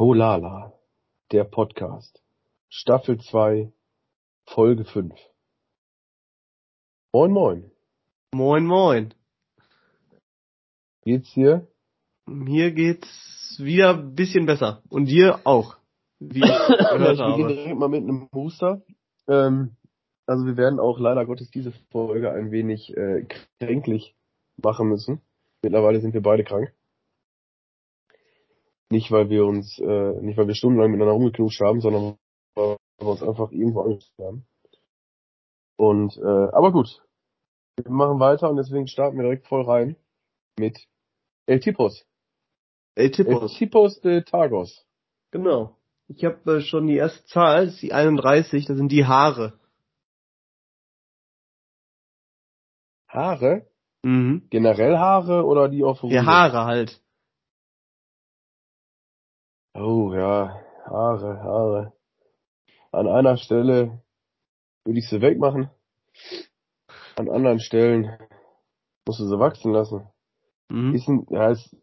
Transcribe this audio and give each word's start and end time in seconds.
Tolala, 0.00 0.72
der 1.30 1.44
Podcast. 1.44 2.22
Staffel 2.70 3.20
2, 3.20 3.70
Folge 4.46 4.86
5. 4.86 5.12
Moin 7.12 7.30
moin. 7.30 7.70
Moin 8.34 8.64
moin. 8.64 9.12
Geht's 11.02 11.34
dir? 11.34 11.68
Mir 12.26 12.72
geht's 12.72 13.58
wieder 13.58 13.90
ein 13.90 14.14
bisschen 14.14 14.46
besser. 14.46 14.82
Und 14.88 15.04
dir 15.04 15.40
auch. 15.44 15.76
Wie 16.18 16.38
ich 16.38 16.44
gehört 16.68 17.18
ich 17.18 17.36
beginne 17.36 17.54
direkt 17.54 17.78
mal 17.78 17.90
mit 17.90 18.02
einem 18.02 18.30
Booster. 18.30 18.80
Ähm, 19.28 19.76
also 20.24 20.46
wir 20.46 20.56
werden 20.56 20.80
auch 20.80 20.98
leider 20.98 21.26
Gottes 21.26 21.50
diese 21.50 21.72
Folge 21.92 22.32
ein 22.32 22.50
wenig 22.50 22.96
äh, 22.96 23.26
kränklich 23.58 24.16
machen 24.56 24.88
müssen. 24.88 25.20
Mittlerweile 25.62 26.00
sind 26.00 26.14
wir 26.14 26.22
beide 26.22 26.42
krank. 26.42 26.72
Nicht, 28.90 29.10
weil 29.12 29.30
wir 29.30 29.44
uns, 29.46 29.78
äh, 29.78 30.12
nicht 30.20 30.36
weil 30.36 30.48
wir 30.48 30.54
stundenlang 30.54 30.90
miteinander 30.90 31.14
rumgeknutscht 31.14 31.60
haben, 31.60 31.80
sondern 31.80 32.16
weil 32.54 32.76
wir 32.98 33.06
uns 33.06 33.22
einfach 33.22 33.52
irgendwo 33.52 33.82
angesteckt 33.82 34.18
haben. 34.18 34.46
Und, 35.76 36.16
äh, 36.16 36.48
aber 36.52 36.72
gut. 36.72 37.02
Wir 37.76 37.90
machen 37.90 38.20
weiter 38.20 38.50
und 38.50 38.56
deswegen 38.56 38.88
starten 38.88 39.16
wir 39.16 39.22
direkt 39.22 39.46
voll 39.46 39.62
rein 39.62 39.96
mit 40.58 40.86
El 41.46 41.60
Tipos. 41.60 42.04
El 42.94 43.06
El 43.06 43.10
Tippos. 43.12 43.54
Tipos 43.56 44.00
de 44.00 44.22
Tagos. 44.22 44.86
Genau. 45.30 45.76
Ich 46.08 46.24
habe 46.24 46.56
äh, 46.56 46.60
schon 46.60 46.88
die 46.88 46.96
erste 46.96 47.24
Zahl, 47.26 47.66
das 47.66 47.74
ist 47.74 47.82
die 47.82 47.92
31, 47.92 48.66
das 48.66 48.76
sind 48.76 48.90
die 48.90 49.06
Haare. 49.06 49.58
Haare? 53.08 53.66
Mhm. 54.02 54.46
Generell 54.50 54.98
Haare 54.98 55.44
oder 55.44 55.68
die 55.68 55.84
auf 55.84 56.00
Die 56.00 56.20
Haare 56.20 56.64
halt. 56.64 57.00
Oh 59.74 60.12
ja, 60.14 60.60
Haare, 60.84 61.42
Haare. 61.42 61.92
An 62.92 63.06
einer 63.06 63.36
Stelle 63.36 64.02
würde 64.84 64.98
ich 64.98 65.08
sie 65.08 65.20
wegmachen. 65.20 65.70
An 67.16 67.28
anderen 67.28 67.60
Stellen 67.60 68.10
musst 69.06 69.20
du 69.20 69.26
sie 69.26 69.38
wachsen 69.38 69.72
lassen. 69.72 70.08
Mhm. 70.68 70.94
Ist 70.94 71.08
ein, 71.08 71.26
ja, 71.30 71.50
ist, 71.50 71.76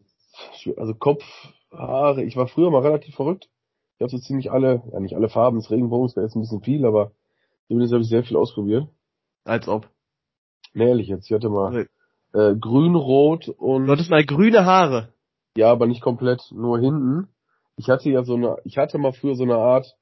also 0.76 0.94
Kopf, 0.94 1.24
Haare. 1.72 2.24
Ich 2.24 2.36
war 2.36 2.46
früher 2.46 2.70
mal 2.70 2.82
relativ 2.82 3.14
verrückt. 3.14 3.48
Ich 3.96 4.02
habe 4.02 4.10
so 4.10 4.18
ziemlich 4.18 4.52
alle, 4.52 4.82
ja 4.92 5.00
nicht 5.00 5.16
alle 5.16 5.28
Farben 5.28 5.58
des 5.58 5.70
Regenbogens, 5.70 6.14
wäre 6.14 6.26
jetzt 6.26 6.36
ein 6.36 6.40
bisschen 6.40 6.62
viel, 6.62 6.84
aber 6.84 7.12
zumindest 7.66 7.92
habe 7.92 8.02
ich 8.02 8.08
sehr 8.08 8.22
viel 8.22 8.36
ausprobiert. 8.36 8.86
Als 9.44 9.66
ob. 9.66 9.88
Nee, 10.74 10.88
ehrlich 10.88 11.08
jetzt. 11.08 11.26
Ich 11.26 11.32
hatte 11.32 11.48
mal 11.48 11.88
äh, 12.34 12.54
grün, 12.54 12.94
rot 12.94 13.48
und 13.48 13.86
Du 13.86 13.92
hattest 13.92 14.10
mal 14.10 14.24
grüne 14.24 14.66
Haare. 14.66 15.12
Ja, 15.56 15.72
aber 15.72 15.86
nicht 15.86 16.02
komplett, 16.02 16.52
nur 16.52 16.78
hinten. 16.78 17.28
Ich 17.78 17.88
hatte 17.88 18.10
ja 18.10 18.22
so 18.24 18.34
eine, 18.34 18.56
ich 18.64 18.76
hatte 18.76 18.98
mal 18.98 19.12
früher 19.12 19.34
so 19.36 19.44
eine 19.44 19.56
Art, 19.56 19.96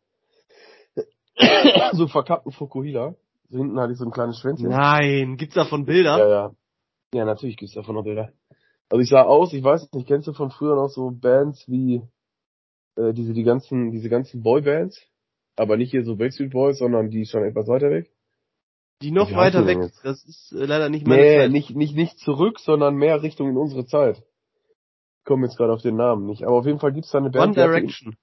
so 1.93 2.09
verkappten 2.09 2.51
Fukuhila. 2.53 3.15
So 3.51 3.59
hinten 3.59 3.79
hatte 3.79 3.93
ich 3.93 3.99
so 3.99 4.05
ein 4.05 4.11
kleines 4.11 4.39
Schwänzchen. 4.41 4.71
Nein, 4.71 5.37
gibt's 5.37 5.55
davon 5.55 5.85
Bilder? 5.85 6.19
ja, 6.19 6.29
ja. 6.29 6.51
Ja, 7.15 7.25
natürlich 7.25 7.57
gibt's 7.57 7.75
davon 7.75 7.95
noch 7.95 8.03
Bilder. 8.03 8.33
Also 8.89 9.01
ich 9.03 9.09
sah 9.09 9.23
aus, 9.23 9.53
ich 9.53 9.63
weiß 9.63 9.93
nicht, 9.93 10.09
kennst 10.09 10.27
du 10.27 10.33
von 10.33 10.51
früher 10.51 10.75
noch 10.75 10.89
so 10.89 11.11
Bands 11.11 11.65
wie 11.69 12.03
äh, 12.97 13.13
diese 13.13 13.33
die 13.33 13.45
ganzen 13.45 13.91
diese 13.91 14.09
ganzen 14.09 14.43
Boybands, 14.43 15.01
aber 15.57 15.77
nicht 15.77 15.91
hier 15.91 16.05
so 16.05 16.17
Backstreet 16.17 16.51
Boys, 16.53 16.79
sondern 16.79 17.11
die 17.11 17.25
schon 17.27 17.45
etwas 17.45 17.69
weiter 17.69 17.91
weg. 17.91 18.11
Die 19.03 19.11
noch 19.11 19.31
weiter 19.33 19.67
weg. 19.67 19.79
Das 20.03 20.25
ist 20.25 20.53
äh, 20.53 20.65
leider 20.65 20.89
nicht 20.89 21.07
meine 21.07 21.21
Nee, 21.23 21.37
Zeit. 21.37 21.51
nicht 21.51 21.77
nicht 21.77 21.95
nicht 21.95 22.19
zurück, 22.19 22.59
sondern 22.59 22.97
mehr 22.97 23.23
Richtung 23.23 23.51
in 23.51 23.57
unsere 23.57 23.87
Zeit. 23.87 24.23
Ich 25.27 25.29
komme 25.29 25.47
jetzt 25.47 25.57
gerade 25.57 25.73
auf 25.73 25.83
den 25.83 25.97
Namen 25.97 26.25
nicht, 26.25 26.45
aber 26.45 26.55
auf 26.55 26.67
jeden 26.67 26.79
Fall 26.79 26.93
gibt's 26.93 27.11
da 27.11 27.19
eine 27.19 27.31
Band. 27.31 27.57
One 27.59 27.67
Direction. 27.69 28.15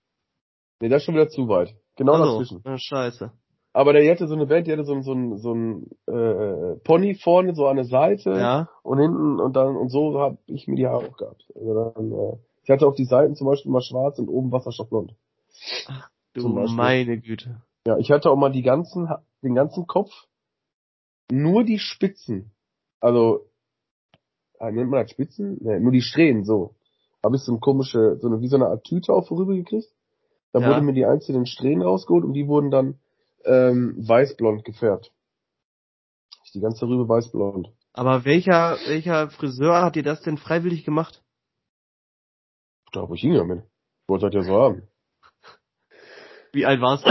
Nee, 0.80 0.88
das 0.88 1.02
ist 1.02 1.06
schon 1.06 1.16
wieder 1.16 1.28
zu 1.28 1.50
weit. 1.50 1.76
Genau 1.98 2.14
Also, 2.14 2.40
dazwischen. 2.40 2.62
na, 2.64 2.78
scheiße. 2.78 3.30
Aber 3.74 3.92
der 3.92 4.10
hatte 4.10 4.26
so 4.26 4.36
eine 4.36 4.46
Band, 4.46 4.68
die 4.68 4.72
hatte 4.72 4.86
so, 4.86 4.94
ein- 4.94 5.04
so 5.04 5.12
ein, 5.14 5.38
so 5.38 5.54
ein 5.54 5.90
äh, 6.08 6.76
Pony 6.86 7.16
vorne, 7.16 7.56
so 7.56 7.68
an 7.68 7.76
der 7.76 7.84
Seite 7.84 8.30
Ja. 8.32 8.70
und 8.84 9.00
hinten 9.00 9.42
und 9.42 9.54
dann 9.58 9.76
und 9.76 9.90
so 9.90 10.18
habe 10.18 10.38
ich 10.46 10.66
mir 10.70 10.78
die 10.78 10.88
Haare 10.88 11.10
auch 11.10 11.18
gehabt. 11.18 11.44
Also 11.56 11.74
dann, 11.94 12.12
äh, 12.14 12.38
ich 12.64 12.70
hatte 12.70 12.88
auf 12.88 12.96
die 12.96 13.04
Seiten 13.04 13.36
zum 13.36 13.48
Beispiel 13.48 13.70
mal 13.70 13.82
schwarz 13.82 14.18
und 14.18 14.30
oben 14.30 14.54
wasserstoffblond. 14.54 15.14
Du 16.36 16.42
Zum 16.42 16.56
Beispiel. 16.56 16.78
meine 16.78 17.20
Güte. 17.20 17.62
Ja, 17.86 17.98
ich 17.98 18.12
hatte 18.12 18.32
auch 18.32 18.38
mal 18.38 18.54
die 18.54 18.62
ganzen, 18.64 19.10
den 19.42 19.56
ganzen 19.56 19.88
Kopf, 19.88 20.14
nur 21.30 21.66
die 21.66 21.80
Spitzen. 21.80 22.54
Also, 23.02 23.50
äh, 24.62 24.72
nennt 24.72 24.90
man 24.90 25.02
das 25.02 25.12
Spitzen? 25.12 25.58
Nee, 25.60 25.82
nur 25.82 25.92
die 25.92 26.02
Strähnen, 26.02 26.46
so. 26.46 26.76
Habe 27.24 27.38
ich 27.38 27.42
so 27.44 27.52
eine 27.52 27.60
komische, 27.60 28.18
so 28.20 28.28
eine, 28.28 28.42
wie 28.42 28.48
so 28.48 28.58
eine 28.58 28.68
Art 28.68 28.84
Tüte 28.84 29.14
auch 29.14 29.28
vorüber 29.28 29.54
gekriegt. 29.54 29.90
Da 30.52 30.60
Ja. 30.60 30.68
wurden 30.70 30.86
mir 30.86 30.94
die 30.94 31.06
einzelnen 31.06 31.46
Strähnen 31.46 31.82
rausgeholt 31.82 32.24
und 32.26 32.34
die 32.34 32.48
wurden 32.48 32.70
dann 32.70 33.00
ähm, 33.46 33.96
weißblond 33.98 34.64
gefärbt. 34.66 35.12
Die 36.54 36.60
ganze 36.60 36.88
Rübe 36.88 37.10
weißblond. 37.10 37.72
Aber 37.94 38.26
welcher, 38.26 38.78
welcher 38.86 39.30
Friseur 39.32 39.82
hat 39.82 39.96
dir 39.96 40.04
das 40.04 40.22
denn 40.22 40.38
freiwillig 40.38 40.86
gemacht? 40.86 41.24
Da 42.92 43.10
wo 43.10 43.16
ich 43.16 43.22
hin 43.22 43.34
damit. 43.34 43.64
Ich 44.04 44.10
wollte 44.10 44.28
das 44.30 44.36
ja 44.36 44.44
so 44.44 44.54
haben. 44.62 44.88
Wie 46.52 46.66
alt 46.68 46.80
warst 46.80 47.06
du? 47.06 47.10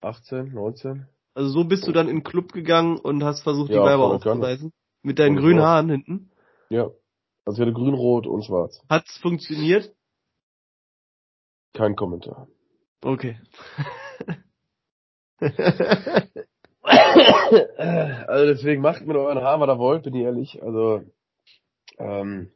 18, 0.00 0.52
19? 0.54 1.06
Also 1.34 1.48
so 1.50 1.64
bist 1.64 1.86
du 1.86 1.92
dann 1.92 2.08
in 2.08 2.18
den 2.18 2.24
Club 2.24 2.52
gegangen 2.52 2.96
und 2.98 3.24
hast 3.24 3.42
versucht, 3.42 3.70
Ja, 3.70 3.80
die 3.80 3.84
Weiber 3.84 4.14
aufzureißen? 4.14 4.72
Mit 5.02 5.18
deinen 5.18 5.34
Volle 5.34 5.42
grünen 5.42 5.58
Kanne. 5.58 5.68
Haaren 5.68 5.90
hinten? 5.90 6.30
Ja. 6.70 6.90
Also 7.44 7.60
ich 7.60 7.66
hatte 7.66 7.74
grün, 7.74 7.94
rot 7.94 8.26
und 8.26 8.44
schwarz. 8.44 8.80
Hat's 8.88 9.18
funktioniert? 9.18 9.92
Kein 11.74 11.96
Kommentar. 11.96 12.48
Okay. 13.02 13.36
also 16.80 18.46
deswegen 18.46 18.80
macht 18.80 19.04
mit 19.06 19.16
euren 19.16 19.42
Haaren, 19.42 19.60
was 19.60 19.68
ihr 19.68 19.78
wollt, 19.78 20.04
bin 20.04 20.14
ich 20.14 20.22
ehrlich. 20.22 20.62
Also, 20.62 21.02
ähm, 21.98 22.50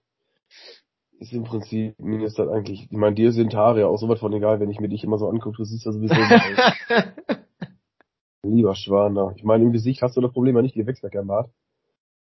ist 1.18 1.32
im 1.32 1.44
Prinzip, 1.44 1.98
mir 1.98 2.24
ist 2.24 2.38
das 2.38 2.48
eigentlich, 2.48 2.84
ich 2.84 2.96
meine, 2.96 3.16
dir 3.16 3.32
sind 3.32 3.54
Haare 3.54 3.80
ja 3.80 3.86
auch 3.88 3.98
so 3.98 4.08
was 4.08 4.20
von 4.20 4.32
egal, 4.32 4.60
wenn 4.60 4.70
ich 4.70 4.80
mir 4.80 4.88
dich 4.88 5.02
immer 5.04 5.18
so 5.18 5.28
angucke, 5.28 5.56
du 5.56 5.64
siehst 5.64 5.84
ja 5.84 5.92
sowieso 5.92 6.14
aus. 6.14 7.38
Lieber 8.42 8.74
Schwan 8.74 9.14
da. 9.14 9.32
Ich 9.36 9.42
meine, 9.44 9.64
im 9.64 9.72
Gesicht 9.72 10.02
hast 10.02 10.16
du 10.16 10.20
das 10.20 10.32
Problem 10.32 10.56
ja 10.56 10.62
nicht, 10.62 10.76
ihr 10.76 10.86
wächst 10.86 11.02
ja 11.02 11.08
kein 11.08 11.26
Bart. 11.26 11.50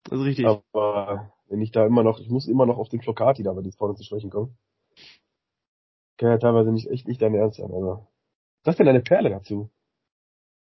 das 0.04 0.18
ist 0.20 0.24
richtig. 0.26 0.46
Aber 0.46 1.32
wenn 1.48 1.60
ich 1.60 1.70
da 1.70 1.86
immer 1.86 2.02
noch, 2.02 2.18
ich 2.20 2.28
muss 2.28 2.48
immer 2.48 2.66
noch 2.66 2.78
auf 2.78 2.88
den 2.88 3.00
Flocati 3.00 3.42
da, 3.42 3.56
wenn 3.56 3.62
die 3.64 3.72
vorne 3.72 3.94
zu 3.94 4.04
sprechen 4.04 4.30
kommen. 4.30 4.56
Kann 6.18 6.30
ja 6.30 6.38
teilweise 6.38 6.72
nicht, 6.72 6.90
echt 6.90 7.06
nicht 7.06 7.22
dein 7.22 7.34
Ernst 7.34 7.58
sein, 7.58 7.70
also. 7.72 8.06
Was 8.64 8.72
ist 8.74 8.78
denn 8.78 8.86
deine 8.86 9.00
Perle 9.00 9.30
dazu? 9.30 9.70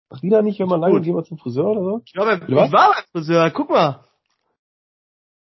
Macht 0.09 0.23
die 0.23 0.31
da 0.31 0.43
nicht, 0.43 0.59
wenn 0.61 0.69
man 0.69 0.81
lange 0.81 1.01
geht, 1.01 1.13
mal 1.13 1.25
zum 1.25 1.39
Friseur 1.39 1.67
oder 1.71 1.83
so? 1.83 2.03
Ich, 2.05 2.13
glaube, 2.13 2.41
ich 2.47 2.55
war 2.73 2.95
beim 2.95 3.05
Friseur, 3.13 3.51
guck 3.51 3.71
mal. 3.71 4.05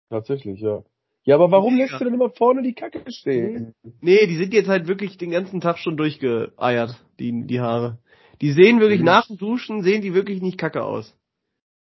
Tatsächlich, 0.08 0.60
ja. 0.60 0.82
Ja, 1.24 1.34
aber 1.34 1.50
warum 1.50 1.76
Ja. 1.76 1.84
lässt 1.84 2.00
du 2.00 2.04
denn 2.04 2.14
immer 2.14 2.30
vorne 2.30 2.62
die 2.62 2.72
Kacke 2.74 3.10
stehen? 3.10 3.74
Nee, 4.00 4.26
die 4.26 4.36
sind 4.36 4.54
jetzt 4.54 4.68
halt 4.68 4.86
wirklich 4.86 5.18
den 5.18 5.30
ganzen 5.30 5.60
Tag 5.60 5.78
schon 5.78 5.96
durchgeeiert, 5.96 7.04
die, 7.18 7.46
die 7.46 7.60
Haare. 7.60 7.98
Die 8.40 8.52
sehen 8.52 8.80
wirklich 8.80 9.00
Mhm. 9.00 9.06
nach 9.06 9.26
dem 9.26 9.36
Duschen, 9.36 9.82
sehen 9.82 10.02
die 10.02 10.14
wirklich 10.14 10.40
nicht 10.42 10.58
kacke 10.58 10.84
aus. 10.84 11.14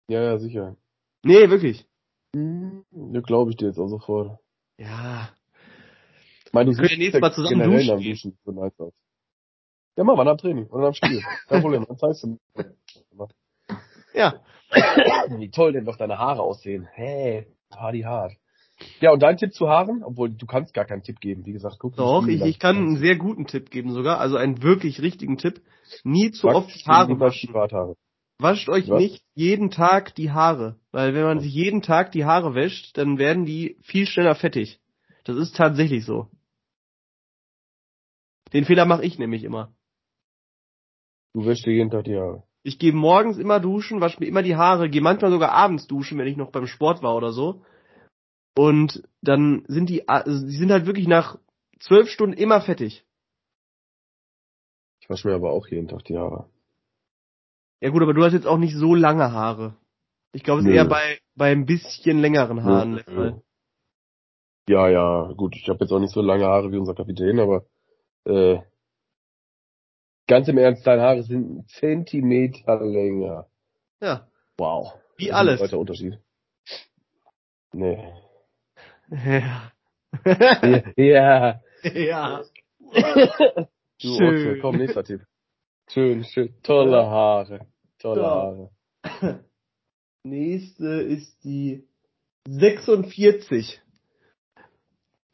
Ja, 0.08 0.22
ja, 0.22 0.38
sicher. 0.38 0.76
Nee, 1.24 1.48
wirklich. 1.50 1.86
Ja, 2.34 3.20
glaube 3.20 3.50
ich 3.50 3.56
dir 3.56 3.68
jetzt 3.68 3.78
auch 3.78 3.88
sofort. 3.88 4.38
Ja. 4.78 5.30
Ich 6.46 6.52
meine, 6.52 6.70
du 6.70 6.76
Wir 6.76 6.88
können 6.88 6.88
ja 6.88 6.88
siehst 6.88 6.98
nächstes 6.98 7.20
Mal 7.20 7.32
zusammen 7.32 7.70
duschen 7.70 7.90
am. 7.90 8.02
Duschen 8.02 8.38
so 8.44 8.52
nice 8.52 8.78
aus. 8.80 8.94
Ja, 9.96 10.04
mach 10.04 10.16
mal 10.16 10.28
am 10.28 10.38
Training 10.38 10.66
oder 10.68 10.88
am 10.88 10.94
Spiel. 10.94 11.22
Kein 11.48 11.60
Problem, 11.62 11.84
dann 11.86 11.98
zeigst 11.98 12.22
du 12.24 12.38
mir. 12.54 13.28
Ja. 14.14 14.42
Wie 15.36 15.50
toll 15.50 15.72
denn 15.72 15.84
doch 15.84 15.96
deine 15.96 16.18
Haare 16.18 16.42
aussehen. 16.42 16.88
Hey, 16.92 17.46
hardy 17.74 18.02
hart. 18.02 18.32
Ja, 19.00 19.12
und 19.12 19.22
dein 19.22 19.36
Tipp 19.36 19.52
zu 19.52 19.68
Haaren? 19.68 20.02
Obwohl, 20.04 20.30
du 20.30 20.46
kannst 20.46 20.74
gar 20.74 20.84
keinen 20.84 21.02
Tipp 21.02 21.20
geben. 21.20 21.44
Wie 21.46 21.52
gesagt, 21.52 21.76
guck 21.78 21.96
Doch, 21.96 22.26
ich, 22.26 22.42
ich 22.42 22.58
kann 22.58 22.76
einen 22.76 22.96
sehr 22.96 23.16
guten 23.16 23.46
Tipp 23.46 23.70
geben 23.70 23.92
sogar, 23.92 24.20
also 24.20 24.36
einen 24.36 24.62
wirklich 24.62 25.02
richtigen 25.02 25.36
Tipp. 25.36 25.60
Nie 26.04 26.30
zu 26.30 26.46
Wachs 26.46 26.56
oft 26.56 26.74
die 26.74 26.84
Haare 26.84 27.20
waschen. 27.20 27.54
Wascht 28.40 28.68
euch 28.68 28.88
Was? 28.88 29.00
nicht 29.00 29.22
jeden 29.34 29.70
Tag 29.70 30.14
die 30.14 30.30
Haare. 30.30 30.78
Weil 30.92 31.14
wenn 31.14 31.24
man 31.24 31.40
sich 31.40 31.52
jeden 31.52 31.82
Tag 31.82 32.12
die 32.12 32.24
Haare 32.24 32.54
wäscht, 32.54 32.96
dann 32.96 33.18
werden 33.18 33.44
die 33.44 33.78
viel 33.82 34.06
schneller 34.06 34.36
fettig. 34.36 34.80
Das 35.24 35.36
ist 35.36 35.56
tatsächlich 35.56 36.04
so. 36.04 36.28
Den 38.52 38.64
Fehler 38.64 38.86
mache 38.86 39.04
ich 39.04 39.18
nämlich 39.18 39.42
immer. 39.42 39.74
Du 41.34 41.44
wäschst 41.44 41.66
dir 41.66 41.72
jeden 41.72 41.90
Tag 41.90 42.04
die 42.04 42.16
Haare. 42.16 42.44
Ich 42.62 42.78
gehe 42.78 42.92
morgens 42.92 43.38
immer 43.38 43.60
duschen, 43.60 44.00
wasche 44.00 44.20
mir 44.20 44.26
immer 44.26 44.42
die 44.42 44.56
Haare, 44.56 44.88
gehe 44.88 45.00
manchmal 45.00 45.30
sogar 45.30 45.52
abends 45.52 45.86
duschen, 45.86 46.18
wenn 46.18 46.26
ich 46.26 46.36
noch 46.36 46.50
beim 46.50 46.66
Sport 46.66 47.02
war 47.02 47.16
oder 47.16 47.32
so. 47.32 47.62
Und 48.58 49.04
dann 49.22 49.64
sind 49.68 49.88
die, 49.88 50.08
also 50.08 50.44
die 50.44 50.56
sind 50.56 50.72
halt 50.72 50.84
wirklich 50.84 51.06
nach 51.06 51.38
zwölf 51.78 52.08
Stunden 52.08 52.36
immer 52.36 52.60
fettig. 52.60 53.04
Ich 54.98 55.08
wasche 55.08 55.28
mir 55.28 55.36
aber 55.36 55.52
auch 55.52 55.68
jeden 55.68 55.86
Tag 55.86 56.02
die 56.06 56.18
Haare. 56.18 56.50
Ja 57.78 57.90
gut, 57.90 58.02
aber 58.02 58.14
du 58.14 58.24
hast 58.24 58.32
jetzt 58.32 58.48
auch 58.48 58.58
nicht 58.58 58.74
so 58.74 58.96
lange 58.96 59.30
Haare. 59.30 59.76
Ich 60.32 60.42
glaube, 60.42 60.58
es 60.58 60.66
ist 60.66 60.72
Nö. 60.72 60.76
eher 60.76 60.86
bei, 60.86 61.20
bei 61.36 61.52
ein 61.52 61.66
bisschen 61.66 62.18
längeren 62.18 62.64
Haaren 62.64 62.94
Nö. 62.94 63.02
Fall. 63.04 63.42
Ja, 64.68 64.88
ja, 64.88 65.32
gut, 65.36 65.54
ich 65.54 65.68
habe 65.68 65.84
jetzt 65.84 65.92
auch 65.92 66.00
nicht 66.00 66.12
so 66.12 66.20
lange 66.20 66.46
Haare 66.46 66.72
wie 66.72 66.78
unser 66.78 66.96
Kapitän, 66.96 67.38
aber 67.38 67.64
äh, 68.24 68.58
ganz 70.26 70.48
im 70.48 70.58
Ernst, 70.58 70.84
deine 70.84 71.02
Haare 71.02 71.22
sind 71.22 71.48
einen 71.48 71.68
Zentimeter 71.68 72.80
länger. 72.84 73.46
Ja. 74.00 74.26
Wow. 74.56 74.94
Wie 75.16 75.28
Das 75.28 75.34
ist 75.34 75.38
alles. 75.38 75.72
Ein 75.72 75.78
Unterschied. 75.78 76.18
Nee. 77.72 78.27
Ja. 79.10 79.72
Ja. 80.96 81.60
ja. 81.82 82.44
Du 84.00 84.16
Schön. 84.16 84.60
Komm, 84.60 84.76
nächster 84.76 85.04
Tipp. 85.04 85.22
Schön, 85.90 86.24
schön. 86.24 86.54
Tolle 86.62 87.06
Haare. 87.06 87.66
Tolle 87.98 88.22
Ja. 88.22 88.30
Haare. 88.30 88.70
Nächste 90.22 91.00
ist 91.00 91.42
die 91.44 91.88
46. 92.46 93.80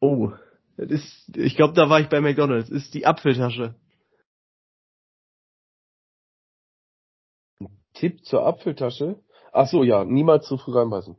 Oh, 0.00 0.32
das 0.76 0.90
ist, 0.90 1.36
ich 1.36 1.56
glaube, 1.56 1.74
da 1.74 1.88
war 1.88 2.00
ich 2.00 2.08
bei 2.08 2.20
McDonalds. 2.20 2.70
Ist 2.70 2.94
die 2.94 3.06
Apfeltasche. 3.06 3.74
Tipp 7.94 8.24
zur 8.24 8.44
Apfeltasche. 8.44 9.20
Ach 9.52 9.68
so, 9.68 9.84
ja, 9.84 10.04
niemals 10.04 10.46
zu 10.46 10.58
früh 10.58 10.76
reinbeißen. 10.76 11.16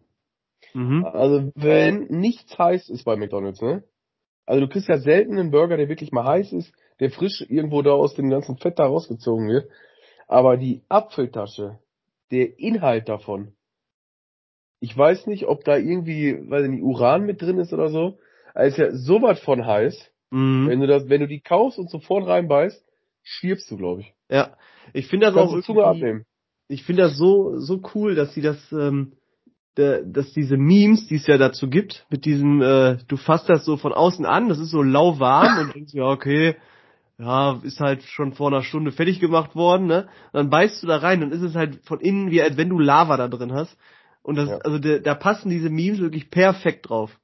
Mhm. 0.75 1.05
Also, 1.05 1.51
wenn 1.55 2.07
nichts 2.09 2.57
heiß 2.57 2.89
ist 2.89 3.05
bei 3.05 3.15
McDonalds, 3.15 3.61
ne? 3.61 3.83
Also, 4.45 4.61
du 4.61 4.67
kriegst 4.67 4.89
ja 4.89 4.97
selten 4.97 5.39
einen 5.39 5.51
Burger, 5.51 5.77
der 5.77 5.89
wirklich 5.89 6.11
mal 6.11 6.25
heiß 6.25 6.51
ist, 6.53 6.71
der 6.99 7.11
frisch 7.11 7.41
irgendwo 7.47 7.81
da 7.81 7.91
aus 7.91 8.13
dem 8.15 8.29
ganzen 8.29 8.57
Fett 8.57 8.77
da 8.77 8.85
rausgezogen 8.85 9.47
wird. 9.47 9.69
Aber 10.27 10.57
die 10.57 10.83
Apfeltasche, 10.89 11.79
der 12.31 12.59
Inhalt 12.59 13.09
davon, 13.09 13.53
ich 14.79 14.95
weiß 14.95 15.27
nicht, 15.27 15.45
ob 15.45 15.63
da 15.63 15.77
irgendwie, 15.77 16.37
weiß 16.49 16.65
ich 16.65 16.71
nicht, 16.71 16.83
Uran 16.83 17.25
mit 17.25 17.41
drin 17.41 17.57
ist 17.57 17.73
oder 17.73 17.89
so. 17.89 18.19
Also 18.53 18.67
ist 18.69 18.77
ja 18.77 18.95
sowas 18.95 19.39
von 19.39 19.65
heiß. 19.65 20.11
Mhm. 20.31 20.67
Wenn 20.67 20.79
du 20.81 20.87
das, 20.87 21.09
wenn 21.09 21.21
du 21.21 21.27
die 21.27 21.39
kaufst 21.39 21.79
und 21.79 21.89
sofort 21.89 22.27
reinbeißt, 22.27 22.85
stirbst 23.23 23.71
du, 23.71 23.77
glaube 23.77 24.01
ich. 24.01 24.13
Ja, 24.29 24.57
ich 24.93 25.07
finde 25.07 25.27
das 25.27 25.35
Kannst 25.35 25.53
auch 25.53 25.61
Zunge 25.61 25.85
abnehmen. 25.85 26.25
ich 26.67 26.83
finde 26.83 27.03
das 27.03 27.17
so 27.17 27.57
so 27.59 27.81
cool, 27.93 28.15
dass 28.15 28.33
sie 28.33 28.41
das, 28.41 28.57
ähm, 28.71 29.13
dass 29.75 30.31
diese 30.33 30.57
Memes, 30.57 31.07
die 31.07 31.15
es 31.15 31.27
ja 31.27 31.37
dazu 31.37 31.69
gibt, 31.69 32.05
mit 32.09 32.25
diesem, 32.25 32.61
äh, 32.61 32.97
du 33.07 33.17
fasst 33.17 33.49
das 33.49 33.65
so 33.65 33.77
von 33.77 33.93
außen 33.93 34.25
an, 34.25 34.49
das 34.49 34.59
ist 34.59 34.71
so 34.71 34.81
lauwarm 34.81 35.57
und 35.59 35.75
denkst 35.75 35.93
ja 35.93 36.05
okay, 36.05 36.55
ja 37.17 37.59
ist 37.63 37.79
halt 37.79 38.03
schon 38.03 38.33
vor 38.33 38.47
einer 38.47 38.63
Stunde 38.63 38.91
fertig 38.91 39.19
gemacht 39.19 39.55
worden, 39.55 39.87
ne? 39.87 40.07
Und 40.31 40.33
dann 40.33 40.49
beißt 40.49 40.81
du 40.81 40.87
da 40.87 40.97
rein 40.97 41.23
und 41.23 41.31
ist 41.31 41.41
es 41.41 41.55
halt 41.55 41.85
von 41.85 41.99
innen 41.99 42.31
wie 42.31 42.41
als 42.41 42.57
wenn 42.57 42.69
du 42.69 42.79
Lava 42.79 43.17
da 43.17 43.27
drin 43.27 43.53
hast. 43.53 43.77
Und 44.21 44.35
das, 44.35 44.49
Ja. 44.49 44.57
also 44.59 44.79
da, 44.79 44.99
da 44.99 45.13
passen 45.13 45.49
diese 45.49 45.69
Memes 45.69 45.99
wirklich 45.99 46.29
perfekt 46.31 46.89
drauf, 46.89 47.19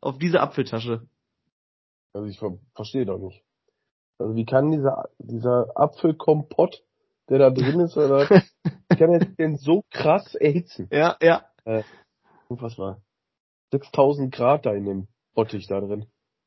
auf 0.00 0.18
diese 0.18 0.40
Apfeltasche. 0.40 1.02
Also 2.14 2.28
ich 2.28 2.38
ver 2.38 2.58
verstehe 2.74 3.04
doch 3.04 3.18
nicht. 3.18 3.42
Also 4.18 4.34
wie 4.34 4.46
kann 4.46 4.70
dieser, 4.72 5.10
dieser 5.18 5.66
Apfelkompott, 5.74 6.82
der 7.28 7.38
da 7.38 7.50
drin 7.50 7.80
ist, 7.80 7.96
oder, 7.96 8.28
wie 8.88 8.96
kann 8.96 9.12
er 9.12 9.18
denn 9.18 9.56
so 9.56 9.84
krass 9.90 10.34
erhitzen? 10.34 10.88
Ja, 10.90 11.16
ja. 11.20 11.44
Unfassbar. 12.48 13.02
6000 13.72 14.32
Grad 14.32 14.66
da 14.66 14.72
in 14.72 14.84
dem 14.84 15.08
Bottich 15.34 15.66
da 15.66 15.80
drin. 15.80 16.06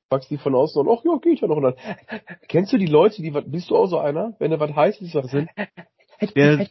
Packst 0.09 0.31
die 0.31 0.37
von 0.37 0.55
außen 0.55 0.81
und, 0.81 0.89
ach 0.89 1.03
ja, 1.03 1.17
geht 1.21 1.41
ja 1.41 1.47
noch. 1.47 1.57
Und 1.57 1.63
dann, 1.63 1.75
kennst 2.47 2.73
du 2.73 2.77
die 2.77 2.87
Leute, 2.87 3.21
die, 3.21 3.31
bist 3.31 3.69
du 3.69 3.75
auch 3.75 3.87
so 3.87 3.99
einer? 3.99 4.35
Wenn 4.39 4.51
da 4.51 4.59
was 4.59 4.75
Heißes 4.75 5.13
was 5.13 5.29
sind, 5.29 5.49
Der, 6.35 6.67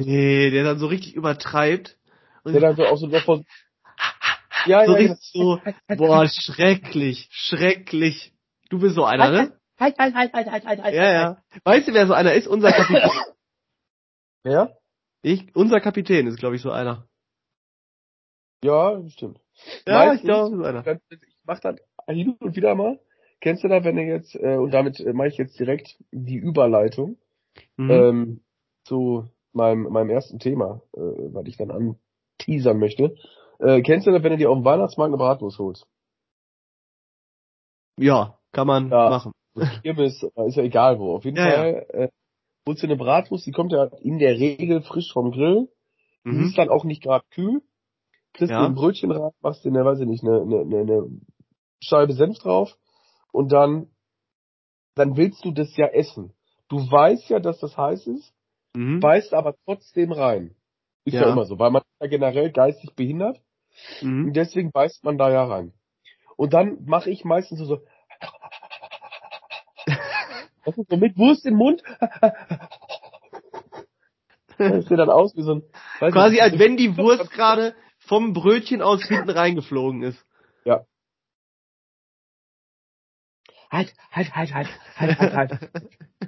nee, 0.00 0.50
der 0.50 0.64
dann 0.64 0.78
so 0.78 0.86
richtig 0.86 1.14
übertreibt. 1.14 1.96
Und 2.42 2.52
der 2.54 2.60
dann 2.60 2.76
so 2.76 2.84
auch 2.84 2.96
so 2.96 3.06
noch 3.06 3.22
von, 3.22 3.44
ja, 4.66 4.84
so 4.84 4.92
ja, 4.92 4.98
richtig 4.98 5.18
so, 5.32 5.60
boah, 5.96 6.26
schrecklich, 6.28 7.28
schrecklich. 7.30 8.32
Du 8.70 8.80
bist 8.80 8.96
so 8.96 9.04
einer, 9.04 9.30
ne? 9.30 9.52
Halt, 9.78 9.98
halt, 9.98 10.14
halt, 10.14 10.32
halt, 10.32 10.50
halt, 10.50 10.66
halt, 10.66 10.82
halt. 10.82 10.94
Ja, 10.94 11.12
ja. 11.12 11.42
Weißt 11.64 11.88
du, 11.88 11.94
wer 11.94 12.06
so 12.06 12.14
einer 12.14 12.34
ist? 12.34 12.46
Unser 12.46 12.72
Kapitän. 12.72 13.10
Ja? 14.44 14.70
Ich, 15.22 15.54
unser 15.54 15.80
Kapitän 15.80 16.26
ist, 16.26 16.38
glaube 16.38 16.56
ich, 16.56 16.62
so 16.62 16.70
einer. 16.70 17.08
Ja, 18.64 18.98
stimmt. 19.10 19.40
Ja, 19.86 19.98
Meistens- 20.06 20.20
ich 20.20 20.24
glaube, 20.24 20.66
einer. 20.66 20.86
Ich 21.10 21.36
mach 21.44 21.60
das 21.60 21.76
hin 22.08 22.34
und 22.40 22.56
wieder 22.56 22.74
mal. 22.74 22.98
Kennst 23.42 23.62
du 23.62 23.68
da, 23.68 23.84
wenn 23.84 23.96
du 23.96 24.02
jetzt, 24.02 24.34
äh, 24.36 24.56
und 24.56 24.70
damit 24.72 25.00
äh, 25.00 25.12
mache 25.12 25.28
ich 25.28 25.36
jetzt 25.36 25.60
direkt 25.60 25.98
die 26.12 26.36
Überleitung 26.36 27.18
Mhm. 27.76 27.90
ähm, 27.90 28.40
zu 28.84 29.28
meinem, 29.52 29.82
meinem 29.92 30.08
ersten 30.08 30.38
Thema, 30.38 30.80
äh, 30.94 31.00
was 31.00 31.46
ich 31.46 31.58
dann 31.58 31.70
anteasern 31.70 32.78
möchte. 32.78 33.14
Äh, 33.58 33.82
kennst 33.82 34.06
du 34.06 34.12
das, 34.12 34.22
wenn 34.22 34.32
du 34.32 34.38
dir 34.38 34.48
auf 34.50 34.56
dem 34.56 34.64
Weihnachtsmarkt 34.64 35.10
eine 35.10 35.18
Bratwurst 35.18 35.58
holst? 35.58 35.86
ja, 37.98 38.38
kann 38.52 38.66
man 38.66 38.90
Ja. 38.90 39.10
machen. 39.10 39.32
Kirmes, 39.82 40.22
äh, 40.22 40.48
ist 40.48 40.56
ja 40.56 40.62
egal 40.62 40.98
wo. 40.98 41.14
Auf 41.14 41.24
jeden 41.26 41.36
Ja, 41.36 41.44
Fall 41.44 41.86
Äh, 41.90 42.08
holst 42.66 42.82
du 42.82 42.86
eine 42.86 42.96
Bratwurst, 42.96 43.44
die 43.46 43.52
kommt 43.52 43.72
ja 43.72 43.84
in 44.00 44.18
der 44.18 44.38
Regel 44.38 44.80
frisch 44.82 45.12
vom 45.12 45.32
Grill. 45.32 45.68
Die 46.24 46.30
Mhm. 46.30 46.44
ist 46.46 46.56
dann 46.56 46.70
auch 46.70 46.84
nicht 46.84 47.02
gerade 47.02 47.24
kühl. 47.30 47.60
Kriegst 48.34 48.50
Ja. 48.50 48.60
dir 48.62 48.66
ein 48.66 48.74
Brötchen 48.74 49.12
rein, 49.12 49.30
machst 49.40 49.64
dir, 49.64 49.70
ne, 49.70 49.84
weiß 49.84 50.00
ich 50.00 50.06
nicht, 50.06 50.24
eine, 50.24 50.42
eine, 50.42 50.60
eine, 50.60 50.78
eine 50.80 51.08
Scheibe 51.80 52.12
Senf 52.14 52.38
drauf 52.38 52.76
und 53.32 53.52
dann, 53.52 53.88
dann 54.96 55.16
willst 55.16 55.44
du 55.44 55.52
das 55.52 55.74
ja 55.76 55.86
essen. 55.86 56.34
Du 56.68 56.78
weißt 56.78 57.28
ja, 57.30 57.38
dass 57.38 57.60
das 57.60 57.76
heiß 57.76 58.06
ist, 58.08 58.34
Mhm. 58.74 59.00
beißt 59.00 59.34
aber 59.34 59.54
trotzdem 59.64 60.10
rein. 60.10 60.56
Ist 61.04 61.14
ja, 61.14 61.22
Ja. 61.22 61.32
immer 61.32 61.44
so, 61.44 61.58
weil 61.60 61.70
man 61.70 61.82
ist 61.82 62.00
ja 62.00 62.08
generell 62.08 62.50
geistig 62.50 62.94
behindert 62.96 63.40
Mhm. 64.00 64.26
und 64.26 64.32
deswegen 64.34 64.72
beißt 64.72 65.04
man 65.04 65.16
da 65.16 65.30
ja 65.30 65.44
rein. 65.44 65.72
Und 66.36 66.52
dann 66.54 66.84
mache 66.86 67.10
ich 67.10 67.24
meistens 67.24 67.60
so, 67.60 67.64
so 67.66 67.80
so 70.88 70.96
mit 70.96 71.16
Wurst 71.16 71.46
im 71.46 71.54
Mund. 71.54 71.82
Das 74.56 74.86
sieht 74.86 74.98
dann 74.98 75.10
aus 75.10 75.36
wie 75.36 75.42
so 75.42 75.56
ein, 75.56 75.62
Quasi 75.98 76.34
nicht, 76.34 76.42
als 76.42 76.58
wenn 76.60 76.76
die 76.76 76.96
Wurst 76.96 77.28
gerade 77.32 77.74
vom 78.06 78.32
Brötchen 78.32 78.82
aus 78.82 79.02
hinten 79.04 79.30
reingeflogen 79.30 80.02
ist. 80.02 80.24
Ja. 80.64 80.86
Halt, 83.70 83.94
halt, 84.10 84.34
halt, 84.34 84.54
halt, 84.54 84.68
halt, 84.96 85.18
halt, 85.18 85.32
halt. 85.34 85.70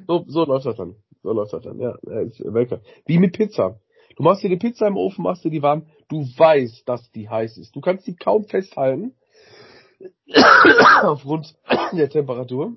So, 0.07 0.25
so 0.27 0.45
läuft 0.45 0.67
das 0.67 0.77
dann. 0.77 0.97
So 1.23 1.33
läuft 1.33 1.53
das 1.53 1.63
dann, 1.63 1.79
ja. 1.79 1.95
ist 2.23 2.41
Weltklasse. 2.41 2.85
Wie 3.07 3.19
mit 3.19 3.37
Pizza. 3.37 3.81
Du 4.17 4.23
machst 4.23 4.43
dir 4.43 4.49
die 4.49 4.57
Pizza 4.57 4.87
im 4.87 4.97
Ofen, 4.97 5.23
machst 5.23 5.45
dir 5.45 5.51
die 5.51 5.63
warm. 5.63 5.87
Du 6.09 6.23
weißt, 6.23 6.89
dass 6.89 7.11
die 7.13 7.29
heiß 7.29 7.59
ist. 7.59 7.77
Du 7.77 7.81
kannst 7.81 8.07
die 8.07 8.17
kaum 8.17 8.45
festhalten. 8.47 9.15
Aufgrund 11.03 11.55
der 11.93 12.09
Temperatur. 12.09 12.77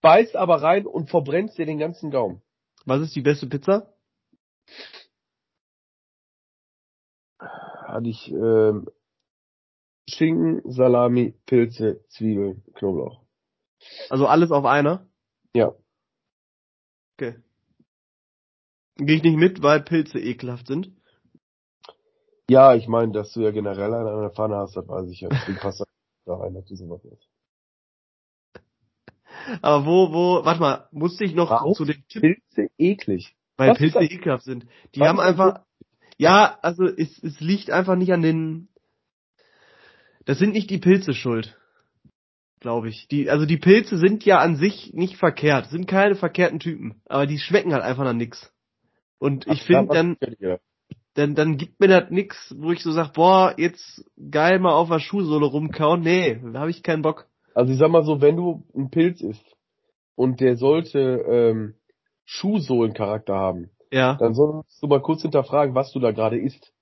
Beißt 0.00 0.36
aber 0.36 0.62
rein 0.62 0.86
und 0.86 1.10
verbrennst 1.10 1.58
dir 1.58 1.66
den 1.66 1.78
ganzen 1.78 2.10
Gaumen. 2.10 2.40
Was 2.86 3.00
ist 3.00 3.16
die 3.16 3.20
beste 3.20 3.48
Pizza? 3.48 3.92
Hatte 7.98 8.10
ich, 8.10 8.30
ähm, 8.30 8.86
Schinken, 10.08 10.62
Salami, 10.70 11.34
Pilze, 11.46 12.04
Zwiebeln, 12.10 12.62
Knoblauch. 12.74 13.24
Also 14.08 14.28
alles 14.28 14.52
auf 14.52 14.64
einer? 14.66 15.08
Ja. 15.52 15.74
Okay. 17.16 17.42
Gehe 18.98 19.16
ich 19.16 19.24
nicht 19.24 19.36
mit, 19.36 19.64
weil 19.64 19.80
Pilze 19.82 20.20
ekelhaft 20.20 20.68
sind. 20.68 20.92
Ja, 22.48 22.76
ich 22.76 22.86
meine, 22.86 23.10
dass 23.10 23.32
du 23.32 23.40
ja 23.40 23.50
generell 23.50 23.92
eine 23.92 24.10
an 24.12 24.20
der 24.20 24.30
Pfanne 24.30 24.58
hast, 24.58 24.76
das 24.76 24.86
weiß 24.86 25.10
ich 25.10 25.22
ja. 25.22 25.30
Deswegen 25.30 25.58
passt 25.60 25.82
da 26.24 26.36
rein, 26.36 26.54
dass 26.54 26.66
du 26.66 26.76
sowas 26.76 27.04
ist. 27.04 27.28
Aber 29.60 29.84
wo, 29.86 30.12
wo, 30.12 30.44
warte 30.44 30.60
mal, 30.60 30.88
musste 30.92 31.24
ich 31.24 31.34
noch 31.34 31.50
Warum? 31.50 31.74
zu 31.74 31.84
dem 31.84 32.06
Tipp, 32.06 32.20
Pilze 32.20 32.70
eklig. 32.78 33.34
weil 33.56 33.70
was 33.70 33.78
Pilze 33.78 33.98
ekelhaft 34.02 34.44
sind. 34.44 34.68
Die 34.94 35.00
Was 35.00 35.08
haben 35.08 35.18
einfach, 35.18 35.64
ja, 36.18 36.58
also 36.62 36.84
es, 36.84 37.22
es 37.22 37.40
liegt 37.40 37.70
einfach 37.70 37.96
nicht 37.96 38.12
an 38.12 38.22
den, 38.22 38.68
das 40.26 40.38
sind 40.38 40.52
nicht 40.52 40.68
die 40.68 40.78
Pilze 40.78 41.14
schuld. 41.14 41.56
Glaube 42.60 42.88
ich. 42.88 43.06
Die, 43.06 43.30
also 43.30 43.46
die 43.46 43.56
Pilze 43.56 43.98
sind 43.98 44.24
ja 44.24 44.40
an 44.40 44.56
sich 44.56 44.92
nicht 44.92 45.16
verkehrt, 45.16 45.70
sind 45.70 45.86
keine 45.86 46.16
verkehrten 46.16 46.58
Typen, 46.58 47.00
aber 47.06 47.26
die 47.26 47.38
schmecken 47.38 47.72
halt 47.72 47.84
einfach 47.84 48.02
nach 48.02 48.12
nix. 48.12 48.52
Und 49.18 49.46
ich 49.46 49.62
finde 49.62 49.86
da 49.86 49.94
dann, 49.94 50.16
dann, 51.14 51.34
dann 51.34 51.56
gibt 51.56 51.78
mir 51.78 51.88
das 51.88 52.10
nix, 52.10 52.54
wo 52.58 52.72
ich 52.72 52.82
so 52.82 52.90
sag, 52.90 53.12
boah, 53.12 53.54
jetzt 53.56 54.04
geil 54.30 54.58
mal 54.58 54.72
auf 54.72 54.88
der 54.88 54.98
Schuhsohle 54.98 55.46
rumkauen. 55.46 56.00
Nee, 56.00 56.40
da 56.52 56.60
habe 56.60 56.70
ich 56.70 56.82
keinen 56.82 57.02
Bock. 57.02 57.26
Also 57.54 57.72
ich 57.72 57.78
sag 57.78 57.90
mal 57.90 58.04
so, 58.04 58.20
wenn 58.20 58.36
du 58.36 58.64
einen 58.74 58.90
Pilz 58.90 59.20
isst 59.20 59.56
und 60.16 60.40
der 60.40 60.56
sollte 60.56 60.98
ähm, 60.98 61.74
Schuhsohlencharakter 62.24 63.34
haben, 63.34 63.70
Ja. 63.90 64.14
dann 64.14 64.34
solltest 64.34 64.82
du 64.82 64.86
mal 64.86 65.00
kurz 65.00 65.22
hinterfragen, 65.22 65.74
was 65.74 65.92
du 65.92 66.00
da 66.00 66.10
gerade 66.12 66.38
isst. 66.38 66.72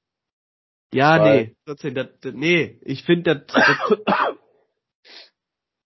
Ja, 0.93 1.21
Weil- 1.21 1.45
nee. 1.47 1.57
Trotzdem, 1.67 1.95
das, 1.95 2.09
das, 2.21 2.35
nee, 2.35 2.79
ich 2.83 3.03
finde 3.05 3.45
das, 3.47 3.55
das 3.55 4.37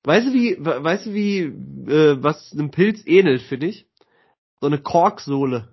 Weißt 0.02 0.28
du 0.28 0.32
wie, 0.32 0.56
we- 0.58 0.82
weißt 0.82 1.06
du 1.06 1.12
wie, 1.14 1.40
äh, 1.40 2.22
was 2.22 2.52
einem 2.52 2.70
Pilz 2.70 3.02
ähnelt, 3.06 3.42
finde 3.42 3.66
ich? 3.66 3.86
So 4.60 4.66
eine 4.66 4.78
Korksohle. 4.78 5.68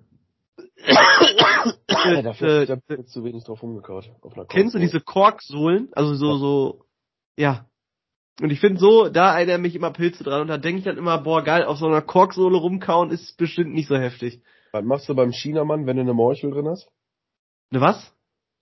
Ja, 1.89 2.21
äh, 2.21 2.61
ist 2.61 2.69
der 2.69 2.75
Pilz 2.77 3.11
zu 3.11 3.23
wenig 3.23 3.43
drauf 3.43 3.63
einer 3.63 4.45
Kennst 4.45 4.75
du 4.75 4.79
diese 4.79 5.01
Korksohlen? 5.01 5.89
Also 5.93 6.13
so, 6.15 6.37
so, 6.37 6.85
ja. 7.37 7.65
Und 8.41 8.51
ich 8.51 8.59
finde 8.59 8.79
so, 8.79 9.09
da 9.09 9.35
erinnere 9.35 9.57
mich 9.57 9.75
immer 9.75 9.91
Pilze 9.91 10.23
dran 10.23 10.41
und 10.41 10.47
da 10.47 10.57
denke 10.57 10.79
ich 10.79 10.85
dann 10.85 10.97
immer, 10.97 11.17
boah 11.17 11.43
geil, 11.43 11.63
auf 11.63 11.77
so 11.79 11.87
einer 11.87 12.01
Korksohle 12.01 12.57
rumkauen 12.57 13.09
ist 13.09 13.35
bestimmt 13.37 13.73
nicht 13.73 13.87
so 13.87 13.97
heftig. 13.97 14.41
Was 14.71 14.83
machst 14.83 15.09
du 15.09 15.15
beim 15.15 15.31
Chinamann, 15.31 15.85
wenn 15.85 15.97
du 15.97 16.01
eine 16.03 16.13
Morchel 16.13 16.51
drin 16.51 16.67
hast? 16.67 16.89
Ne 17.71 17.81
was? 17.81 18.13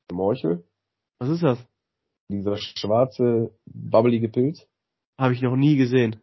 Eine 0.10 0.18
Morchel? 0.18 0.64
Was 1.20 1.30
ist 1.30 1.44
das? 1.44 1.60
Dieser 2.30 2.58
schwarze, 2.58 3.52
babbelige 3.66 4.30
Pilz? 4.30 4.68
Habe 5.18 5.34
ich 5.34 5.42
noch 5.42 5.56
nie 5.56 5.78
gesehen. 5.78 6.22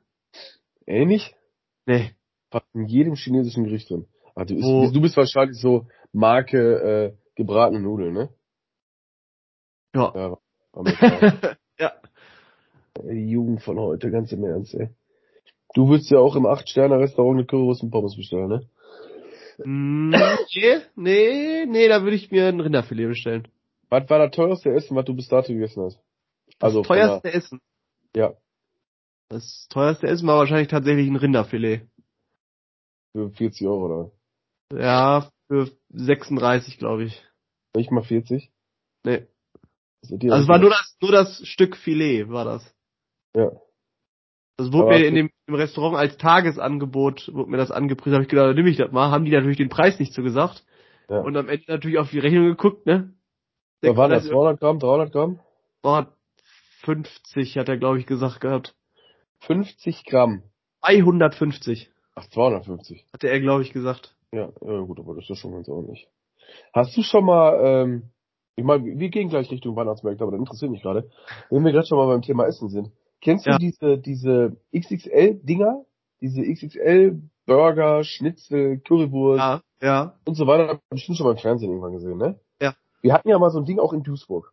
Ähnlich? 0.87 1.35
Nee. 1.87 2.13
Fast 2.51 2.67
in 2.75 2.87
jedem 2.87 3.15
chinesischen 3.15 3.65
Gericht 3.65 3.89
drin. 3.89 4.07
Ah, 4.35 4.45
du, 4.45 4.55
Wo- 4.57 4.83
bist, 4.83 4.95
du 4.95 5.01
bist 5.01 5.17
wahrscheinlich 5.17 5.59
so 5.59 5.87
Marke 6.13 6.59
äh, 6.59 7.17
gebratene 7.35 7.81
Nudeln, 7.81 8.15
ne? 8.15 8.29
Ja. 9.95 10.13
Ja, 10.15 10.39
ja. 11.79 11.93
Die 13.03 13.31
Jugend 13.31 13.63
von 13.63 13.79
heute, 13.79 14.11
ganz 14.11 14.33
im 14.33 14.45
Ernst, 14.45 14.75
ey. 14.75 14.91
Du 15.75 15.89
würdest 15.89 16.11
ja 16.11 16.19
auch 16.19 16.37
im 16.37 16.45
8-Sterne-Restaurant 16.47 17.39
eine 17.39 17.47
Currywurst 17.47 17.83
und 17.83 17.91
Pommes 17.91 18.17
bestellen, 18.17 18.49
ne? 18.49 18.69
Nee, 19.65 20.81
nee, 20.97 21.67
nee, 21.67 21.89
da 21.89 22.03
würde 22.03 22.17
ich 22.17 22.31
mir 22.31 22.47
ein 22.49 22.61
Rinderfilet 22.61 23.09
bestellen. 23.09 23.49
Was 23.89 24.09
war 24.09 24.19
das 24.19 24.35
teuerste 24.35 24.71
Essen, 24.71 24.97
was 24.97 25.05
du 25.05 25.15
bis 25.15 25.29
dato 25.29 25.53
gegessen 25.53 25.85
hast? 25.85 26.01
Also 26.61 26.81
das 26.81 26.89
teuerste 26.89 27.33
Essen. 27.33 27.61
Der, 28.15 28.23
ja, 28.25 28.37
Das 29.29 29.67
teuerste 29.69 30.07
Essen 30.07 30.27
war 30.27 30.39
wahrscheinlich 30.39 30.69
tatsächlich 30.69 31.09
ein 31.09 31.17
Rinderfilet. 31.17 31.89
für 33.13 33.31
40 33.31 33.67
Euro 33.67 33.85
oder? 33.87 34.81
Ja, 34.81 35.31
für 35.49 35.71
36, 35.91 36.79
glaube 36.79 37.05
ich. 37.05 37.23
Nicht 37.77 37.91
mal 37.91 38.03
40? 38.03 38.51
Nee. 39.05 39.27
Also 40.03 40.17
es 40.17 40.49
war 40.49 40.59
nur 40.59 40.71
das, 40.71 40.97
nur 41.01 41.13
das 41.13 41.47
Stück 41.47 41.77
Filet, 41.77 42.29
war 42.29 42.45
das. 42.45 42.75
Ja. 43.37 43.51
Das 44.63 44.73
wurde 44.73 44.89
Aber 44.89 44.99
mir 44.99 45.07
in 45.07 45.15
dem 45.15 45.31
im 45.49 45.55
Restaurant 45.55 45.97
als 45.97 46.17
Tagesangebot, 46.19 47.31
wurde 47.35 47.51
mir 47.51 47.57
das 47.57 47.73
angepriesen, 47.73 48.15
habe 48.15 48.23
ich 48.23 48.29
gedacht, 48.29 48.55
nimm 48.55 48.67
ich 48.67 48.77
das 48.77 48.93
mal, 48.93 49.11
haben 49.11 49.25
die 49.25 49.33
natürlich 49.33 49.57
den 49.57 49.69
Preis 49.69 49.99
nicht 49.99 50.15
so 50.15 50.23
gesagt. 50.23 50.65
Ja. 51.09 51.19
Und 51.19 51.37
am 51.37 51.49
Ende 51.49 51.65
natürlich 51.67 51.99
auf 51.99 52.11
die 52.11 52.21
Rechnung 52.21 52.45
geguckt, 52.45 52.87
ne? 52.87 53.13
Da 53.81 53.97
waren 53.97 54.11
das 54.11 54.23
36 54.23 54.31
200 54.31 54.61
Gramm, 54.61 54.79
300 54.79 55.13
Gramm? 55.13 55.41
Boah, 55.83 56.17
50 56.85 57.59
hat 57.59 57.69
er, 57.69 57.77
glaube 57.77 57.99
ich, 57.99 58.07
gesagt 58.07 58.41
gehabt. 58.41 58.77
50 59.41 60.05
Gramm. 60.05 60.45
250 60.85 61.91
Ach, 62.15 62.27
250. 62.29 63.05
hatte 63.13 63.29
er, 63.29 63.41
glaube 63.41 63.63
ich, 63.63 63.73
gesagt. 63.73 64.15
Ja, 64.33 64.49
ja, 64.61 64.81
gut, 64.81 65.01
aber 65.01 65.17
das 65.17 65.29
ist 65.29 65.39
schon 65.39 65.53
ganz 65.53 65.69
ordentlich. 65.69 66.09
Hast 66.73 66.97
du 66.97 67.03
schon 67.03 67.25
mal, 67.25 67.59
ähm, 67.63 68.11
ich 68.55 68.65
meine, 68.65 68.85
wir 68.85 69.09
gehen 69.09 69.29
gleich 69.29 69.51
Richtung 69.51 69.75
Weihnachtsmärkte, 69.75 70.23
aber 70.23 70.33
das 70.33 70.41
interessiert 70.41 70.71
mich 70.71 70.83
gerade. 70.83 71.11
Wenn 71.51 71.65
wir 71.65 71.73
gerade 71.73 71.87
schon 71.87 71.99
mal 71.99 72.07
beim 72.07 72.23
Thema 72.23 72.47
Essen 72.47 72.69
sind. 72.69 72.93
Kennst 73.23 73.47
Ja. 73.47 73.53
du 73.53 73.59
diese, 73.59 73.99
diese 73.99 74.57
XXL-Dinger? 74.75 75.85
Diese 76.21 76.43
XXL-Burger, 76.43 78.05
Schnitzel, 78.05 78.81
Currywurst 78.81 79.39
Ja, 79.41 79.63
ja. 79.81 80.19
und 80.27 80.35
so 80.35 80.47
weiter? 80.47 80.69
Hab 80.69 80.77
ich 80.77 80.89
bestimmt 80.91 81.19
schon 81.19 81.27
mal 81.27 81.33
im 81.33 81.39
Fernsehen 81.39 81.71
irgendwann 81.71 81.93
gesehen, 81.93 82.19
ne? 82.19 82.39
Ja. 82.61 82.75
Wir 83.01 83.13
hatten 83.15 83.29
ja 83.29 83.39
mal 83.39 83.51
so 83.51 83.59
ein 83.59 83.65
Ding 83.65 83.79
auch 83.79 83.93
in 83.93 84.03
Duisburg. 84.03 84.53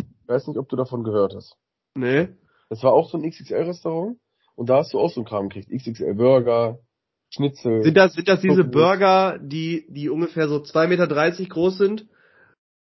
Ich 0.00 0.28
weiß 0.28 0.46
nicht, 0.48 0.58
ob 0.58 0.68
du 0.68 0.76
davon 0.76 1.04
gehört 1.04 1.34
hast. 1.34 1.56
Nee. 1.94 2.28
Das 2.68 2.82
war 2.82 2.92
auch 2.92 3.08
so 3.08 3.16
ein 3.18 3.28
XXL-Restaurant 3.30 4.18
und 4.56 4.68
da 4.68 4.78
hast 4.78 4.92
du 4.92 4.98
auch 4.98 5.10
so 5.10 5.20
einen 5.20 5.26
Kram 5.28 5.48
gekriegt. 5.48 5.70
XXL-Burger, 5.70 6.78
Schnitzel. 7.30 7.82
Sind 7.82 7.96
das, 7.96 8.14
sind 8.14 8.28
das 8.28 8.40
diese. 8.40 8.64
Burger, 8.64 9.38
die, 9.40 9.86
die 9.88 10.08
ungefähr 10.08 10.48
so 10.48 10.56
2,30 10.56 10.88
Meter 10.88 11.46
groß 11.48 11.78
sind 11.78 12.08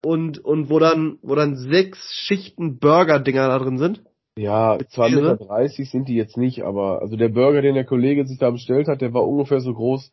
und, 0.03 0.39
und 0.39 0.69
wo 0.69 0.79
dann, 0.79 1.19
wo 1.21 1.35
dann 1.35 1.55
sechs 1.55 2.13
Schichten 2.13 2.79
Burger-Dinger 2.79 3.47
da 3.47 3.59
drin 3.59 3.77
sind? 3.77 4.03
Ja, 4.37 4.75
Mit 4.77 4.89
2,30 4.89 5.07
Käse? 5.07 5.21
Meter 5.21 5.45
30 5.45 5.91
sind 5.91 6.09
die 6.09 6.15
jetzt 6.15 6.37
nicht, 6.37 6.63
aber 6.63 7.01
also 7.01 7.15
der 7.15 7.29
Burger, 7.29 7.61
den 7.61 7.75
der 7.75 7.85
Kollege 7.85 8.25
sich 8.25 8.37
da 8.37 8.51
bestellt 8.51 8.87
hat, 8.87 9.01
der 9.01 9.13
war 9.13 9.25
ungefähr 9.25 9.61
so 9.61 9.73
groß 9.73 10.11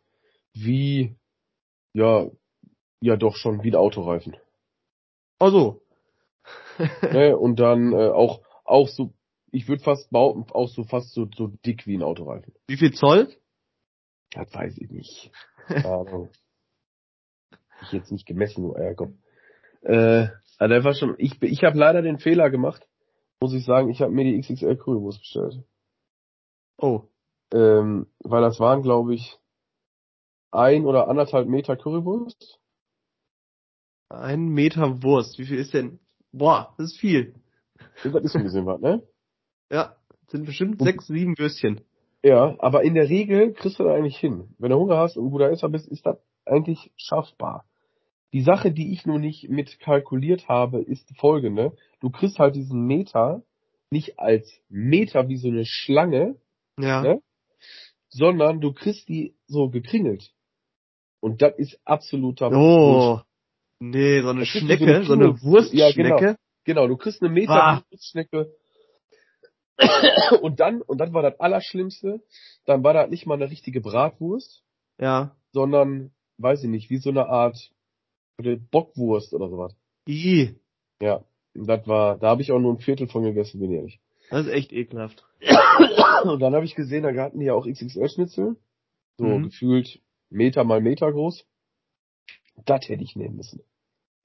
wie, 0.55 1.17
ja, 1.93 2.31
ja 3.00 3.17
doch 3.17 3.37
schon 3.37 3.64
wie 3.64 3.71
ein 3.71 3.76
Autoreifen. 3.76 4.37
Ach 5.41 5.50
so. 5.50 5.83
ne? 7.02 7.37
Und 7.37 7.59
dann 7.59 7.93
äh, 7.93 8.11
auch, 8.11 8.43
auch 8.64 8.88
so, 8.88 9.12
ich 9.50 9.69
würde 9.69 9.83
fast 9.83 10.11
behaupten, 10.11 10.52
auch 10.52 10.69
so 10.69 10.85
fast 10.85 11.12
so, 11.12 11.29
so 11.37 11.49
dick 11.49 11.87
wie 11.87 11.97
ein 11.97 12.02
Autoreifen. 12.02 12.55
Wie 12.69 12.76
viel 12.76 12.93
Zoll? 12.93 13.29
Das 14.31 14.55
weiß 14.55 14.79
ich 14.79 14.91
nicht. 14.91 15.33
Ahnung. 15.69 16.29
ich 17.83 17.93
jetzt 17.93 18.12
nicht 18.12 18.26
gemessen, 18.26 18.62
du 18.62 18.76
Eierkopf. 18.76 19.14
Äh, 19.83 20.29
also 20.59 20.75
der 20.75 20.85
war 20.85 20.95
schon, 20.95 21.17
ich, 21.19 21.43
ich 21.43 21.64
habe 21.64 21.76
leider 21.76 22.02
den 22.02 22.19
Fehler 22.19 22.50
gemacht, 22.50 22.87
muss 23.42 23.52
ich 23.54 23.64
sagen, 23.64 23.90
ich 23.90 24.00
habe 24.00 24.12
mir 24.12 24.22
die 24.25 24.40
XXL 24.40 24.76
Currywurst 24.76 25.18
bestellt. 25.18 25.64
Oh. 26.78 27.02
Ähm, 27.52 28.06
weil 28.20 28.40
das 28.40 28.61
waren, 28.61 28.82
glaube 28.82 29.14
ich, 29.14 29.37
ein 30.52 30.87
oder 30.87 31.08
anderthalb 31.08 31.49
Meter 31.49 31.76
Currywurst. 31.76 32.61
Ein 34.08 34.49
Meter 34.49 35.02
Wurst. 35.02 35.38
Wie 35.38 35.46
viel 35.46 35.58
ist 35.58 35.75
denn? 35.75 35.99
Boah, 36.30 36.75
das 36.78 36.92
ist 36.92 36.99
viel. 37.00 37.34
Das 38.04 38.14
ist 38.14 38.37
ein 38.37 38.44
bisschen 38.44 38.64
was, 38.66 38.80
ne? 38.80 39.02
Ja. 39.72 39.96
Sind 40.28 40.46
bestimmt 40.46 40.80
Und- 40.80 40.87
sechs, 40.87 41.06
sieben 41.08 41.37
Würstchen. 41.37 41.80
Ja, 42.22 42.54
aber 42.61 42.84
in 42.84 42.94
der 42.94 43.08
Regel 43.08 43.52
kriegst 43.54 43.80
du 43.80 43.84
das 43.84 43.94
eigentlich 43.94 44.18
hin. 44.18 44.54
Wenn 44.58 44.70
du 44.70 44.78
Hunger 44.78 44.99
hast 44.99 45.16
und 45.16 45.26
ein 45.26 45.30
guter 45.30 45.50
Esser 45.50 45.68
bist, 45.68 45.88
ist 45.88 46.06
das 46.06 46.16
eigentlich 46.44 46.92
schaffbar. 46.96 47.64
Die 48.33 48.43
Sache, 48.43 48.73
die 48.73 48.93
ich 48.93 49.05
nur 49.07 49.19
nicht 49.19 49.49
mit 49.51 49.79
kalkuliert 49.81 50.49
habe, 50.49 50.81
ist 50.81 51.11
folgende. 51.19 51.77
Du 52.01 52.11
kriegst 52.11 52.39
halt 52.39 52.55
diesen 52.57 52.87
Meter 52.87 53.43
nicht 53.91 54.19
als 54.19 54.51
Meter 54.69 55.29
wie 55.29 55.37
so 55.37 55.49
eine 55.49 55.67
Schlange, 55.67 56.37
Ja. 56.79 57.03
Ne? 57.03 57.23
sondern 58.09 58.61
du 58.61 58.73
kriegst 58.73 59.09
die 59.09 59.35
so 59.47 59.69
gekringelt. 59.71 60.33
Und 61.21 61.41
das 61.43 61.57
ist 61.59 61.79
absoluter. 61.85 62.51
Oh. 62.53 63.21
Nee, 63.81 64.21
so 64.23 64.29
eine 64.31 64.43
ist 64.43 64.53
so 64.53 64.59
Schnecke, 64.61 64.85
eine 64.85 65.05
so 65.05 65.12
eine 65.15 65.41
Wurstschnecke. 65.43 66.03
Ja, 66.03 66.17
genau. 66.19 66.37
Genau, 66.65 66.87
du 66.89 66.97
kriegst 66.97 67.23
eine 67.23 67.33
Meter 67.33 67.53
Ah. 67.53 67.83
Wurstschnecke. 67.91 68.55
Und 70.41 70.61
dann, 70.61 70.81
und 70.83 70.99
dann 70.99 71.12
war 71.12 71.23
das 71.23 71.41
Allerschlimmste, 71.41 72.23
dann 72.67 72.85
war 72.85 72.95
das 72.95 73.11
nicht 73.11 73.27
mal 73.27 73.35
eine 73.35 73.51
richtige 73.51 73.81
Bratwurst, 73.81 74.62
Ja. 74.99 75.35
sondern, 75.53 76.12
weiß 76.39 76.62
ich 76.65 76.71
nicht, 76.71 76.91
wie 76.91 76.99
so 76.99 77.11
eine 77.11 77.27
Art 77.27 77.71
Bockwurst 78.39 79.33
oder 79.35 79.49
sowas. 79.49 79.75
I. 80.09 80.57
Ja, 81.01 81.25
das 81.55 81.87
war, 81.87 82.19
da 82.19 82.29
habe 82.29 82.43
ich 82.43 82.53
auch 82.53 82.59
nur 82.59 82.73
ein 82.75 82.79
Viertel 82.79 83.09
von 83.09 83.23
gegessen, 83.23 83.61
bin 83.61 83.71
ich 83.73 83.77
ehrlich. 83.79 84.01
Das 84.31 84.47
ist 84.47 84.53
echt 84.53 84.73
ekelhaft. 84.73 85.25
Und 86.25 86.41
dann 86.41 86.55
habe 86.55 86.65
ich 86.65 86.75
gesehen, 86.75 87.03
da 87.03 87.12
hatten 87.23 87.41
die 87.41 87.47
ja 87.47 87.55
auch 87.55 87.67
XXL-Schnitzel, 87.67 88.57
so 89.19 89.25
Mhm. 89.25 89.45
gefühlt 89.45 90.01
Meter 90.31 90.65
mal 90.65 90.81
Meter 90.81 91.12
groß. 91.12 91.45
Das 92.65 92.89
hätte 92.89 93.03
ich 93.03 93.17
nehmen 93.17 93.37
müssen. 93.37 93.62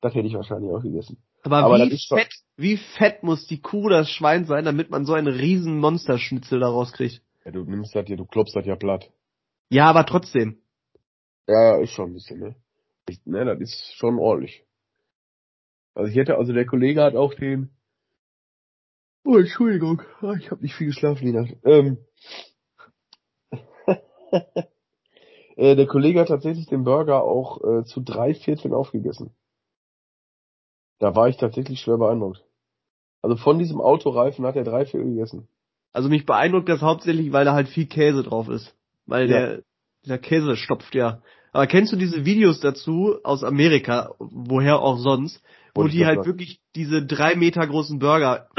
Das 0.02 0.14
hätte 0.14 0.28
ich 0.28 0.34
wahrscheinlich 0.36 0.72
auch 0.72 0.82
gegessen. 0.82 1.18
Aber, 1.44 1.58
Aber 1.58 1.78
wie 1.78 1.98
fett, 1.98 2.34
wie 2.56 2.78
fett 2.78 3.24
muss 3.24 3.48
die 3.48 3.62
Kuh 3.62 3.90
das 3.90 4.10
Schwein 4.10 4.46
sein, 4.46 4.66
damit 4.66 4.90
man 4.90 5.06
so 5.06 5.14
einen 5.14 5.34
riesen 5.34 5.80
Monsterschnitzel 5.80 6.60
daraus 6.60 6.92
kriegt? 6.92 7.22
Ja, 7.46 7.52
du 7.52 7.64
nimmst 7.64 7.96
das 7.96 8.08
ja, 8.08 8.16
du 8.16 8.26
klopfst 8.26 8.56
das 8.56 8.66
ja 8.66 8.76
platt. 8.76 9.12
Ja, 9.70 9.90
aber 9.90 10.06
trotzdem. 10.06 10.62
Ja, 11.48 11.78
ist 11.82 11.92
schon 11.92 12.12
ein 12.12 12.14
bisschen, 12.14 12.40
ne? 12.40 12.56
Ne, 13.26 13.46
das 13.46 13.60
ist 13.62 13.94
schon 13.96 14.20
ordentlich. 14.20 14.66
Also 15.94 16.12
ich 16.12 16.18
hätte, 16.18 16.38
also 16.38 16.54
der 16.54 16.66
Kollege 16.66 17.02
hat 17.02 17.16
auch 17.16 17.34
den. 17.34 17.72
Oh, 19.24 19.38
Entschuldigung, 19.38 20.02
Ah, 20.22 20.36
ich 20.40 20.52
habe 20.52 20.62
nicht 20.62 20.76
viel 20.76 20.88
geschlafen 20.88 21.26
die 21.26 21.34
Nacht. 21.34 21.56
Ähm, 21.64 21.98
äh, 25.58 25.76
der 25.76 25.88
Kollege 25.88 26.20
hat 26.20 26.28
tatsächlich 26.28 26.68
den 26.68 26.84
Burger 26.84 27.24
auch 27.24 27.64
äh, 27.64 27.84
zu 27.84 28.02
drei 28.02 28.34
Vierteln 28.34 28.74
aufgegessen. 28.74 29.32
Da 31.00 31.16
war 31.16 31.30
ich 31.30 31.38
tatsächlich 31.38 31.80
schwer 31.82 31.98
beeindruckt. 31.98 32.44
Also 33.22 33.36
von 33.36 33.60
diesem 33.60 33.82
Autoreifen 33.82 34.46
hat 34.46 34.56
er 34.56 34.64
drei 34.64 34.86
Viertel 34.86 35.10
gegessen. 35.10 35.48
Also 35.94 36.10
mich 36.10 36.26
beeindruckt 36.26 36.70
das 36.70 36.82
hauptsächlich, 36.82 37.32
weil 37.32 37.46
da 37.46 37.54
halt 37.54 37.68
viel 37.70 37.88
Käse 37.88 38.24
drauf 38.24 38.50
ist. 38.50 38.76
Weil 39.06 39.30
Ja. 39.30 39.40
der, 39.40 39.64
der 40.06 40.20
Käse 40.20 40.56
stopft 40.56 40.96
ja. 40.96 41.22
Aber 41.52 41.68
kennst 41.68 41.92
du 41.92 41.96
diese 41.96 42.26
Videos 42.26 42.60
dazu 42.60 43.16
aus 43.24 43.44
Amerika, 43.44 44.12
woher 44.20 44.82
auch 44.82 44.98
sonst, 44.98 45.42
wo 45.74 45.82
Wollte 45.82 45.96
ich 45.96 46.00
die 46.00 46.06
halt 46.06 46.18
sagen. 46.18 46.28
wirklich 46.28 46.60
diese 46.76 47.06
drei 47.06 47.36
Meter 47.36 47.66
großen 47.66 48.00
Burger 48.00 48.48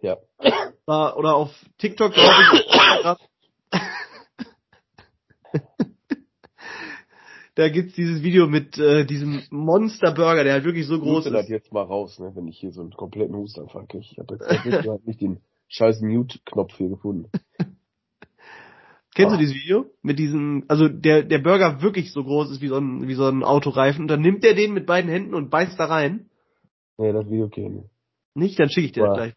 Ja. 0.00 0.16
oder 0.86 1.34
auf 1.34 1.50
TikTok 1.78 2.12
glaube 2.12 2.34
ich. 2.54 2.66
da 7.54 7.68
gibt's 7.68 7.94
dieses 7.94 8.22
Video 8.22 8.46
mit 8.46 8.78
äh, 8.78 9.04
diesem 9.04 9.42
Monster 9.50 10.12
Burger, 10.12 10.44
der 10.44 10.54
halt 10.54 10.64
wirklich 10.64 10.86
so 10.86 10.98
groß 10.98 11.24
Huste 11.24 11.30
das 11.30 11.44
ist. 11.44 11.50
jetzt 11.50 11.72
mal 11.72 11.82
raus, 11.82 12.18
ne, 12.18 12.32
wenn 12.34 12.48
ich 12.48 12.58
hier 12.58 12.72
so 12.72 12.80
einen 12.80 12.92
kompletten 12.92 13.36
Hustanfall 13.36 13.86
kriege. 13.86 14.04
Ich 14.10 14.18
habe 14.18 14.36
jetzt 14.36 15.06
nicht 15.06 15.20
den 15.20 15.40
scheiß 15.68 16.00
Mute-Knopf 16.00 16.76
hier 16.76 16.88
gefunden. 16.88 17.30
Kennst 19.18 19.34
du 19.34 19.38
dieses 19.38 19.54
Video? 19.56 19.86
Mit 20.02 20.20
diesem, 20.20 20.64
also 20.68 20.88
der, 20.88 21.24
der 21.24 21.38
Burger 21.38 21.82
wirklich 21.82 22.12
so 22.12 22.22
groß 22.22 22.52
ist 22.52 22.60
wie 22.60 22.68
so 22.68 22.76
ein, 22.76 23.08
wie 23.08 23.14
so 23.14 23.26
ein 23.26 23.42
Autoreifen 23.42 24.02
und 24.02 24.08
dann 24.08 24.20
nimmt 24.20 24.44
er 24.44 24.54
den 24.54 24.72
mit 24.72 24.86
beiden 24.86 25.10
Händen 25.10 25.34
und 25.34 25.50
beißt 25.50 25.78
da 25.78 25.86
rein. 25.86 26.30
Nee, 26.98 27.12
das 27.12 27.28
Video 27.28 27.48
kenne 27.48 27.84
ich. 27.84 27.90
Nicht? 28.34 28.60
Dann 28.60 28.70
schicke 28.70 28.86
ich 28.86 28.92
dir 28.92 29.06
das 29.06 29.16
gleich. 29.16 29.34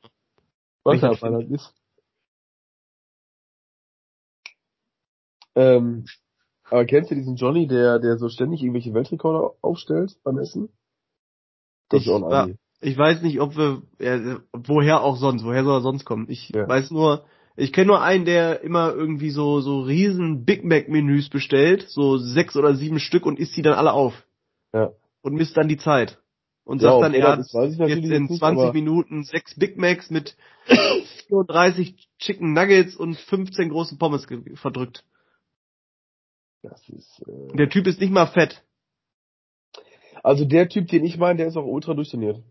Was 0.83 0.93
Welcher 0.93 1.09
das 1.09 1.19
Ballern 1.19 1.51
ist. 1.51 1.73
Ähm, 5.55 6.05
aber 6.69 6.85
kennst 6.85 7.09
du 7.09 7.15
diesen 7.15 7.35
Johnny, 7.35 7.65
der, 7.65 7.97
der 7.97 8.17
so 8.17 8.29
ständig 8.29 8.61
irgendwelche 8.61 8.93
Weltrekorde 8.93 9.55
aufstellt 9.61 10.15
beim 10.23 10.37
Essen? 10.37 10.69
Das 11.89 12.01
Ich, 12.01 12.07
ist 12.07 12.13
auch 12.13 12.23
ein 12.23 12.31
Ami. 12.43 12.57
ich 12.81 12.97
weiß 12.97 13.23
nicht, 13.23 13.41
ob 13.41 13.57
wir, 13.57 13.81
ja, 13.99 14.41
woher 14.53 15.01
auch 15.01 15.17
sonst, 15.17 15.43
woher 15.43 15.63
soll 15.63 15.79
er 15.79 15.81
sonst 15.81 16.05
kommen? 16.05 16.27
Ich 16.29 16.51
Ja. 16.53 16.67
weiß 16.67 16.91
nur, 16.91 17.25
ich 17.55 17.73
kenne 17.73 17.87
nur 17.87 18.01
einen, 18.01 18.25
der 18.25 18.61
immer 18.61 18.93
irgendwie 18.93 19.29
so, 19.29 19.59
so 19.61 19.81
riesen 19.81 20.45
Big 20.45 20.63
Mac 20.63 20.87
Menüs 20.89 21.29
bestellt, 21.29 21.85
so 21.89 22.17
sechs 22.17 22.55
oder 22.55 22.75
sieben 22.75 22.99
Stück 22.99 23.25
und 23.25 23.39
isst 23.39 23.55
die 23.57 23.61
dann 23.61 23.73
alle 23.73 23.93
auf. 23.93 24.13
Ja. 24.73 24.91
Und 25.21 25.33
misst 25.33 25.57
dann 25.57 25.67
die 25.67 25.77
Zeit. 25.77 26.17
Und 26.63 26.81
Ja, 26.81 26.91
sagt 26.91 27.03
dann, 27.03 27.13
er 27.13 27.27
hat 27.37 27.39
jetzt 27.39 27.79
in 28.05 28.23
nicht, 28.25 28.39
20 28.39 28.63
aber- 28.63 28.73
Minuten 28.73 29.23
sechs 29.23 29.55
Big 29.57 29.77
Macs 29.77 30.09
mit 30.09 30.35
34 31.27 31.95
Chicken 32.19 32.53
Nuggets 32.53 32.95
und 32.95 33.17
15 33.17 33.69
großen 33.69 33.97
Pommes 33.97 34.25
verdrückt. 34.55 35.03
Das 36.61 36.87
ist, 36.89 37.23
äh, 37.27 37.55
Der 37.57 37.69
Typ 37.69 37.87
ist 37.87 37.99
nicht 37.99 38.11
mal 38.13 38.27
fett. 38.27 38.63
also 40.23 40.45
der 40.45 40.69
Typ, 40.69 40.87
den 40.87 41.03
ich 41.03 41.17
meine, 41.17 41.37
der 41.37 41.47
ist 41.47 41.57
auch 41.57 41.65
ultra 41.65 41.93
durchtrainiert. 41.95 42.43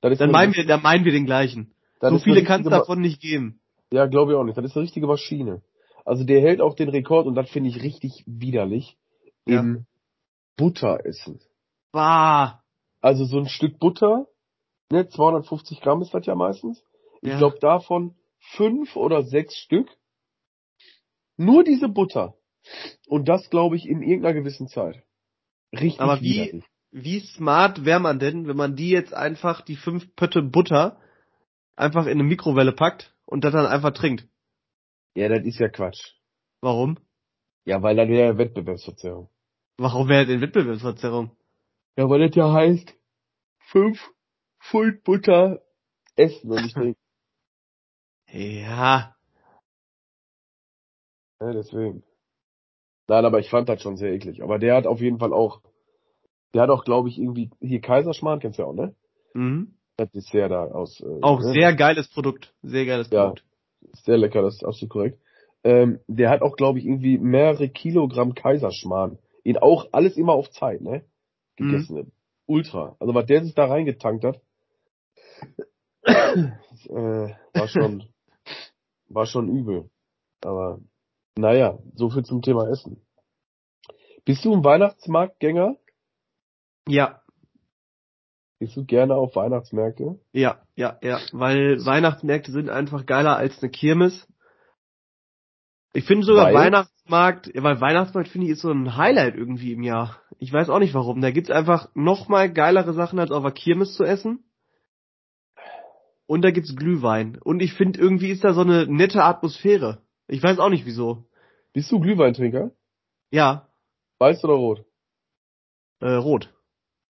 Dann 0.00 0.12
eine- 0.18 0.32
meinen 0.32 0.54
wir, 0.54 0.66
dann 0.66 0.82
meinen 0.82 1.04
wir 1.04 1.12
den 1.12 1.26
gleichen. 1.26 1.72
so 2.00 2.18
viele 2.18 2.42
kann 2.42 2.62
es 2.62 2.68
davon 2.68 3.00
nicht 3.00 3.20
geben. 3.20 3.60
Ja, 3.92 4.06
glaube 4.06 4.32
ich 4.32 4.38
auch 4.38 4.44
nicht. 4.44 4.56
Das 4.56 4.64
ist 4.64 4.76
eine 4.76 4.84
richtige 4.84 5.06
Maschine. 5.06 5.62
Also 6.04 6.24
der 6.24 6.40
hält 6.40 6.60
auch 6.60 6.74
den 6.74 6.88
Rekord 6.88 7.26
und 7.26 7.34
das 7.34 7.48
finde 7.50 7.68
ich 7.68 7.82
richtig 7.82 8.24
widerlich 8.26 8.96
Ja. 9.46 9.60
im 9.60 9.86
Butteressen. 10.56 11.40
Bah. 11.92 12.62
Also 13.00 13.24
so 13.24 13.38
ein 13.38 13.46
Stück 13.48 13.78
Butter, 13.78 14.26
ne, 14.90 15.08
250 15.08 15.80
Gramm 15.80 16.02
ist 16.02 16.14
das 16.14 16.26
ja 16.26 16.34
meistens. 16.34 16.82
Ich 17.20 17.30
Ja. 17.30 17.38
glaube 17.38 17.58
davon 17.60 18.14
fünf 18.56 18.96
oder 18.96 19.22
sechs 19.22 19.56
Stück. 19.56 19.88
Nur 21.36 21.64
diese 21.64 21.88
Butter. 21.88 22.34
Und 23.08 23.28
das 23.28 23.50
glaube 23.50 23.76
ich 23.76 23.86
in 23.86 24.02
irgendeiner 24.02 24.34
gewissen 24.34 24.68
Zeit. 24.68 25.02
Richtig 25.72 26.00
Aber 26.00 26.20
wie- 26.20 26.34
widerlich. 26.34 26.64
Wie 26.94 27.20
smart 27.20 27.84
wäre 27.86 28.00
man 28.00 28.18
denn, 28.18 28.46
wenn 28.46 28.56
man 28.56 28.76
die 28.76 28.90
jetzt 28.90 29.14
einfach, 29.14 29.62
die 29.62 29.76
fünf 29.76 30.14
Pötte 30.14 30.42
Butter, 30.42 31.00
einfach 31.74 32.04
in 32.04 32.12
eine 32.12 32.22
Mikrowelle 32.24 32.72
packt 32.72 33.14
und 33.32 33.44
das 33.44 33.52
dann 33.52 33.66
einfach 33.66 33.92
trinkt? 33.92 34.28
Ja, 35.14 35.28
das 35.28 35.44
ist 35.44 35.58
ja 35.58 35.68
Quatsch. 35.68 36.12
Warum? 36.60 36.98
Ja, 37.64 37.82
weil 37.82 37.96
dann 37.96 38.08
wäre 38.08 38.32
ja 38.32 38.38
Wettbewerbsverzerrung. 38.38 39.30
Warum 39.78 40.08
wäre 40.08 40.26
denn 40.26 40.42
Wettbewerbsverzerrung? 40.42 41.34
Ja, 41.96 42.08
weil 42.10 42.26
das 42.26 42.36
ja 42.36 42.52
heißt, 42.52 42.94
fünf 43.58 44.10
Pfund 44.60 45.02
Butter 45.02 45.62
essen 46.16 46.50
und 46.50 46.62
nicht 46.62 46.74
trinken. 46.74 47.00
Ja. 48.34 49.14
Ja, 51.40 51.52
deswegen. 51.52 52.02
Nein, 53.08 53.24
aber 53.26 53.40
ich 53.40 53.50
fand 53.50 53.68
das 53.68 53.82
schon 53.82 53.98
sehr 53.98 54.12
eklig. 54.12 54.42
Aber 54.42 54.58
der 54.58 54.74
hat 54.74 54.86
auf 54.86 55.00
jeden 55.00 55.18
Fall 55.18 55.34
auch, 55.34 55.60
der 56.54 56.62
hat 56.62 56.70
auch, 56.70 56.84
glaube 56.84 57.10
ich, 57.10 57.18
irgendwie, 57.18 57.50
hier 57.60 57.82
Kaiserschmarrn, 57.82 58.40
kennst 58.40 58.58
du 58.58 58.62
ja 58.62 58.68
auch, 58.68 58.74
ne? 58.74 58.94
Mhm. 59.34 59.74
Das 59.96 60.10
Dessert 60.10 60.50
da 60.50 60.64
aus. 60.64 61.00
Äh, 61.00 61.18
Auch 61.20 61.40
ne? 61.40 61.52
sehr 61.52 61.74
geiles 61.74 62.08
Produkt. 62.08 62.54
Sehr 62.62 62.86
geiles 62.86 63.10
Ja. 63.10 63.26
Produkt. 63.26 63.44
Sehr 64.04 64.16
lecker, 64.16 64.42
das 64.42 64.54
ist 64.54 64.64
absolut 64.64 64.90
korrekt. 64.90 65.18
Ähm, 65.64 66.00
der 66.06 66.30
hat 66.30 66.42
auch, 66.42 66.56
glaube 66.56 66.78
ich, 66.78 66.86
irgendwie 66.86 67.18
mehrere 67.18 67.68
Kilogramm 67.68 68.34
Kaiserschmarrn. 68.34 69.18
Ihn 69.44 69.58
auch 69.58 69.88
alles 69.92 70.16
immer 70.16 70.32
auf 70.32 70.50
Zeit, 70.50 70.80
ne? 70.80 71.04
Gegessen. 71.56 72.12
Ultra. 72.46 72.96
Also 72.98 73.14
was 73.14 73.26
der 73.26 73.44
sich 73.44 73.54
da 73.54 73.66
reingetankt 73.66 74.24
hat, 74.24 74.40
das, 76.04 76.86
äh, 76.88 77.34
war 77.54 77.68
schon, 77.68 78.04
war 79.08 79.26
schon 79.26 79.48
übel. 79.48 79.90
Aber 80.42 80.80
naja, 81.36 81.78
so 81.94 82.10
viel 82.10 82.24
zum 82.24 82.42
Thema 82.42 82.68
Essen. 82.68 83.00
Bist 84.24 84.44
du 84.44 84.54
ein 84.54 84.64
Weihnachtsmarktgänger? 84.64 85.76
Ja. 86.88 87.21
Bist 88.62 88.76
du 88.76 88.84
gerne 88.84 89.16
auf 89.16 89.34
Weihnachtsmärkte? 89.34 90.20
Ja, 90.32 90.62
ja, 90.76 90.96
ja, 91.02 91.18
weil 91.32 91.84
Weihnachtsmärkte 91.84 92.52
sind 92.52 92.70
einfach 92.70 93.06
geiler 93.06 93.36
als 93.36 93.60
eine 93.60 93.72
Kirmes. 93.72 94.28
Ich 95.92 96.04
finde 96.04 96.24
sogar 96.24 96.44
Weil? 96.44 96.54
Weihnachtsmarkt, 96.54 97.50
weil 97.56 97.80
Weihnachtsmarkt 97.80 98.28
finde 98.28 98.46
ich 98.46 98.52
ist 98.52 98.62
so 98.62 98.70
ein 98.70 98.96
Highlight 98.96 99.34
irgendwie 99.34 99.72
im 99.72 99.82
Jahr. 99.82 100.20
Ich 100.38 100.52
weiß 100.52 100.70
auch 100.70 100.78
nicht 100.78 100.94
warum. 100.94 101.20
Da 101.20 101.32
gibt's 101.32 101.50
einfach 101.50 101.88
noch 101.96 102.28
mal 102.28 102.52
geilere 102.52 102.92
Sachen 102.92 103.18
als 103.18 103.32
auf 103.32 103.42
der 103.42 103.50
Kirmes 103.50 103.94
zu 103.94 104.04
essen. 104.04 104.44
Und 106.26 106.42
da 106.42 106.52
gibt's 106.52 106.76
Glühwein. 106.76 107.40
Und 107.42 107.62
ich 107.62 107.74
finde 107.74 107.98
irgendwie 107.98 108.30
ist 108.30 108.44
da 108.44 108.52
so 108.52 108.60
eine 108.60 108.86
nette 108.86 109.24
Atmosphäre. 109.24 110.02
Ich 110.28 110.40
weiß 110.40 110.60
auch 110.60 110.70
nicht 110.70 110.86
wieso. 110.86 111.24
Bist 111.72 111.90
du 111.90 111.98
Glühweintrinker? 111.98 112.70
Ja, 113.32 113.66
Weiß 114.20 114.44
oder 114.44 114.54
rot? 114.54 114.84
äh, 115.98 116.12
rot. 116.12 116.54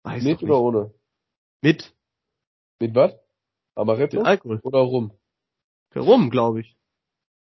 Weiß 0.05 0.25
Mit 0.25 0.41
doch 0.41 0.43
oder 0.49 0.79
nicht. 0.79 0.85
ohne? 0.87 0.95
Mit. 1.65 1.95
Mit 2.79 2.95
was? 2.95 3.15
Amaretto 3.75 4.19
Mit 4.19 4.27
Alkohol. 4.27 4.61
oder 4.65 4.81
rum? 4.81 5.19
Rum, 5.97 6.29
glaube 6.29 6.61
ich. 6.61 6.77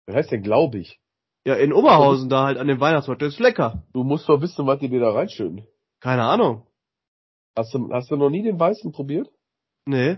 Wer 0.06 0.14
heißt 0.14 0.30
denn 0.32 0.42
glaube 0.42 0.78
ich? 0.78 0.98
Ja, 1.44 1.56
in 1.56 1.74
Oberhausen 1.74 2.30
da 2.30 2.46
halt 2.46 2.56
an 2.56 2.68
dem 2.68 2.80
Weihnachtsmarkt. 2.80 3.20
Das 3.20 3.34
ist 3.34 3.38
lecker. 3.38 3.86
Du 3.92 4.04
musst 4.04 4.26
doch 4.26 4.40
wissen, 4.40 4.66
was 4.66 4.78
die 4.78 4.88
dir 4.88 5.00
da 5.00 5.10
reinschütten. 5.10 5.66
Keine 6.00 6.24
Ahnung. 6.24 6.66
Hast 7.54 7.74
du, 7.74 7.92
hast 7.92 8.10
du 8.10 8.16
noch 8.16 8.30
nie 8.30 8.42
den 8.42 8.58
weißen 8.58 8.92
probiert? 8.92 9.28
Nee. 9.84 10.16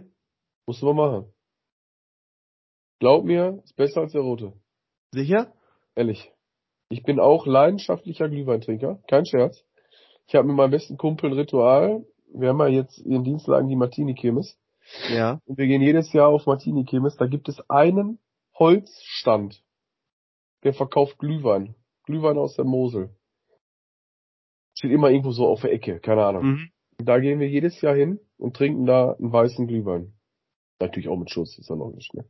Musst 0.66 0.82
du 0.82 0.92
mal 0.92 1.10
machen. 1.10 1.32
Glaub 3.00 3.24
mir, 3.24 3.60
ist 3.64 3.74
besser 3.74 4.02
als 4.02 4.12
der 4.12 4.20
rote. 4.20 4.52
Sicher? 5.12 5.52
Ehrlich. 5.96 6.30
Ich 6.90 7.02
bin 7.02 7.18
auch 7.18 7.44
leidenschaftlicher 7.44 8.28
Glühweintrinker. 8.28 9.02
Kein 9.08 9.26
Scherz. 9.26 9.64
Ich 10.28 10.36
habe 10.36 10.46
mit 10.46 10.56
meinem 10.56 10.70
besten 10.70 10.96
Kumpel 10.96 11.30
ein 11.30 11.38
Ritual. 11.38 12.06
Wir 12.32 12.50
haben 12.50 12.58
ja 12.60 12.68
jetzt 12.68 12.98
in 12.98 13.24
Dienstlagen 13.24 13.68
die 13.68 13.76
Martini-Kirmes. 13.76 14.58
Ja. 15.10 15.40
Und 15.44 15.58
wir 15.58 15.66
gehen 15.66 15.82
jedes 15.82 16.12
Jahr 16.12 16.28
auf 16.28 16.46
Martini-Kirmes. 16.46 17.16
Da 17.16 17.26
gibt 17.26 17.48
es 17.48 17.60
einen 17.68 18.18
Holzstand. 18.58 19.62
Der 20.64 20.74
verkauft 20.74 21.18
Glühwein. 21.18 21.74
Glühwein 22.04 22.38
aus 22.38 22.56
der 22.56 22.64
Mosel. 22.64 23.10
Steht 24.76 24.92
immer 24.92 25.10
irgendwo 25.10 25.32
so 25.32 25.46
auf 25.46 25.62
der 25.62 25.72
Ecke. 25.72 26.00
Keine 26.00 26.24
Ahnung. 26.24 26.44
Mhm. 26.44 26.70
Da 26.98 27.18
gehen 27.18 27.40
wir 27.40 27.48
jedes 27.48 27.80
Jahr 27.80 27.94
hin 27.94 28.20
und 28.36 28.56
trinken 28.56 28.86
da 28.86 29.12
einen 29.12 29.32
weißen 29.32 29.66
Glühwein. 29.66 30.14
Natürlich 30.80 31.08
auch 31.08 31.16
mit 31.16 31.30
Schuss, 31.30 31.58
ist 31.58 31.68
ja 31.68 31.76
noch 31.76 31.92
nicht, 31.92 32.14
ne? 32.14 32.24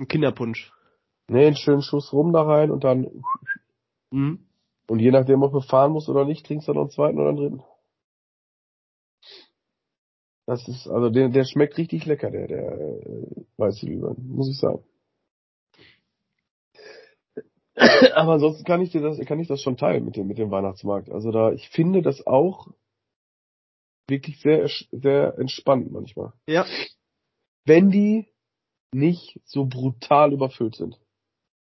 Ein 0.00 0.08
Kinderpunsch. 0.08 0.72
Ne, 1.28 1.46
einen 1.46 1.56
schönen 1.56 1.82
Schuss 1.82 2.12
rum 2.12 2.32
da 2.32 2.42
rein 2.42 2.70
und 2.70 2.82
dann, 2.82 3.22
Mhm. 4.10 4.48
und 4.88 4.98
je 4.98 5.12
nachdem, 5.12 5.42
ob 5.42 5.52
du 5.52 5.60
fahren 5.60 5.92
musst 5.92 6.08
oder 6.08 6.24
nicht, 6.24 6.44
trinkst 6.44 6.66
du 6.66 6.72
noch 6.72 6.80
einen 6.82 6.90
zweiten 6.90 7.18
oder 7.20 7.28
einen 7.28 7.36
dritten. 7.36 7.62
Das 10.50 10.66
ist, 10.66 10.88
also 10.88 11.10
der, 11.10 11.28
der 11.28 11.44
schmeckt 11.44 11.78
richtig 11.78 12.06
lecker, 12.06 12.28
der, 12.28 12.48
der 12.48 12.72
äh, 12.72 13.44
weiße 13.56 13.86
Glühwein, 13.86 14.16
muss 14.26 14.50
ich 14.50 14.58
sagen. 14.58 14.82
Aber 18.14 18.32
ansonsten 18.32 18.64
kann 18.64 18.80
ich 18.80 18.90
dir 18.90 19.00
das, 19.00 19.24
kann 19.26 19.38
ich 19.38 19.46
das 19.46 19.62
schon 19.62 19.76
teilen 19.76 20.04
mit 20.04 20.16
dem, 20.16 20.26
mit 20.26 20.38
dem 20.38 20.50
Weihnachtsmarkt. 20.50 21.08
Also 21.08 21.30
da, 21.30 21.52
ich 21.52 21.68
finde 21.68 22.02
das 22.02 22.26
auch 22.26 22.66
wirklich 24.08 24.40
sehr, 24.40 24.68
sehr 24.90 25.38
entspannt 25.38 25.92
manchmal. 25.92 26.32
Ja. 26.48 26.66
Wenn 27.64 27.92
die 27.92 28.26
nicht 28.92 29.38
so 29.44 29.66
brutal 29.66 30.32
überfüllt 30.32 30.74
sind. 30.74 30.98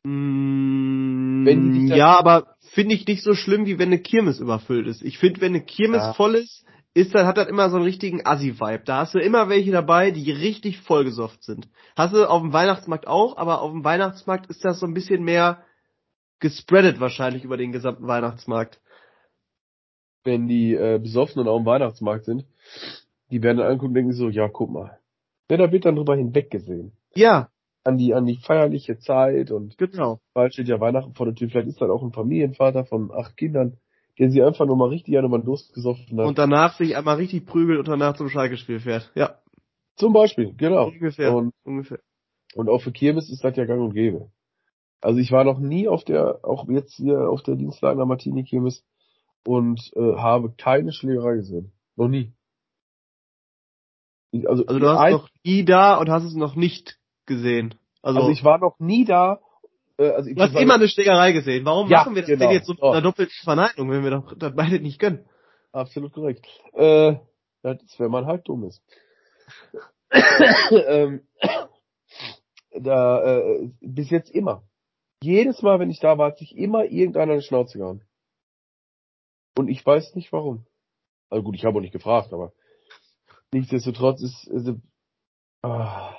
Mm, 0.04 1.44
Wenn 1.44 1.72
die 1.74 1.88
ja, 1.94 2.18
aber 2.18 2.56
finde 2.70 2.94
ich 2.94 3.06
nicht 3.06 3.22
so 3.22 3.34
schlimm, 3.34 3.66
wie 3.66 3.78
wenn 3.78 3.90
eine 3.90 4.00
Kirmes 4.00 4.40
überfüllt 4.40 4.86
ist. 4.86 5.02
Ich 5.02 5.18
finde, 5.18 5.42
wenn 5.42 5.54
eine 5.54 5.62
Kirmes 5.62 6.00
Ja. 6.00 6.14
voll 6.14 6.36
ist, 6.36 6.64
ist 6.94 7.14
dann, 7.14 7.26
hat 7.26 7.38
das 7.38 7.48
immer 7.48 7.70
so 7.70 7.76
einen 7.76 7.84
richtigen 7.86 8.24
Assi-Vibe. 8.26 8.84
Da 8.84 8.98
hast 8.98 9.14
du 9.14 9.18
immer 9.18 9.48
welche 9.48 9.70
dabei, 9.72 10.10
die 10.10 10.30
richtig 10.30 10.80
vollgesofft 10.80 11.42
sind. 11.42 11.68
Hast 11.96 12.14
du 12.14 12.28
auf 12.28 12.42
dem 12.42 12.52
Weihnachtsmarkt 12.52 13.06
auch, 13.06 13.36
aber 13.38 13.62
auf 13.62 13.70
dem 13.72 13.84
Weihnachtsmarkt 13.84 14.50
ist 14.50 14.64
das 14.64 14.80
so 14.80 14.86
ein 14.86 14.94
bisschen 14.94 15.22
mehr 15.24 15.62
gespreadet 16.40 17.00
wahrscheinlich 17.00 17.44
über 17.44 17.56
den 17.56 17.72
gesamten 17.72 18.06
Weihnachtsmarkt. 18.08 18.80
wenn 20.24 20.46
die 20.46 20.74
äh, 20.74 20.98
besoffen 21.02 21.40
und 21.40 21.48
auf 21.48 21.60
dem 21.62 21.66
Weihnachtsmarkt 21.66 22.24
sind, 22.26 22.46
die 23.30 23.42
werden 23.42 23.58
dann 23.58 23.66
angucken 23.66 23.88
und 23.88 23.94
denken 23.94 24.12
so, 24.12 24.28
ja, 24.28 24.48
guck 24.48 24.70
mal. 24.70 24.98
Ja, 25.50 25.56
da 25.56 25.72
wird 25.72 25.84
dann 25.84 25.96
drüber 25.96 26.16
hinweggesehen. 26.16 26.92
Ja, 27.14 27.48
An 27.84 27.98
die, 27.98 28.14
an 28.14 28.26
die 28.26 28.36
feierliche 28.36 28.98
Zeit 28.98 29.50
und 29.50 29.76
genau. 29.78 30.20
bald 30.34 30.52
steht 30.52 30.68
ja 30.68 30.78
Weihnachten 30.80 31.14
vor 31.14 31.26
der 31.26 31.34
Tür. 31.34 31.48
Vielleicht 31.48 31.68
ist 31.68 31.80
dann 31.80 31.90
auch 31.90 32.02
ein 32.02 32.12
Familienvater 32.12 32.84
von 32.84 33.10
acht 33.10 33.36
Kindern, 33.36 33.78
der 34.18 34.30
sie 34.30 34.42
einfach 34.42 34.66
nur 34.66 34.76
mal 34.76 34.88
richtig 34.88 35.16
an 35.18 35.30
den 35.30 35.44
Durst 35.44 35.72
gesoffen 35.74 36.18
hat. 36.20 36.26
Und 36.26 36.38
danach 36.38 36.76
sich 36.76 36.96
einmal 36.96 37.16
richtig 37.16 37.46
prügelt 37.46 37.78
und 37.78 37.88
danach 37.88 38.16
zum 38.16 38.28
Schalke-Spiel 38.28 38.80
fährt. 38.80 39.10
Ja, 39.14 39.38
Zum 39.96 40.12
Beispiel, 40.12 40.54
genau. 40.54 40.88
ungefähr. 40.88 41.34
Und, 41.34 41.52
ungefähr. 41.64 42.00
und 42.54 42.68
auch 42.68 42.82
für 42.82 42.92
Kirmes 42.92 43.30
ist 43.30 43.42
das 43.44 43.56
ja 43.56 43.64
gang 43.64 43.80
und 43.80 43.94
gäbe. 43.94 44.30
Also 45.00 45.18
ich 45.18 45.32
war 45.32 45.44
noch 45.44 45.58
nie 45.58 45.88
auf 45.88 46.04
der, 46.04 46.40
auch 46.44 46.68
jetzt 46.68 46.94
hier 46.94 47.28
auf 47.28 47.42
der 47.42 47.56
Dienstlager 47.56 48.06
Martini 48.06 48.44
Kirmes 48.44 48.84
und 49.44 49.80
äh, 49.96 50.14
habe 50.16 50.52
keine 50.56 50.92
Schlägerei 50.92 51.34
gesehen. 51.36 51.72
Noch 51.96 52.08
nie. 52.08 52.32
Also, 54.46 54.64
Also 54.66 54.78
du 54.78 54.98
ein- 54.98 55.12
noch 55.12 55.28
nie 55.44 55.64
da 55.64 55.98
und 55.98 56.08
hast 56.08 56.24
es 56.24 56.34
noch 56.34 56.54
nicht 56.54 56.98
gesehen. 57.26 57.74
Also, 58.02 58.20
Also, 58.20 58.30
ich 58.32 58.44
war 58.44 58.58
noch 58.58 58.78
nie 58.78 59.04
da. 59.04 59.40
Äh, 60.02 60.10
also 60.10 60.34
du 60.34 60.40
hast 60.42 60.54
immer 60.56 60.74
eine 60.74 60.88
Schlägerei 60.88 61.32
gesehen. 61.32 61.64
Warum 61.64 61.88
Ja, 61.88 61.98
machen 61.98 62.14
wir 62.14 62.22
das 62.22 62.30
genau. 62.30 62.46
denn 62.46 62.54
jetzt 62.54 62.66
so 62.66 62.72
mit 62.72 62.82
einer 62.82 63.02
doppelten 63.02 63.34
Verneinung, 63.42 63.90
wenn 63.90 64.02
wir 64.02 64.10
doch 64.10 64.36
das 64.36 64.54
beide 64.54 64.80
nicht 64.80 64.98
gönnen? 64.98 65.24
Absolut 65.72 66.12
korrekt. 66.12 66.46
Äh, 66.74 67.16
das 67.62 67.82
ist, 67.82 68.00
wenn 68.00 68.10
man 68.10 68.26
halt 68.26 68.48
dumm 68.48 68.64
ist. 68.64 68.82
ähm, 70.70 71.26
da, 72.72 73.38
äh, 73.38 73.70
bis 73.80 74.10
jetzt 74.10 74.30
immer. 74.30 74.64
Jedes 75.22 75.62
Mal, 75.62 75.78
wenn 75.78 75.90
ich 75.90 76.00
da 76.00 76.18
war, 76.18 76.30
hat 76.30 76.38
sich 76.38 76.56
immer 76.56 76.84
irgendeiner 76.84 77.34
eine 77.34 77.42
Schnauze 77.42 77.78
gehauen. 77.78 78.04
Und 79.56 79.68
ich 79.68 79.84
weiß 79.84 80.14
nicht 80.16 80.32
warum. 80.32 80.66
Also 81.30 81.44
gut, 81.44 81.54
ich 81.54 81.64
habe 81.64 81.78
auch 81.78 81.82
nicht 81.82 81.92
gefragt, 81.92 82.32
aber 82.32 82.52
nichtsdestotrotz 83.52 84.20
ist, 84.22 84.46
ist 84.48 84.74
ah, 85.62 86.14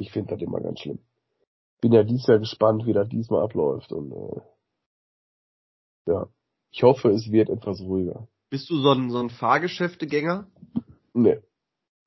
ich 0.00 0.10
finde 0.10 0.34
das 0.34 0.42
immer 0.42 0.60
ganz 0.60 0.80
schlimm. 0.80 1.00
Bin 1.84 1.92
ja 1.92 2.02
dieses 2.02 2.26
Jahr 2.28 2.38
gespannt, 2.38 2.86
wie 2.86 2.94
das 2.94 3.10
diesmal 3.10 3.42
abläuft 3.42 3.92
und 3.92 4.10
äh, 4.10 4.40
ja, 6.06 6.28
ich 6.70 6.82
hoffe, 6.82 7.10
es 7.10 7.30
wird 7.30 7.50
etwas 7.50 7.78
ruhiger. 7.82 8.26
Bist 8.48 8.70
du 8.70 8.78
so 8.78 8.92
ein, 8.92 9.10
so 9.10 9.18
ein 9.18 9.28
Fahrgeschäftegänger? 9.28 10.46
Nee. 11.12 11.42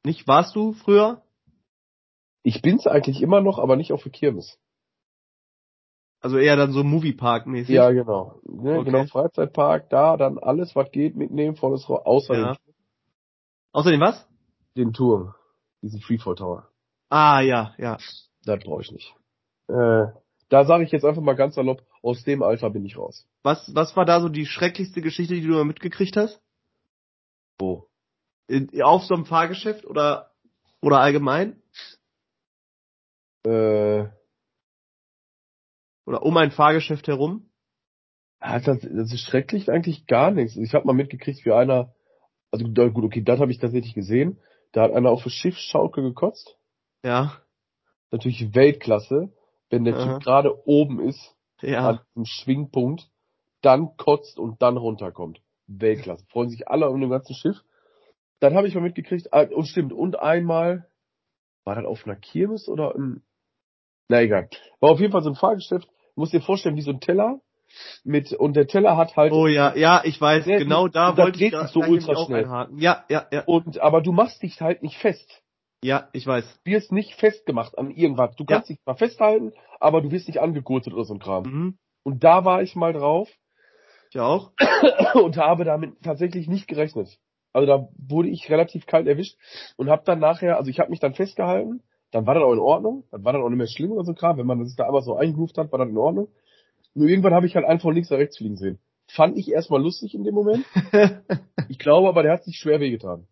Nicht? 0.03 0.27
Warst 0.27 0.55
du 0.55 0.73
früher? 0.73 1.21
Ich 2.41 2.63
bin's 2.63 2.87
eigentlich 2.87 3.21
immer 3.21 3.39
noch, 3.41 3.59
aber 3.59 3.75
nicht 3.75 3.91
auf 3.93 4.01
der 4.01 4.11
Kirmes. 4.11 4.57
Also 6.21 6.39
eher 6.39 6.55
dann 6.55 6.71
so 6.71 6.79
Moviepark-mäßig? 6.83 7.75
Ja, 7.75 7.91
genau. 7.91 8.41
Ne, 8.45 8.79
Okay. 8.79 8.85
Genau, 8.85 9.05
Freizeitpark, 9.05 9.91
da 9.91 10.17
dann 10.17 10.39
alles, 10.39 10.75
was 10.75 10.89
geht, 10.91 11.15
mitnehmen, 11.15 11.55
volles 11.55 11.87
Rohr, 11.87 12.07
außer 12.07 12.33
Ja. 12.35 12.57
Außerdem 13.73 14.01
was? 14.01 14.27
den, 14.75 14.85
den 14.85 14.93
Turm, 14.93 15.35
diesen 15.83 16.01
Freefall 16.01 16.33
Tower. 16.33 16.67
Ah, 17.09 17.41
ja, 17.41 17.75
ja. 17.77 17.99
Das 18.43 18.63
brauche 18.63 18.81
ich 18.81 18.91
nicht. 18.91 19.13
Äh, 19.67 20.07
da 20.49 20.65
sage 20.65 20.83
ich 20.83 20.91
jetzt 20.91 21.03
einfach 21.03 21.21
mal 21.21 21.35
ganz 21.35 21.55
salopp, 21.55 21.83
aus 22.01 22.23
dem 22.23 22.41
Alter 22.41 22.69
bin 22.69 22.85
ich 22.85 22.97
raus. 22.97 23.27
Was, 23.43 23.73
was 23.75 23.95
war 23.95 24.05
da 24.05 24.21
so 24.21 24.29
die 24.29 24.45
schrecklichste 24.45 25.01
Geschichte, 25.01 25.33
die 25.35 25.41
du 25.41 25.53
mal 25.53 25.65
mitgekriegt 25.65 26.15
hast? 26.15 26.41
Wo? 27.59 27.87
In, 28.47 28.69
auf 28.81 29.03
so 29.03 29.13
einem 29.13 29.25
Fahrgeschäft 29.25 29.85
oder, 29.85 30.31
oder 30.81 30.99
allgemein? 31.01 31.61
Äh, 33.45 34.07
Oder 36.05 36.23
um 36.23 36.37
ein 36.37 36.51
Fahrgeschäft 36.51 37.07
herum? 37.07 37.49
ah, 38.39 38.59
das, 38.59 38.79
das 38.81 39.13
ist 39.13 39.21
schrecklich 39.21 39.69
eigentlich 39.69 40.05
gar 40.05 40.31
nichts. 40.31 40.55
Ich 40.55 40.73
habe 40.73 40.85
mal 40.85 40.93
mitgekriegt, 40.93 41.45
wie 41.45 41.51
einer, 41.51 41.93
also 42.51 42.65
gut, 42.65 43.03
okay, 43.03 43.21
das 43.21 43.39
habe 43.39 43.51
ich 43.51 43.59
tatsächlich 43.59 43.93
gesehen. 43.93 44.39
Da 44.71 44.83
hat 44.83 44.91
einer 44.91 45.09
auf 45.09 45.23
der 45.23 45.29
Schiffsschaukel 45.29 46.03
gekotzt. 46.03 46.57
Ja. 47.03 47.41
Natürlich 48.11 48.53
Weltklasse, 48.53 49.33
wenn 49.69 49.83
der 49.83 49.95
Aha. 49.95 50.13
Typ 50.13 50.23
gerade 50.23 50.67
oben 50.67 50.99
ist 50.99 51.35
an 51.61 51.69
Ja. 51.69 52.01
dem 52.15 52.25
Schwingpunkt, 52.25 53.09
dann 53.61 53.97
kotzt 53.97 54.39
und 54.39 54.61
dann 54.61 54.77
runterkommt. 54.77 55.41
Weltklasse. 55.67 56.25
Freuen 56.29 56.49
sich 56.49 56.67
alle 56.67 56.89
um 56.89 57.01
dem 57.01 57.09
ganzen 57.09 57.35
Schiff. 57.35 57.57
Dann 58.39 58.55
habe 58.55 58.67
ich 58.67 58.75
mal 58.75 58.81
mitgekriegt, 58.81 59.33
ah, 59.33 59.47
und 59.53 59.65
stimmt, 59.67 59.91
und 59.93 60.19
einmal, 60.19 60.87
war 61.63 61.75
das 61.75 61.85
auf 61.85 62.05
einer 62.05 62.15
Kirmes 62.15 62.69
oder 62.69 62.93
im, 62.95 63.23
na 64.07 64.21
egal. 64.21 64.49
War 64.79 64.91
auf 64.91 64.99
jeden 64.99 65.11
Fall 65.11 65.23
so 65.23 65.29
ein 65.29 65.35
Fahrgeschäft, 65.35 65.87
du 65.87 66.21
musst 66.21 66.33
dir 66.33 66.41
vorstellen, 66.41 66.75
wie 66.75 66.81
so 66.81 66.91
ein 66.91 67.01
Teller 67.01 67.41
mit, 68.03 68.31
und 68.31 68.55
der 68.55 68.67
Teller 68.67 68.95
hat 68.95 69.17
halt, 69.17 69.33
Oh 69.33 69.47
ja, 69.47 69.75
ja, 69.75 70.01
ich 70.05 70.21
weiß, 70.21 70.45
genau 70.45 70.87
da 70.87 71.09
und 71.09 71.17
wollte 71.17 71.43
ich 71.43 71.51
da, 71.51 71.67
so 71.67 71.81
da 71.81 71.87
ultra 71.87 72.25
schnell. 72.25 72.47
Ja, 72.77 73.03
ja, 73.09 73.27
ja. 73.31 73.43
und, 73.45 73.79
aber 73.81 74.01
du 74.01 74.11
machst 74.11 74.41
dich 74.43 74.61
halt 74.61 74.83
nicht 74.83 74.97
fest. 74.97 75.41
Ja, 75.83 76.09
ich 76.13 76.25
weiß. 76.25 76.61
Du 76.63 76.71
wirst 76.71 76.91
nicht 76.91 77.13
festgemacht 77.15 77.77
an 77.77 77.91
irgendwas. 77.91 78.35
Du 78.35 78.43
Ja. 78.47 78.55
kannst 78.57 78.69
dich 78.69 78.81
zwar 78.81 78.95
festhalten, 78.97 79.53
aber 79.79 80.01
du 80.01 80.11
wirst 80.11 80.27
nicht 80.27 80.39
angegurtet 80.39 80.93
oder 80.93 81.05
so 81.05 81.13
ein 81.13 81.19
Kram. 81.19 81.43
Mhm. 81.43 81.77
Und 82.03 82.23
da 82.23 82.45
war 82.45 82.61
ich 82.63 82.75
mal 82.75 82.93
drauf, 82.93 83.29
Ich 84.11 84.19
auch. 84.19 84.51
und 85.15 85.37
habe 85.37 85.65
damit 85.65 86.01
tatsächlich 86.01 86.47
nicht 86.47 86.67
gerechnet. 86.67 87.19
Also 87.53 87.67
da 87.67 87.87
wurde 87.97 88.29
ich 88.29 88.49
relativ 88.49 88.85
kalt 88.85 89.07
erwischt 89.07 89.37
und 89.77 89.89
habe 89.89 90.03
dann 90.05 90.19
nachher, 90.19 90.57
also 90.57 90.69
ich 90.69 90.79
habe 90.79 90.89
mich 90.89 90.99
dann 90.99 91.13
festgehalten, 91.15 91.81
dann 92.11 92.25
war 92.25 92.33
das 92.35 92.43
auch 92.43 92.53
in 92.53 92.59
Ordnung, 92.59 93.03
dann 93.11 93.23
war 93.23 93.33
das 93.33 93.41
auch 93.41 93.49
nicht 93.49 93.57
mehr 93.57 93.67
schlimm 93.67 93.91
oder 93.91 94.03
so 94.03 94.13
Kram, 94.13 94.37
wenn 94.37 94.45
man 94.47 94.63
sich 94.65 94.75
da 94.77 94.85
einmal 94.85 95.01
so 95.01 95.15
eingeruft 95.15 95.57
hat, 95.57 95.71
war 95.71 95.79
das 95.79 95.89
in 95.89 95.97
Ordnung. 95.97 96.29
Nur 96.93 97.07
irgendwann 97.07 97.33
habe 97.33 97.45
ich 97.45 97.55
halt 97.55 97.65
einfach 97.65 97.91
links 97.91 98.09
nach 98.09 98.17
rechts 98.17 98.37
fliegen 98.37 98.55
sehen. 98.57 98.79
Fand 99.09 99.37
ich 99.37 99.51
erstmal 99.51 99.81
lustig 99.81 100.13
in 100.15 100.23
dem 100.23 100.33
Moment. 100.35 100.65
Ich 101.69 101.79
glaube 101.79 102.07
aber, 102.07 102.23
der 102.23 102.31
hat 102.33 102.43
sich 102.45 102.57
schwer 102.57 102.79
wehgetan. 102.79 103.27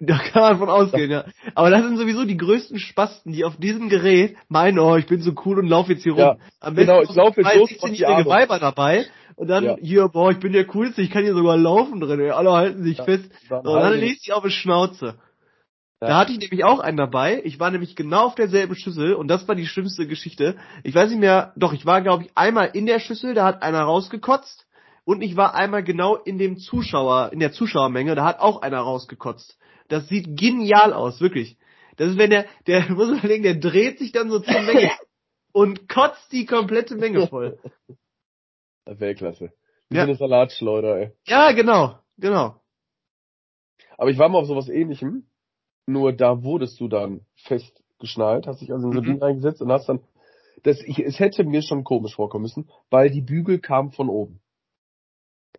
Da 0.00 0.18
kann 0.18 0.42
man 0.42 0.58
von 0.58 0.68
ausgehen, 0.68 1.10
ja. 1.10 1.24
Aber 1.54 1.70
das 1.70 1.82
sind 1.82 1.96
sowieso 1.96 2.24
die 2.24 2.36
größten 2.36 2.78
Spasten, 2.78 3.32
die 3.32 3.44
auf 3.44 3.56
diesem 3.56 3.88
Gerät 3.88 4.36
meinen, 4.48 4.78
oh, 4.80 4.96
ich 4.96 5.06
bin 5.06 5.20
so 5.22 5.32
cool 5.44 5.58
und 5.60 5.68
laufe 5.68 5.92
jetzt 5.92 6.02
hier 6.02 6.12
rum. 6.12 6.20
Ja, 6.20 6.36
Am 6.60 6.74
genau, 6.74 7.02
ich 7.02 7.14
laufe 7.14 7.40
jetzt 7.40 7.54
los, 7.54 7.70
mach 7.70 7.88
die 7.88 7.94
16-jährige 7.94 8.06
Arme. 8.18 8.26
Weiber 8.30 8.58
dabei 8.58 9.06
und 9.36 9.46
dann 9.48 9.64
Ja. 9.64 9.76
hier, 9.80 10.08
boah, 10.08 10.32
ich 10.32 10.38
bin 10.40 10.52
der 10.52 10.66
Coolste, 10.66 11.02
ich 11.02 11.10
kann 11.10 11.22
hier 11.22 11.34
sogar 11.34 11.56
laufen 11.56 12.00
drin, 12.00 12.18
ey. 12.20 12.30
alle 12.30 12.52
halten 12.52 12.82
sich 12.82 12.98
Ja, 12.98 13.04
fest. 13.04 13.30
dann 13.48 13.64
und 13.64 13.80
dann 13.80 13.94
lese 13.94 14.18
ich 14.22 14.32
auf 14.32 14.42
die 14.42 14.50
Schnauze. 14.50 15.18
Ja. 16.00 16.08
Da 16.08 16.18
hatte 16.18 16.32
ich 16.32 16.38
nämlich 16.38 16.64
auch 16.64 16.80
einen 16.80 16.96
dabei. 16.98 17.40
Ich 17.44 17.58
war 17.60 17.70
nämlich 17.70 17.94
genau 17.96 18.26
auf 18.26 18.34
derselben 18.34 18.74
Schüssel 18.74 19.14
und 19.14 19.28
das 19.28 19.46
war 19.48 19.54
die 19.54 19.66
schlimmste 19.66 20.06
Geschichte. 20.06 20.56
Ich 20.82 20.94
weiß 20.94 21.10
nicht 21.10 21.20
mehr, 21.20 21.52
doch, 21.56 21.72
ich 21.72 21.86
war, 21.86 22.02
glaube 22.02 22.24
ich, 22.24 22.30
einmal 22.34 22.70
in 22.74 22.86
der 22.86 22.98
Schüssel, 22.98 23.34
da 23.34 23.44
hat 23.44 23.62
einer 23.62 23.82
rausgekotzt 23.82 24.66
und 25.04 25.22
ich 25.22 25.36
war 25.36 25.54
einmal 25.54 25.84
genau 25.84 26.16
in 26.16 26.38
dem 26.38 26.58
Zuschauer, 26.58 27.30
in 27.32 27.38
der 27.38 27.52
Zuschauermenge, 27.52 28.14
da 28.16 28.24
hat 28.24 28.40
auch 28.40 28.62
einer 28.62 28.80
rausgekotzt. 28.80 29.56
Das 29.88 30.08
sieht 30.08 30.36
genial 30.36 30.92
aus, 30.92 31.20
wirklich. 31.20 31.56
Das 31.96 32.10
ist, 32.10 32.18
wenn 32.18 32.30
der, 32.30 32.46
der, 32.66 32.80
muss 32.92 33.08
man 33.08 33.18
überlegen, 33.18 33.42
der 33.44 33.56
dreht 33.56 33.98
sich 33.98 34.12
dann 34.12 34.30
so 34.30 34.40
zur 34.40 34.60
Menge 34.62 34.90
und 35.52 35.88
kotzt 35.88 36.32
die 36.32 36.44
komplette 36.46 36.96
Menge 36.96 37.26
voll. 37.28 37.58
Weltklasse. 38.84 39.52
Wie 39.88 39.96
Ja. 39.96 40.02
so 40.02 40.08
eine 40.10 40.16
Salatschleuder, 40.16 40.96
ey. 40.98 41.12
Ja, 41.26 41.52
genau, 41.52 41.98
genau. 42.18 42.60
Aber 43.98 44.10
ich 44.10 44.18
war 44.18 44.28
mal 44.28 44.38
auf 44.38 44.46
sowas 44.46 44.68
ähnlichem, 44.68 45.26
nur 45.86 46.12
da 46.12 46.42
wurdest 46.42 46.78
du 46.80 46.88
dann 46.88 47.24
festgeschnallt, 47.36 48.46
hast 48.46 48.60
dich 48.60 48.72
also 48.72 48.88
in 48.88 48.92
so 48.92 49.00
ein 49.00 49.04
Mhm. 49.04 49.08
Ding 49.12 49.22
reingesetzt 49.22 49.62
und 49.62 49.72
hast 49.72 49.88
dann, 49.88 50.00
das, 50.62 50.80
ich, 50.82 50.98
es 50.98 51.18
hätte 51.18 51.44
mir 51.44 51.62
schon 51.62 51.84
komisch 51.84 52.14
vorkommen 52.16 52.42
müssen, 52.42 52.68
weil 52.90 53.10
die 53.10 53.22
Bügel 53.22 53.58
kamen 53.58 53.92
von 53.92 54.08
oben. 54.08 54.40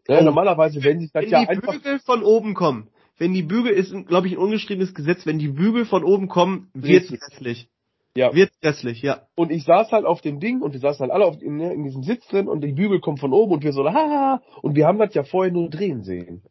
Ja, 0.07 0.19
Oh. 0.19 0.23
normalerweise, 0.23 0.83
wenn 0.83 0.99
sich 0.99 1.11
das 1.11 1.23
Wenn 1.23 1.29
ja 1.31 1.41
die 1.41 1.47
einfach, 1.49 1.73
Bügel 1.73 1.99
von 1.99 2.23
oben 2.23 2.53
kommen, 2.53 2.89
wenn 3.17 3.33
die 3.33 3.43
Bügel 3.43 3.73
ist, 3.73 3.93
glaube 4.07 4.27
ich, 4.27 4.33
ein 4.33 4.39
ungeschriebenes 4.39 4.93
Gesetz, 4.93 5.25
wenn 5.25 5.39
die 5.39 5.47
Bügel 5.47 5.85
von 5.85 6.03
oben 6.03 6.27
kommen, 6.27 6.69
wird's 6.73 7.11
hässlich. 7.11 7.69
ja, 8.15 8.33
Wird's 8.33 8.57
hässlich, 8.61 9.01
ja. 9.01 9.27
und 9.35 9.51
ich 9.51 9.63
saß 9.63 9.91
halt 9.91 10.05
auf 10.05 10.21
dem 10.21 10.39
Ding 10.39 10.61
und 10.61 10.73
wir 10.73 10.79
saßen 10.79 11.01
halt 11.01 11.11
alle 11.11 11.25
auf, 11.25 11.41
in, 11.41 11.59
in 11.59 11.83
diesem 11.83 12.03
Sitz 12.03 12.27
drin 12.27 12.47
und 12.47 12.61
die 12.61 12.73
Bügel 12.73 12.99
kommen 12.99 13.17
von 13.17 13.33
oben 13.33 13.53
und 13.53 13.63
wir 13.63 13.73
so, 13.73 13.85
haha, 13.85 14.41
und 14.61 14.75
wir 14.75 14.85
haben 14.85 14.99
das 14.99 15.13
ja 15.13 15.23
vorher 15.23 15.51
nur 15.51 15.69
drehen 15.69 16.03
sehen. 16.03 16.43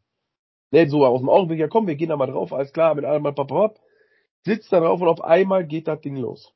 Ne, 0.73 0.89
so 0.89 1.07
aus 1.07 1.21
dem 1.21 1.29
Augenblick, 1.29 1.61
ja 1.61 1.69
komm, 1.69 1.87
wir 1.87 1.95
gehen 1.95 2.09
da 2.09 2.17
mal 2.17 2.27
drauf, 2.27 2.53
alles 2.53 2.73
klar, 2.73 2.95
mit 2.95 3.05
allem 3.05 3.23
mal 3.23 3.33
papapap, 3.33 3.79
sitzt 4.45 4.73
da 4.73 4.81
drauf 4.81 5.01
und 5.01 5.09
auf 5.09 5.23
einmal 5.23 5.65
geht 5.65 5.87
das 5.87 6.01
Ding 6.01 6.17
los. 6.17 6.53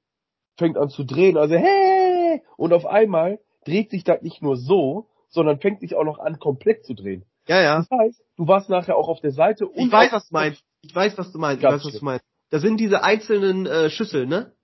Fängt 0.56 0.76
an 0.76 0.88
zu 0.88 1.04
drehen, 1.04 1.36
also 1.36 1.54
hey, 1.54 2.42
und 2.56 2.72
auf 2.72 2.86
einmal 2.86 3.38
dreht 3.64 3.90
sich 3.90 4.02
das 4.04 4.22
nicht 4.22 4.42
nur 4.42 4.56
so, 4.56 5.06
sondern 5.28 5.60
fängt 5.60 5.80
sich 5.80 5.94
auch 5.94 6.04
noch 6.04 6.18
an, 6.18 6.40
komplett 6.40 6.84
zu 6.84 6.94
drehen. 6.94 7.24
Ja, 7.50 7.60
ja. 7.60 7.76
Das 7.78 7.90
heißt, 7.90 8.22
du 8.36 8.46
warst 8.46 8.70
nachher 8.70 8.96
auch 8.96 9.08
auf 9.08 9.20
der 9.20 9.32
Seite 9.32 9.66
und 9.66 9.76
Ich 9.86 9.90
weiß, 9.92 10.12
was 10.12 10.28
du 10.28 10.34
meinst. 10.34 10.62
Ich 10.82 10.94
weiß, 10.94 11.18
was 11.18 11.32
du 11.32 11.38
meinst. 11.38 11.62
Ich 11.62 11.68
weiß, 11.68 11.84
was 11.84 11.98
du 11.98 12.04
meinst. 12.04 12.24
Das 12.50 12.62
sind 12.62 12.78
diese 12.78 13.02
einzelnen 13.02 13.66
äh, 13.66 13.90
Schüsseln, 13.90 14.28
ne? 14.28 14.54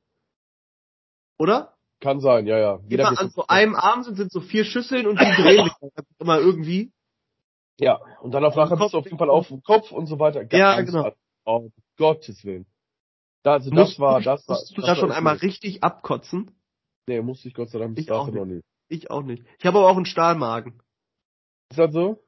Oder? 1.38 1.75
Kann 2.01 2.20
sein, 2.20 2.46
ja, 2.46 2.59
ja. 2.59 2.79
Jeder 2.88 3.09
Immer 3.09 3.20
an 3.20 3.31
so- 3.31 3.46
einem 3.49 3.75
Arm 3.75 4.03
sind, 4.05 4.16
sind 4.16 4.31
so 4.31 4.40
vier 4.40 4.64
Schüsseln 4.64 5.07
und 5.07 5.20
die 5.20 5.25
drehen 5.42 5.64
sich 5.64 6.05
immer 6.20 6.38
irgendwie. 6.38 6.92
Ja, 7.79 8.01
und 8.20 8.33
dann 8.33 8.44
auf 8.44 8.55
nachher 8.55 8.77
bist 8.77 8.94
du 8.94 8.99
auf 8.99 9.05
jeden 9.05 9.18
Fall 9.18 9.31
auf 9.31 9.49
dem 9.49 9.62
Kopf 9.62 9.90
und 9.92 10.07
so 10.07 10.18
weiter. 10.18 10.42
Ja, 10.57 10.77
Ganz 10.77 10.90
genau. 10.90 11.05
hart. 11.05 11.16
Oh, 11.44 11.70
Gottes 11.99 12.44
Willen. 12.44 12.66
Da, 13.42 13.55
also 13.55 13.70
das 13.70 13.79
Musst 13.79 13.99
war, 14.01 14.20
das 14.20 14.46
war. 14.49 14.57
Musst 14.57 14.70
du 14.70 14.75
das 14.77 14.85
da 14.85 14.88
war 14.88 14.96
schon 14.96 15.12
einmal 15.12 15.37
übel. 15.37 15.49
richtig 15.49 15.83
abkotzen? 15.83 16.53
Nee, 17.09 17.20
musste 17.20 17.49
ich 17.49 17.55
Gott 17.55 17.70
sei 17.70 17.79
Dank 17.79 17.94
bis 17.94 18.03
Ich 18.03 18.09
dato 18.09 18.31
noch 18.31 18.44
nie. 18.44 18.62
Ich 18.88 19.11
auch 19.11 19.22
nicht. 19.22 19.44
Ich 19.59 19.66
habe 19.66 19.79
aber 19.79 19.88
auch 19.90 19.96
einen 19.96 20.07
Stahlmagen. 20.07 20.81
Ist 21.70 21.79
das 21.79 21.92
so? 21.92 22.22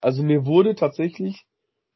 Also 0.00 0.22
mir 0.22 0.46
wurde 0.46 0.74
tatsächlich, 0.74 1.46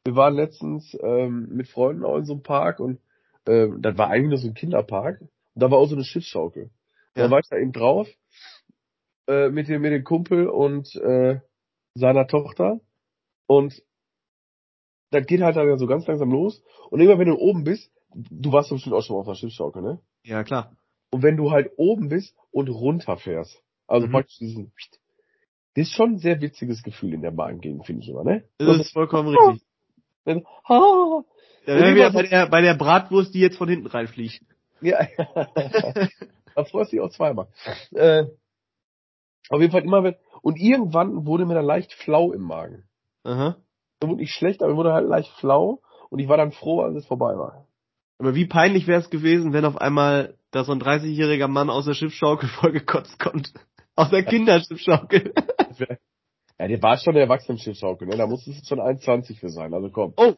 wir 0.05 0.15
waren 0.15 0.35
letztens 0.35 0.97
ähm, 1.01 1.47
mit 1.51 1.67
Freunden 1.67 2.03
auch 2.03 2.17
in 2.17 2.25
so 2.25 2.33
einem 2.33 2.43
Park 2.43 2.79
und 2.79 2.99
ähm, 3.47 3.81
das 3.81 3.97
war 3.97 4.09
eigentlich 4.09 4.29
nur 4.29 4.37
so 4.37 4.47
ein 4.47 4.53
Kinderpark. 4.53 5.21
Und 5.21 5.29
da 5.55 5.71
war 5.71 5.77
auch 5.77 5.87
so 5.87 5.95
eine 5.95 6.03
Schiffsschaukel. 6.03 6.69
Ja. 7.15 7.23
Da 7.23 7.31
war 7.31 7.39
ich 7.39 7.47
da 7.49 7.57
eben 7.57 7.71
drauf 7.71 8.07
äh, 9.27 9.49
mit 9.49 9.67
dem 9.67 9.81
mit 9.81 9.91
dem 9.93 10.03
Kumpel 10.03 10.47
und 10.47 10.95
äh, 10.95 11.39
seiner 11.95 12.27
Tochter 12.27 12.79
und 13.47 13.83
das 15.11 15.25
geht 15.27 15.41
halt 15.41 15.55
dann 15.55 15.77
so 15.77 15.85
ganz 15.87 16.07
langsam 16.07 16.31
los 16.31 16.63
und 16.89 16.99
immer 16.99 17.19
wenn 17.19 17.27
du 17.27 17.35
oben 17.37 17.63
bist, 17.63 17.91
du 18.13 18.51
warst 18.51 18.69
bestimmt 18.71 18.95
auch 18.95 19.03
schon 19.03 19.17
auf 19.17 19.27
der 19.27 19.35
Schiffsschaukel, 19.35 19.81
ne? 19.81 19.99
Ja, 20.23 20.43
klar. 20.43 20.75
Und 21.11 21.21
wenn 21.21 21.37
du 21.37 21.51
halt 21.51 21.71
oben 21.77 22.09
bist 22.09 22.35
und 22.51 22.67
runterfährst, 22.69 23.61
also 23.87 24.07
Mhm. 24.07 24.11
praktisch 24.11 24.37
diesen, 24.39 24.71
das 25.75 25.87
ist 25.87 25.93
schon 25.93 26.13
ein 26.13 26.17
sehr 26.19 26.39
witziges 26.41 26.83
Gefühl 26.83 27.13
in 27.13 27.21
der 27.21 27.31
Bahngegend, 27.31 27.85
finde 27.85 28.03
ich 28.03 28.09
immer, 28.09 28.23
ne? 28.23 28.43
Das 28.57 28.79
ist 28.79 28.93
vollkommen 28.93 29.35
richtig. 29.35 29.65
Wenn, 30.25 30.45
ah, 30.65 31.21
Da 31.65 31.75
wären 31.75 31.95
wir 31.95 32.11
bei 32.11 32.23
der, 32.23 32.47
bei 32.47 32.61
der 32.61 32.75
Bratwurst, 32.75 33.33
die 33.33 33.39
jetzt 33.39 33.57
von 33.57 33.67
hinten 33.67 33.87
reinfliegt. 33.87 34.43
Ja. 34.81 35.05
da 36.55 36.63
freust 36.65 36.91
du 36.91 36.95
dich 36.95 37.01
auch 37.01 37.09
zweimal. 37.09 37.47
Äh, 37.91 38.25
auf 39.49 39.59
jeden 39.59 39.71
Fall 39.71 39.83
immer 39.83 40.03
wenn, 40.03 40.15
und 40.41 40.57
irgendwann 40.57 41.25
wurde 41.25 41.45
mir 41.45 41.55
dann 41.55 41.65
leicht 41.65 41.93
flau 41.93 42.31
im 42.31 42.41
Magen. 42.41 42.83
Aha. 43.23 43.57
So 44.01 44.09
wurde 44.09 44.21
nicht 44.21 44.33
schlecht, 44.33 44.61
aber 44.61 44.71
mir 44.71 44.77
wurde 44.77 44.93
halt 44.93 45.07
leicht 45.07 45.31
flau 45.39 45.81
und 46.09 46.19
ich 46.19 46.27
war 46.27 46.37
dann 46.37 46.51
froh, 46.51 46.81
als 46.81 46.95
es 46.95 47.05
vorbei 47.05 47.37
war. 47.37 47.65
Aber 48.19 48.35
wie 48.35 48.45
peinlich 48.45 48.87
wäre 48.87 49.01
es 49.01 49.09
gewesen, 49.09 49.53
wenn 49.53 49.65
auf 49.65 49.77
einmal 49.77 50.37
da 50.51 50.63
so 50.63 50.71
ein 50.71 50.81
30-jähriger 50.81 51.47
Mann 51.47 51.69
aus 51.69 51.85
der 51.85 51.93
Schiffsschaukel 51.93 52.49
vollgekotzt 52.59 53.19
kommt. 53.19 53.53
Aus 53.95 54.09
der 54.09 54.23
Kinderschiffsschaukel. 54.23 55.33
Ja, 56.59 56.67
der 56.67 56.81
war 56.81 56.97
schon 56.97 57.13
der 57.13 57.23
Erwachsenenschiffschaukel, 57.23 58.07
ne? 58.07 58.15
Da 58.17 58.27
musste 58.27 58.51
es 58.51 58.67
schon 58.67 58.79
1,20 58.79 59.39
für 59.39 59.49
sein, 59.49 59.73
also 59.73 59.89
komm. 59.89 60.13
Oh, 60.17 60.33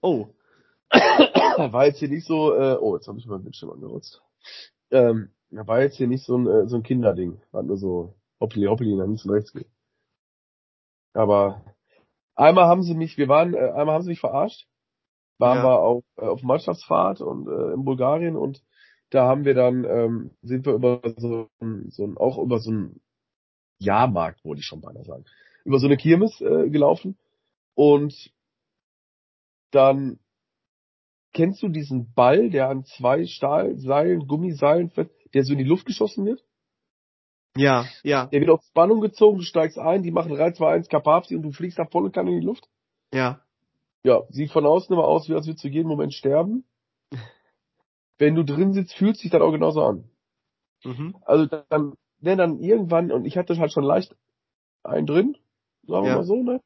oh. 0.00 0.26
war 0.90 1.86
jetzt 1.86 1.98
hier 2.00 2.08
nicht 2.08 2.26
so, 2.26 2.54
äh, 2.54 2.76
oh, 2.80 2.96
jetzt 2.96 3.06
habe 3.06 3.18
ich 3.18 3.26
meinen 3.26 3.44
Bildschirm 3.44 3.70
angerotzt. 3.70 4.20
Ähm, 4.90 5.30
war 5.50 5.80
jetzt 5.80 5.96
hier 5.96 6.08
nicht 6.08 6.24
so 6.24 6.36
ein, 6.36 6.46
äh, 6.46 6.66
so 6.68 6.76
ein 6.76 6.82
Kinderding. 6.82 7.40
War 7.52 7.62
nur 7.62 7.76
so 7.76 8.14
hoppeli 8.40 8.66
hoppeli 8.66 8.96
nach 8.96 9.06
links 9.06 9.24
und 9.24 9.30
rechts 9.32 9.52
geht. 9.52 9.68
Aber 11.12 11.62
einmal 12.34 12.66
haben 12.66 12.82
sie 12.82 12.94
mich, 12.94 13.16
wir 13.18 13.28
waren, 13.28 13.54
äh, 13.54 13.70
einmal 13.70 13.94
haben 13.94 14.02
sie 14.02 14.10
mich 14.10 14.20
verarscht. 14.20 14.66
Waren 15.38 15.58
Ja. 15.58 15.64
wir 15.64 15.78
auf, 15.80 16.04
äh, 16.16 16.26
auf 16.26 16.42
Mannschaftsfahrt 16.42 17.20
und 17.20 17.48
äh, 17.48 17.72
in 17.74 17.84
Bulgarien 17.84 18.36
und 18.36 18.62
da 19.10 19.26
haben 19.26 19.44
wir 19.44 19.54
dann, 19.54 19.84
ähm, 19.84 20.30
sind 20.42 20.66
wir 20.66 20.74
über 20.74 21.00
so, 21.16 21.48
ein- 21.60 21.90
so 21.90 22.04
ein, 22.04 22.16
auch 22.16 22.38
über 22.38 22.58
so 22.58 22.70
ein 22.70 23.00
Jahrmarkt, 23.78 24.44
wollte 24.44 24.60
ich 24.60 24.66
schon 24.66 24.80
beinahe 24.80 25.04
sagen, 25.04 25.24
über 25.64 25.78
so 25.78 25.86
eine 25.86 25.96
Kirmes 25.96 26.40
äh, 26.40 26.68
gelaufen 26.70 27.16
und 27.74 28.32
dann 29.72 30.18
kennst 31.32 31.62
du 31.62 31.68
diesen 31.68 32.12
Ball, 32.14 32.50
der 32.50 32.68
an 32.68 32.84
zwei 32.84 33.26
Stahlseilen, 33.26 34.26
Gummiseilen 34.26 34.90
fest, 34.90 35.10
der 35.32 35.44
so 35.44 35.52
in 35.52 35.58
die 35.58 35.64
Luft 35.64 35.86
geschossen 35.86 36.26
wird? 36.26 36.44
Ja, 37.56 37.86
ja, 38.04 38.26
Der 38.26 38.40
wird 38.40 38.50
auf 38.50 38.62
Spannung 38.64 39.00
gezogen, 39.00 39.38
du 39.38 39.44
steigst 39.44 39.78
ein, 39.78 40.02
die 40.02 40.10
machen 40.12 40.32
3, 40.32 40.52
2, 40.52 40.72
1 40.72 40.88
Kapapsi 40.88 41.36
und 41.36 41.42
du 41.42 41.52
fliegst 41.52 41.78
da 41.78 41.84
volle 41.84 42.10
Kanne 42.10 42.30
in 42.32 42.40
die 42.40 42.46
Luft. 42.46 42.68
ja. 43.12 43.40
Ja, 44.02 44.22
sieht 44.30 44.50
von 44.50 44.64
außen 44.64 44.94
immer 44.94 45.04
aus, 45.04 45.28
wie 45.28 45.34
als 45.34 45.46
würdest 45.46 45.62
du 45.62 45.68
jeden 45.68 45.86
Moment 45.88 46.14
sterben. 46.14 46.64
Wenn 48.20 48.34
du 48.34 48.44
drin 48.44 48.74
sitzt, 48.74 48.94
fühlt 48.94 49.16
sich 49.16 49.30
das 49.30 49.40
auch 49.40 49.50
genauso 49.50 49.82
an. 49.82 50.04
Mhm. 50.84 51.16
Also 51.22 51.46
dann, 51.46 51.94
ne, 52.20 52.36
dann 52.36 52.60
irgendwann, 52.60 53.10
und 53.10 53.24
ich 53.24 53.38
hatte 53.38 53.56
halt 53.56 53.72
schon 53.72 53.82
leicht 53.84 54.14
einen 54.84 55.06
drin, 55.06 55.36
sagen 55.86 56.04
wir 56.04 56.10
Ja. 56.10 56.16
mal 56.16 56.24
so, 56.24 56.42
ne? 56.42 56.60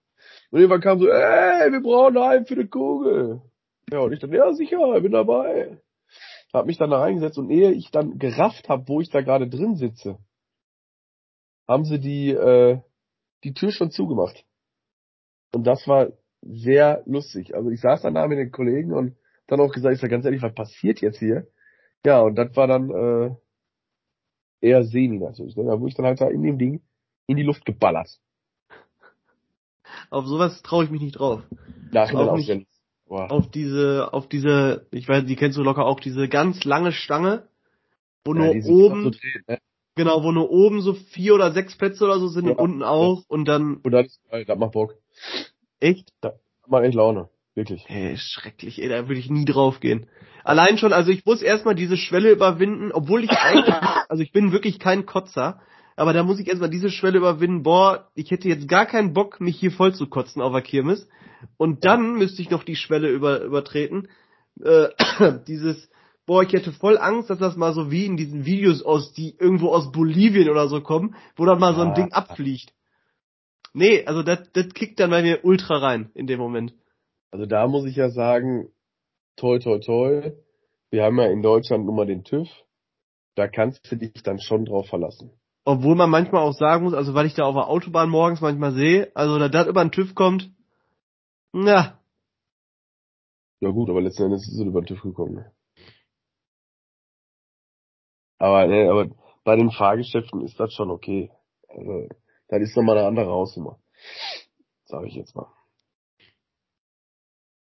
Und 0.50 0.58
irgendwann 0.58 0.80
kam 0.80 0.98
so, 0.98 1.06
ey, 1.08 1.70
wir 1.72 1.80
brauchen 1.80 2.18
einen 2.18 2.44
für 2.46 2.54
eine 2.54 2.66
Kugel. 2.66 3.40
Ja, 3.92 4.00
und 4.00 4.12
ich 4.12 4.18
dann, 4.18 4.32
ja 4.32 4.52
sicher, 4.52 5.00
bin 5.00 5.12
dabei. 5.12 5.80
Hab 6.52 6.66
mich 6.66 6.78
dann 6.78 6.90
da 6.90 6.98
reingesetzt 6.98 7.38
und 7.38 7.50
ehe 7.50 7.70
ich 7.70 7.90
dann 7.92 8.18
gerafft 8.18 8.68
habe, 8.68 8.88
wo 8.88 9.00
ich 9.00 9.10
da 9.10 9.20
gerade 9.20 9.48
drin 9.48 9.76
sitze, 9.76 10.18
haben 11.68 11.84
sie 11.84 12.00
die, 12.00 12.30
äh, 12.30 12.80
die 13.44 13.54
Tür 13.54 13.70
schon 13.70 13.90
zugemacht. 13.90 14.44
Und 15.52 15.64
das 15.66 15.86
war 15.86 16.08
sehr 16.42 17.02
lustig. 17.06 17.54
Also 17.54 17.70
ich 17.70 17.80
saß 17.80 18.02
dann 18.02 18.14
da 18.14 18.26
mit 18.26 18.38
den 18.38 18.50
Kollegen 18.50 18.92
und 18.92 19.16
dann 19.46 19.60
auch 19.60 19.72
gesagt, 19.72 19.94
ich 19.94 20.00
sag 20.00 20.10
ganz 20.10 20.24
ehrlich, 20.24 20.42
was 20.42 20.54
passiert 20.54 21.00
jetzt 21.00 21.18
hier? 21.18 21.46
Ja, 22.04 22.20
und 22.20 22.36
das 22.36 22.54
war 22.56 22.66
dann 22.66 22.90
äh, 22.90 23.34
eher 24.60 24.84
semi 24.84 25.18
natürlich. 25.18 25.56
Ne? 25.56 25.64
Da 25.64 25.78
wurde 25.80 25.90
ich 25.90 25.94
dann 25.96 26.06
halt 26.06 26.20
da 26.20 26.28
in 26.28 26.42
dem 26.42 26.58
Ding 26.58 26.82
in 27.26 27.36
die 27.36 27.42
Luft 27.42 27.64
geballert. 27.64 28.20
Auf 30.10 30.26
sowas 30.26 30.62
traue 30.62 30.84
ich 30.84 30.90
mich 30.90 31.00
nicht 31.00 31.18
drauf. 31.18 31.42
Nachhinein 31.92 32.28
Auch 32.28 32.32
auch 32.32 32.36
nicht. 32.36 32.66
Boah. 33.06 33.30
Auf 33.30 33.50
diese, 33.50 34.12
auf 34.12 34.28
diese, 34.28 34.86
ich 34.90 35.08
weiß, 35.08 35.26
die 35.26 35.36
kennst 35.36 35.58
du 35.58 35.62
locker 35.62 35.84
auch, 35.84 36.00
diese 36.00 36.28
ganz 36.28 36.64
lange 36.64 36.90
Stange, 36.92 37.48
wo 38.24 38.34
Ja, 38.34 38.52
nur 38.54 38.66
oben, 38.66 39.02
so 39.04 39.10
dreht, 39.10 39.46
ne? 39.48 39.58
genau, 39.94 40.22
wo 40.24 40.32
nur 40.32 40.50
oben 40.50 40.80
so 40.80 40.94
vier 40.94 41.34
oder 41.34 41.52
sechs 41.52 41.76
Plätze 41.76 42.04
oder 42.04 42.18
so 42.18 42.28
sind 42.28 42.46
Ja. 42.46 42.52
und 42.52 42.58
unten 42.58 42.82
auch 42.82 43.22
und 43.28 43.44
dann, 43.44 43.76
Und 43.76 43.92
ist 43.92 44.20
geil, 44.30 44.46
das 44.46 44.58
macht 44.58 44.72
Bock. 44.72 44.94
echt? 45.80 46.12
Das 46.22 46.34
macht 46.66 46.84
echt 46.84 46.94
Laune. 46.94 47.28
Wirklich. 47.54 47.84
Ey, 47.88 48.16
schrecklich, 48.16 48.82
ey, 48.82 48.88
da 48.88 49.08
würde 49.08 49.20
ich 49.20 49.30
nie 49.30 49.44
drauf 49.44 49.80
gehen. 49.80 50.06
Allein 50.42 50.76
schon, 50.76 50.92
also 50.92 51.10
ich 51.10 51.24
muss 51.24 51.40
erstmal 51.40 51.74
diese 51.74 51.96
Schwelle 51.96 52.30
überwinden, 52.32 52.90
obwohl 52.92 53.22
ich 53.22 53.30
eigentlich, 53.30 53.74
also 54.08 54.22
ich 54.22 54.32
bin 54.32 54.52
wirklich 54.52 54.78
kein 54.78 55.06
Kotzer, 55.06 55.60
aber 55.96 56.12
da 56.12 56.24
muss 56.24 56.40
ich 56.40 56.48
erstmal 56.48 56.70
diese 56.70 56.90
Schwelle 56.90 57.18
überwinden, 57.18 57.62
boah, 57.62 58.10
ich 58.14 58.30
hätte 58.30 58.48
jetzt 58.48 58.68
gar 58.68 58.86
keinen 58.86 59.12
Bock, 59.12 59.40
mich 59.40 59.56
hier 59.56 59.70
voll 59.70 59.94
zu 59.94 60.08
kotzen 60.08 60.42
auf 60.42 60.52
der 60.52 60.62
Kirmes. 60.62 61.08
Und 61.56 61.84
dann 61.84 62.14
müsste 62.14 62.42
ich 62.42 62.50
noch 62.50 62.64
die 62.64 62.74
Schwelle 62.74 63.08
über, 63.10 63.40
übertreten, 63.42 64.08
äh, 64.60 64.88
dieses, 65.46 65.88
boah, 66.26 66.42
ich 66.42 66.52
hätte 66.52 66.72
voll 66.72 66.98
Angst, 66.98 67.30
dass 67.30 67.38
das 67.38 67.56
mal 67.56 67.72
so 67.72 67.92
wie 67.92 68.06
in 68.06 68.16
diesen 68.16 68.44
Videos 68.44 68.82
aus, 68.82 69.12
die 69.12 69.36
irgendwo 69.38 69.68
aus 69.68 69.92
Bolivien 69.92 70.50
oder 70.50 70.68
so 70.68 70.80
kommen, 70.80 71.14
wo 71.36 71.44
dann 71.44 71.60
mal 71.60 71.74
so 71.74 71.82
ein 71.82 71.88
Ja. 71.88 71.94
Ding 71.94 72.12
abfliegt. 72.12 72.72
Nee, 73.72 74.04
also 74.06 74.22
das, 74.22 74.50
das 74.52 74.68
kickt 74.74 74.98
dann 74.98 75.10
bei 75.10 75.22
mir 75.22 75.44
ultra 75.44 75.78
rein 75.78 76.10
in 76.14 76.26
dem 76.26 76.38
Moment. 76.38 76.74
Also 77.34 77.46
da 77.46 77.66
muss 77.66 77.84
ich 77.84 77.96
ja 77.96 78.10
sagen, 78.10 78.68
toi 79.34 79.58
toi 79.58 79.80
toi. 79.80 80.30
Wir 80.90 81.02
haben 81.02 81.18
ja 81.18 81.26
in 81.26 81.42
Deutschland 81.42 81.84
nun 81.84 81.96
mal 81.96 82.06
den 82.06 82.22
TÜV. 82.22 82.48
Da 83.34 83.48
kannst 83.48 83.90
du 83.90 83.96
dich 83.96 84.22
dann 84.22 84.38
schon 84.38 84.64
drauf 84.64 84.86
verlassen. 84.86 85.32
Obwohl 85.64 85.96
man 85.96 86.10
manchmal 86.10 86.42
auch 86.42 86.52
sagen 86.52 86.84
muss, 86.84 86.94
also 86.94 87.12
weil 87.14 87.26
ich 87.26 87.34
da 87.34 87.42
auf 87.42 87.56
der 87.56 87.66
Autobahn 87.66 88.08
morgens 88.08 88.40
manchmal 88.40 88.70
sehe, 88.70 89.10
also 89.16 89.36
da 89.40 89.48
das 89.48 89.66
über 89.66 89.84
den 89.84 89.90
TÜV 89.90 90.14
kommt, 90.14 90.52
na, 91.50 91.98
Ja 93.58 93.70
gut, 93.70 93.90
aber 93.90 94.00
letzten 94.00 94.26
Endes 94.26 94.46
ist 94.46 94.54
es 94.54 94.64
über 94.64 94.82
den 94.82 94.86
TÜV 94.86 95.02
gekommen. 95.02 95.34
Ne? 95.34 95.52
Aber, 98.38 98.68
ne, 98.68 98.88
aber 98.88 99.10
bei 99.42 99.56
den 99.56 99.72
Fahrgeschäften 99.72 100.40
ist 100.42 100.60
das 100.60 100.72
schon 100.72 100.92
okay. 100.92 101.32
Also, 101.66 102.06
das 102.46 102.62
ist 102.62 102.76
nochmal 102.76 102.98
eine 102.98 103.08
andere 103.08 103.26
Hausnummer. 103.26 103.80
Sag 104.84 105.04
ich 105.06 105.14
jetzt 105.14 105.34
mal. 105.34 105.48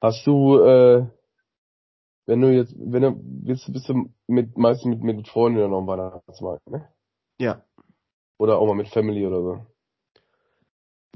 Hast 0.02 0.26
du, 0.28 0.60
äh, 0.60 1.08
wenn 2.28 2.42
du 2.42 2.52
jetzt, 2.54 2.74
wenn 2.78 3.02
du, 3.04 3.12
bist, 3.16 3.72
bist 3.72 3.88
du 3.90 4.10
mit, 4.28 4.58
meistens 4.58 5.02
mit, 5.02 5.16
mit 5.16 5.28
Freunden 5.28 5.60
oder 5.60 5.68
noch 5.70 5.80
am 5.80 5.88
Weihnachtsmarkt, 5.88 6.68
ne? 6.70 6.88
ja, 7.40 7.62
Oder 8.38 8.58
auch 8.60 8.68
mal 8.68 8.76
mit 8.76 8.90
Family 8.90 9.26
oder 9.26 9.42
so. 9.42 9.66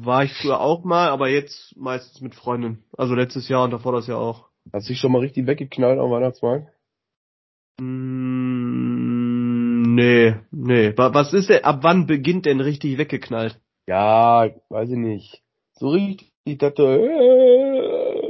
war 0.02 0.24
ich 0.24 0.34
früher 0.34 0.60
auch 0.62 0.84
mal, 0.84 1.10
aber 1.10 1.28
jetzt 1.30 1.76
meistens 1.76 2.22
mit 2.22 2.34
Freunden. 2.36 2.84
Also 2.98 3.16
letztes 3.16 3.50
Jahr 3.50 3.64
und 3.66 3.72
davor 3.72 3.92
das 3.92 4.08
Jahr 4.08 4.20
auch. 4.20 4.48
Hast 4.72 4.88
du 4.88 4.94
dich 4.94 5.00
schon 5.00 5.12
mal 5.12 5.20
richtig 5.20 5.46
weggeknallt 5.48 6.00
am 6.00 6.12
Weihnachtsmarkt? 6.12 6.68
Mm, 8.60 9.96
nee, 9.96 10.36
nee. 10.52 10.98
Wa- 10.98 11.14
Was 11.14 11.34
ist 11.34 11.50
denn, 11.50 11.64
ab 11.64 11.80
wann 11.82 12.06
beginnt 12.08 12.46
denn 12.46 12.60
richtig 12.62 12.98
weggeknallt? 12.98 13.60
Ja, 13.88 14.48
weiß 14.70 14.90
ich 14.90 14.98
nicht. 14.98 15.42
So 15.74 15.90
richtig, 15.90 16.32
dass 16.60 16.74
du, 16.76 16.84
äh, 16.84 17.89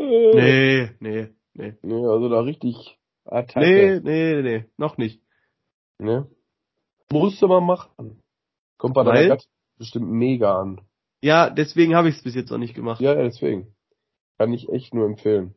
Nee, 0.10 0.92
nee, 1.00 1.30
nee. 1.54 1.74
Nee, 1.82 2.06
also 2.06 2.30
da 2.30 2.40
richtig 2.42 2.98
Nee, 3.26 3.32
Attacke. 3.38 4.02
nee, 4.04 4.42
nee, 4.42 4.66
noch 4.78 4.98
nicht. 4.98 5.22
Ne? 6.00 6.28
Musste 7.12 7.48
man 7.48 7.64
machen. 7.66 8.22
Kommt 8.78 8.96
bei 8.96 9.04
deiner 9.04 9.28
Gattin 9.28 9.50
bestimmt 9.78 10.10
mega 10.10 10.60
an. 10.60 10.82
Ja, 11.22 11.50
deswegen 11.50 11.96
habe 11.96 12.10
ich 12.10 12.16
es 12.18 12.24
bis 12.24 12.36
jetzt 12.36 12.50
noch 12.50 12.58
nicht 12.58 12.76
gemacht. 12.76 13.02
Ja, 13.02 13.14
ja, 13.14 13.24
deswegen. 13.24 13.76
Kann 14.38 14.54
ich 14.54 14.70
echt 14.70 14.94
nur 14.94 15.06
empfehlen. 15.06 15.54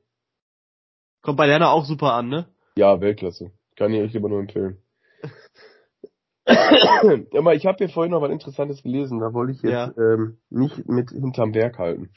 Kommt 1.23 1.39
bei 1.39 1.47
Lerner 1.47 1.71
auch 1.71 1.85
super 1.85 2.15
an, 2.15 2.29
ne? 2.29 2.49
Ja, 2.77 3.01
Weltklasse. 3.01 3.53
Kann 3.77 3.93
ich 3.93 4.01
echt 4.01 4.15
immer 4.15 4.29
nur 4.29 4.41
empfehlen. 4.41 4.83
ja, 6.49 7.03
aber 7.39 7.55
ich 7.55 7.65
habe 7.67 7.79
hier 7.79 7.89
vorhin 7.89 8.11
noch 8.11 8.21
was 8.23 8.33
Interessantes 8.33 8.83
gelesen, 8.83 9.21
da 9.21 9.33
wollte 9.33 9.53
ich 9.53 9.63
jetzt 9.63 9.97
ähm, 9.97 10.39
nicht 10.51 10.89
mit 10.89 11.11
hinterm 11.11 11.53
Berg 11.53 11.79
halten. 11.79 12.11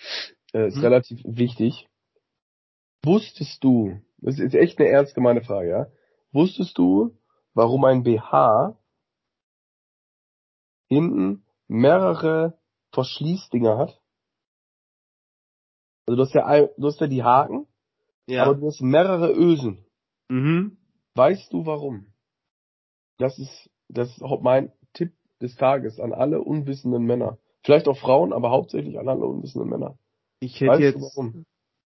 Äh, 0.53 0.67
ist 0.67 0.75
Hm. 0.77 0.83
relativ 0.83 1.21
wichtig. 1.23 1.87
Wusstest 3.05 3.63
du, 3.63 3.99
das 4.17 4.39
ist 4.39 4.55
echt 4.55 4.79
eine 4.79 4.89
ernst 4.89 5.15
gemeine 5.15 5.41
Frage, 5.43 5.69
ja? 5.69 5.87
Wusstest 6.31 6.77
du, 6.77 7.17
warum 7.53 7.83
ein 7.85 8.03
BH 8.03 8.77
hinten 10.87 11.43
mehrere 11.67 12.57
Verschließdinger 12.93 13.77
hat? 13.77 14.01
Also 16.07 16.15
du 16.17 16.21
hast 16.23 16.33
ja, 16.33 16.45
ein- 16.45 16.69
du 16.77 16.87
hast 16.87 16.99
ja 17.01 17.07
die 17.07 17.23
Haken, 17.23 17.67
Ja. 18.27 18.43
aber 18.43 18.55
du 18.55 18.67
hast 18.67 18.81
mehrere 18.81 19.31
Ösen. 19.33 19.85
mhm. 20.29 20.77
Weißt 21.15 21.53
du 21.53 21.65
warum? 21.65 22.11
Das 23.17 23.39
ist, 23.39 23.69
das 23.87 24.09
ist 24.09 24.21
auch 24.21 24.41
mein 24.41 24.73
Tipp 24.93 25.13
des 25.41 25.55
Tages 25.55 25.99
an 25.99 26.11
alle 26.13 26.41
unwissenden 26.41 27.03
Männer. 27.05 27.37
Vielleicht 27.63 27.87
auch 27.87 27.97
Frauen, 27.97 28.33
aber 28.33 28.49
hauptsächlich 28.51 28.99
an 28.99 29.07
alle 29.07 29.25
unwissenden 29.25 29.69
Männer. 29.69 29.97
Ich 30.41 30.59
hätte 30.59 30.71
weißt 30.71 30.81
jetzt, 30.81 30.95
du 30.97 31.01
warum? 31.01 31.45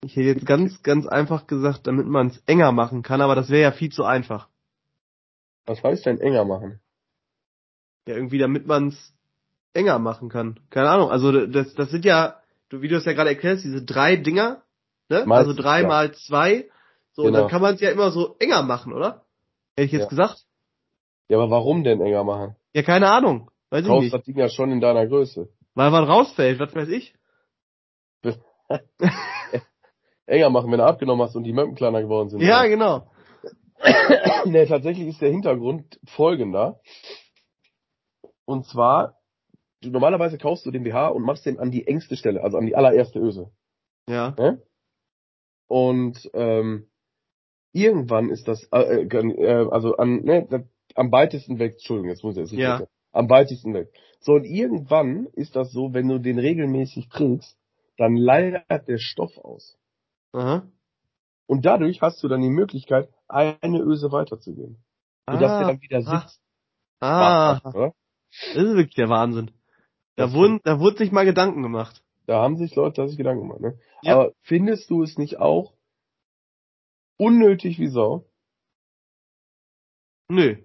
Ich 0.03 0.15
hätte 0.15 0.27
jetzt 0.27 0.45
ganz, 0.45 0.81
ganz 0.83 1.05
einfach 1.07 1.47
gesagt, 1.47 1.87
damit 1.87 2.07
man 2.07 2.27
es 2.27 2.37
enger 2.45 2.71
machen 2.71 3.01
kann, 3.03 3.21
aber 3.21 3.35
das 3.35 3.49
wäre 3.49 3.61
ja 3.61 3.71
viel 3.71 3.91
zu 3.91 4.03
einfach. 4.03 4.47
Was 5.65 5.83
heißt 5.83 6.05
denn 6.05 6.19
enger 6.19 6.45
machen? 6.45 6.79
Ja, 8.07 8.15
irgendwie, 8.15 8.39
damit 8.39 8.65
man 8.65 8.87
es 8.87 9.13
enger 9.73 9.99
machen 9.99 10.29
kann. 10.29 10.59
Keine 10.69 10.89
Ahnung. 10.89 11.11
Also 11.11 11.45
das, 11.45 11.73
das 11.75 11.91
sind 11.91 12.05
ja, 12.05 12.41
du, 12.69 12.81
wie 12.81 12.87
du 12.87 12.95
es 12.97 13.05
ja 13.05 13.13
gerade 13.13 13.29
erklärst, 13.29 13.63
diese 13.63 13.83
drei 13.83 14.15
Dinger, 14.15 14.63
ne? 15.09 15.25
Mal- 15.25 15.37
also 15.37 15.53
drei 15.53 15.81
ja. 15.81 15.87
mal 15.87 16.13
zwei. 16.13 16.69
So, 17.11 17.23
und 17.23 17.27
Genau. 17.29 17.41
dann 17.41 17.49
kann 17.49 17.61
man 17.61 17.75
es 17.75 17.81
ja 17.81 17.91
immer 17.91 18.11
so 18.11 18.35
enger 18.39 18.63
machen, 18.63 18.93
oder? 18.93 19.25
Hätte 19.75 19.85
ich 19.85 19.91
jetzt 19.91 20.03
Ja. 20.03 20.09
gesagt? 20.09 20.45
Ja, 21.27 21.37
aber 21.37 21.51
warum 21.51 21.83
denn 21.83 22.01
enger 22.01 22.23
machen? 22.23 22.55
Ja, 22.73 22.81
keine 22.81 23.11
Ahnung. 23.11 23.51
Weiß 23.69 23.81
ich 23.81 23.87
Kaufst 23.87 24.03
nicht. 24.05 24.13
das 24.15 24.23
Ding 24.23 24.37
ja 24.37 24.49
schon 24.49 24.71
in 24.71 24.81
deiner 24.81 25.05
Größe. 25.05 25.49
Weil 25.75 25.91
man 25.91 26.05
rausfällt, 26.05 26.59
was 26.59 26.73
weiß 26.73 26.89
ich. 26.89 27.13
Enger 30.29 30.49
machen, 30.49 30.71
wenn 30.71 30.79
du 30.79 30.85
abgenommen 30.85 31.25
hast 31.25 31.35
und 31.35 31.43
die 31.43 31.53
Möppen 31.53 31.75
kleiner 31.75 32.01
geworden 32.01 32.29
sind. 32.29 32.41
Ja, 32.41 32.65
genau. 32.67 33.09
nee, 34.45 34.65
tatsächlich 34.65 35.07
ist 35.07 35.21
der 35.21 35.31
Hintergrund 35.31 35.99
folgender. 36.05 36.79
Und 38.45 38.65
zwar, 38.65 39.17
du, 39.81 39.89
normalerweise 39.89 40.37
kaufst 40.37 40.65
du 40.65 40.71
den 40.71 40.83
BH 40.83 41.09
und 41.09 41.23
machst 41.23 41.45
den 41.45 41.59
an 41.59 41.71
die 41.71 41.87
engste 41.87 42.17
Stelle, 42.17 42.43
also 42.43 42.57
an 42.57 42.65
die 42.65 42.75
allererste 42.75 43.19
Öse. 43.19 43.51
Ja. 44.07 44.35
Ne? 44.37 44.61
Und 45.67 46.29
ähm, 46.33 46.89
irgendwann 47.73 48.29
ist 48.29 48.47
das, 48.47 48.67
äh, 48.71 49.03
äh, 49.03 49.67
also 49.69 49.95
an, 49.97 50.23
ne, 50.23 50.67
am 50.95 51.11
weitesten 51.11 51.59
weg, 51.59 51.73
Entschuldigung, 51.73 52.09
jetzt 52.09 52.23
muss 52.23 52.35
ich 52.35 52.39
jetzt 52.41 52.51
richtig 52.51 52.63
Ja. 52.63 52.77
sagen. 52.79 52.89
am 53.11 53.29
weitesten 53.29 53.73
weg. 53.73 53.89
So, 54.19 54.33
und 54.33 54.45
irgendwann 54.45 55.27
ist 55.33 55.55
das 55.55 55.71
so, 55.71 55.93
wenn 55.93 56.07
du 56.07 56.19
den 56.19 56.39
regelmäßig 56.39 57.09
trägst, 57.09 57.57
dann 57.97 58.15
leiert 58.15 58.87
der 58.87 58.97
Stoff 58.97 59.37
aus. 59.37 59.77
Aha. 60.33 60.67
Und 61.47 61.65
dadurch 61.65 62.01
hast 62.01 62.21
du 62.23 62.27
dann 62.27 62.41
die 62.41 62.49
Möglichkeit, 62.49 63.09
eine 63.27 63.79
Öse 63.79 64.11
weiterzugehen. 64.11 64.83
Sodass 65.27 65.59
der 65.59 65.67
dann 65.67 65.81
wieder 65.81 65.97
ah, 66.05 66.21
sitzt. 66.21 66.41
ah, 66.99 67.61
Oder? 67.73 67.93
das 68.53 68.63
ist 68.63 68.75
wirklich 68.75 68.95
der 68.95 69.09
Wahnsinn. 69.09 69.51
Da 70.15 70.25
Das- 70.25 70.33
wurden, 70.33 70.59
da 70.63 70.79
wurde 70.79 70.97
sich 70.97 71.11
mal 71.11 71.25
Gedanken 71.25 71.61
gemacht. 71.63 72.03
Da 72.25 72.41
haben 72.41 72.57
sich 72.57 72.75
Leute 72.75 73.07
sich 73.07 73.17
Gedanken 73.17 73.41
gemacht. 73.47 73.61
Ne? 73.61 73.79
Ja. 74.03 74.13
Aber 74.15 74.33
findest 74.41 74.89
du 74.91 75.01
es 75.01 75.17
nicht 75.17 75.39
auch 75.39 75.73
unnötig 77.17 77.79
wie 77.79 77.87
Sau? 77.87 78.25
Nö. 80.27 80.57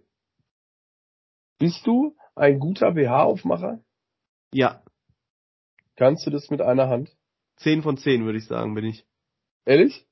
Bist 1.58 1.86
du 1.86 2.16
ein 2.34 2.58
guter 2.58 2.92
BH-Aufmacher? 2.92 3.80
Ja. 4.52 4.82
Kannst 5.96 6.26
du 6.26 6.30
das 6.30 6.50
mit 6.50 6.60
einer 6.60 6.88
Hand? 6.88 7.16
10 7.56 7.82
von 7.82 7.96
10 7.96 8.24
würde 8.24 8.38
ich 8.38 8.46
sagen, 8.46 8.74
bin 8.74 8.84
ich. 8.84 9.06
Ehrlich? 9.66 10.06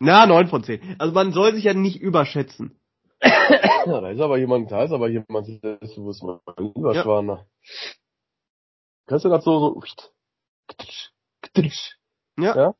Na, 0.00 0.26
9 0.26 0.48
von 0.48 0.64
10. 0.64 0.96
Also 0.98 1.14
man 1.14 1.32
soll 1.32 1.54
sich 1.54 1.64
ja 1.64 1.74
nicht 1.74 2.00
überschätzen. 2.00 2.78
Ja, 3.86 4.00
da 4.00 4.08
ist 4.10 4.20
aber 4.20 4.38
jemand, 4.38 4.70
da 4.72 4.82
ist 4.84 4.92
aber 4.92 5.08
jemand, 5.10 5.46
selbstbewusst, 5.46 6.22
mein 6.22 6.38
lieber 6.58 6.94
Ja. 6.94 7.02
Schwaner. 7.02 7.46
Kannst 9.06 9.26
du 9.26 9.28
das 9.28 9.44
so, 9.44 9.58
so, 9.58 9.82
Ja. 12.38 12.56
Ja? 12.56 12.74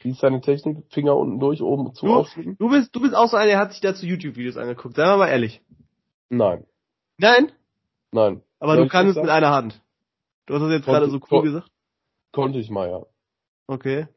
Wie 0.00 0.10
ist 0.10 0.22
deine 0.22 0.40
Technik? 0.40 0.90
Finger 0.92 1.14
unten 1.16 1.40
durch, 1.40 1.60
oben 1.60 1.92
zu 1.94 2.06
Du, 2.06 2.54
du 2.58 2.70
bist, 2.70 2.94
du 2.96 3.00
bist 3.00 3.14
auch 3.14 3.28
so 3.28 3.36
einer, 3.36 3.46
der 3.48 3.58
hat 3.58 3.72
sich 3.72 3.80
dazu 3.82 4.06
YouTube-Videos 4.06 4.56
angeguckt. 4.56 4.96
Seien 4.96 5.08
wir 5.08 5.16
mal 5.18 5.28
ehrlich. 5.28 5.60
Nein, 6.30 6.66
Nein? 7.18 7.52
nein. 8.12 8.42
Aber 8.60 8.76
Soll 8.76 8.84
du 8.84 8.90
kannst 8.90 9.16
es 9.16 9.22
mit 9.22 9.30
einer 9.30 9.50
Hand. 9.50 9.82
Du 10.46 10.54
hast 10.54 10.62
das 10.62 10.70
jetzt 10.70 10.84
Konnte- 10.86 11.00
gerade 11.00 11.10
so 11.10 11.20
cool 11.30 11.42
gesagt. 11.42 11.70
Konnte 12.32 12.58
ich 12.60 12.70
mal, 12.70 12.88
ja. 12.88 13.02
Okay. 13.68 14.08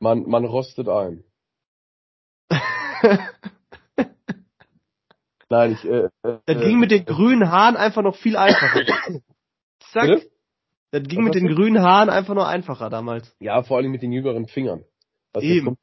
Man, 0.00 0.28
man 0.28 0.44
rostet 0.44 0.88
ein. 0.88 1.24
Nein, 5.50 5.72
ich, 5.72 5.82
äh, 5.84 6.10
äh, 6.22 6.38
Das 6.44 6.60
ging 6.60 6.78
mit 6.78 6.90
den 6.90 7.06
grünen 7.06 7.50
Haaren 7.50 7.76
einfach 7.76 8.02
noch 8.02 8.16
viel 8.16 8.36
einfacher. 8.36 8.84
Zack. 9.92 10.06
Bitte? 10.06 10.30
Das 10.90 11.02
ging 11.04 11.20
Was 11.20 11.24
mit 11.26 11.34
den 11.34 11.48
du? 11.48 11.54
grünen 11.54 11.82
Haaren 11.82 12.10
einfach 12.10 12.34
noch 12.34 12.46
einfacher 12.46 12.90
damals. 12.90 13.34
Ja, 13.40 13.62
vor 13.62 13.78
allem 13.78 13.90
mit 13.90 14.02
den 14.02 14.12
jüngeren 14.12 14.46
Fingern. 14.46 14.84
Also 15.32 15.46
Eben. 15.46 15.54
Jetzt 15.56 15.64
kommt, 15.64 15.78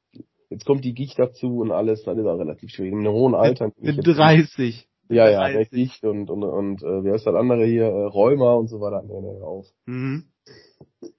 jetzt 0.50 0.66
kommt 0.66 0.86
die 0.86 0.94
Gicht 0.94 1.18
dazu 1.18 1.60
und 1.60 1.72
alles, 1.72 2.04
das 2.04 2.18
ist 2.18 2.26
auch 2.26 2.38
relativ 2.38 2.70
schwierig. 2.72 2.94
In 2.94 3.00
einem 3.00 3.14
hohen 3.14 3.36
Alter. 3.36 3.72
Mit 3.78 4.06
30. 4.06 4.88
Ja, 5.10 5.30
ja, 5.30 5.42
30. 5.42 5.56
der 5.56 5.66
Gicht 5.80 6.04
und, 6.04 6.30
und, 6.30 6.44
und, 6.44 6.84
äh, 6.84 7.04
wie 7.04 7.12
heißt 7.12 7.26
das 7.26 7.36
andere 7.36 7.66
hier, 7.66 7.86
äh, 7.86 8.06
Rheuma 8.06 8.54
und 8.54 8.68
so 8.68 8.82
weiter. 8.82 9.04
Nee, 9.04 9.22
nee, 9.22 9.42
auf. 9.42 9.68
Mhm. 9.86 10.26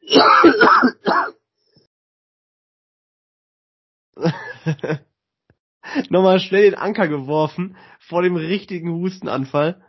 Nochmal 6.10 6.40
schnell 6.40 6.62
den 6.70 6.74
Anker 6.74 7.08
geworfen 7.08 7.76
vor 8.00 8.22
dem 8.22 8.36
richtigen 8.36 8.92
Hustenanfall. 8.92 9.84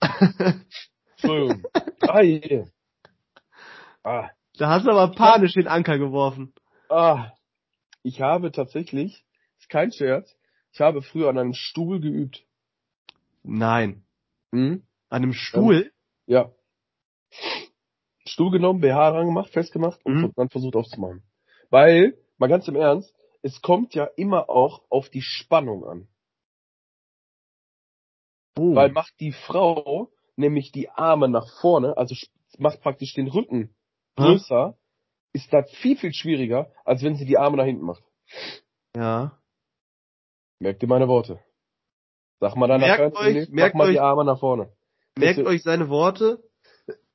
Entschuldigung. 1.16 1.64
ah, 2.02 2.20
je. 2.22 2.64
Ah, 4.04 4.30
Da 4.58 4.68
hast 4.70 4.86
du 4.86 4.90
aber 4.90 5.14
panisch 5.14 5.52
den 5.54 5.68
Anker 5.68 5.98
geworfen. 5.98 6.52
ah. 6.88 7.30
Ich 8.04 8.20
habe 8.20 8.50
tatsächlich, 8.50 9.24
ist 9.60 9.68
kein 9.68 9.92
Scherz, 9.92 10.36
ich 10.72 10.80
habe 10.80 11.02
früher 11.02 11.28
an 11.28 11.38
einem 11.38 11.54
Stuhl 11.54 12.00
geübt. 12.00 12.44
Nein. 13.44 14.04
Hm? 14.50 14.82
An 15.08 15.22
einem 15.22 15.32
Stuhl? 15.34 15.92
Ja. 16.26 16.50
Stuhl 18.26 18.50
genommen, 18.50 18.80
BH 18.80 19.10
dran 19.12 19.26
gemacht, 19.26 19.50
festgemacht 19.52 20.04
und 20.04 20.14
Mhm. 20.14 20.32
dann 20.34 20.48
versucht 20.48 20.74
aufzumachen. 20.74 21.22
Weil, 21.70 22.18
mal 22.38 22.48
ganz 22.48 22.66
im 22.66 22.74
Ernst, 22.74 23.14
es 23.42 23.60
kommt 23.62 23.94
ja 23.94 24.04
immer 24.16 24.48
auch 24.48 24.82
auf 24.88 25.08
die 25.10 25.22
Spannung 25.22 25.84
an. 25.84 26.08
Oh. 28.58 28.74
Weil 28.74 28.92
macht 28.92 29.14
die 29.20 29.32
Frau 29.32 30.10
nämlich 30.36 30.72
die 30.72 30.88
Arme 30.90 31.28
nach 31.28 31.48
vorne, 31.60 31.96
also 31.96 32.14
macht 32.58 32.80
praktisch 32.82 33.14
den 33.14 33.28
Rücken 33.28 33.74
größer, 34.16 34.76
ist 35.32 35.52
das 35.52 35.70
viel, 35.76 35.96
viel 35.96 36.12
schwieriger, 36.12 36.70
als 36.84 37.02
wenn 37.02 37.16
sie 37.16 37.24
die 37.24 37.38
Arme 37.38 37.56
nach 37.56 37.64
hinten 37.64 37.84
macht. 37.84 38.02
ja. 38.96 39.38
Merkt 40.58 40.80
ihr 40.82 40.88
meine 40.88 41.08
Worte? 41.08 41.40
Sag 42.38 42.54
mal 42.54 42.68
dann 42.68 42.80
Merkt 42.82 43.16
euch- 43.16 43.48
mach 43.48 43.54
merkt 43.54 43.74
mal 43.74 43.90
die 43.90 43.96
euch- 43.98 44.00
Arme 44.02 44.24
nach 44.24 44.38
vorne. 44.38 44.72
Merkt 45.18 45.38
Bitte. 45.38 45.48
euch 45.48 45.62
seine 45.64 45.88
Worte. 45.88 46.40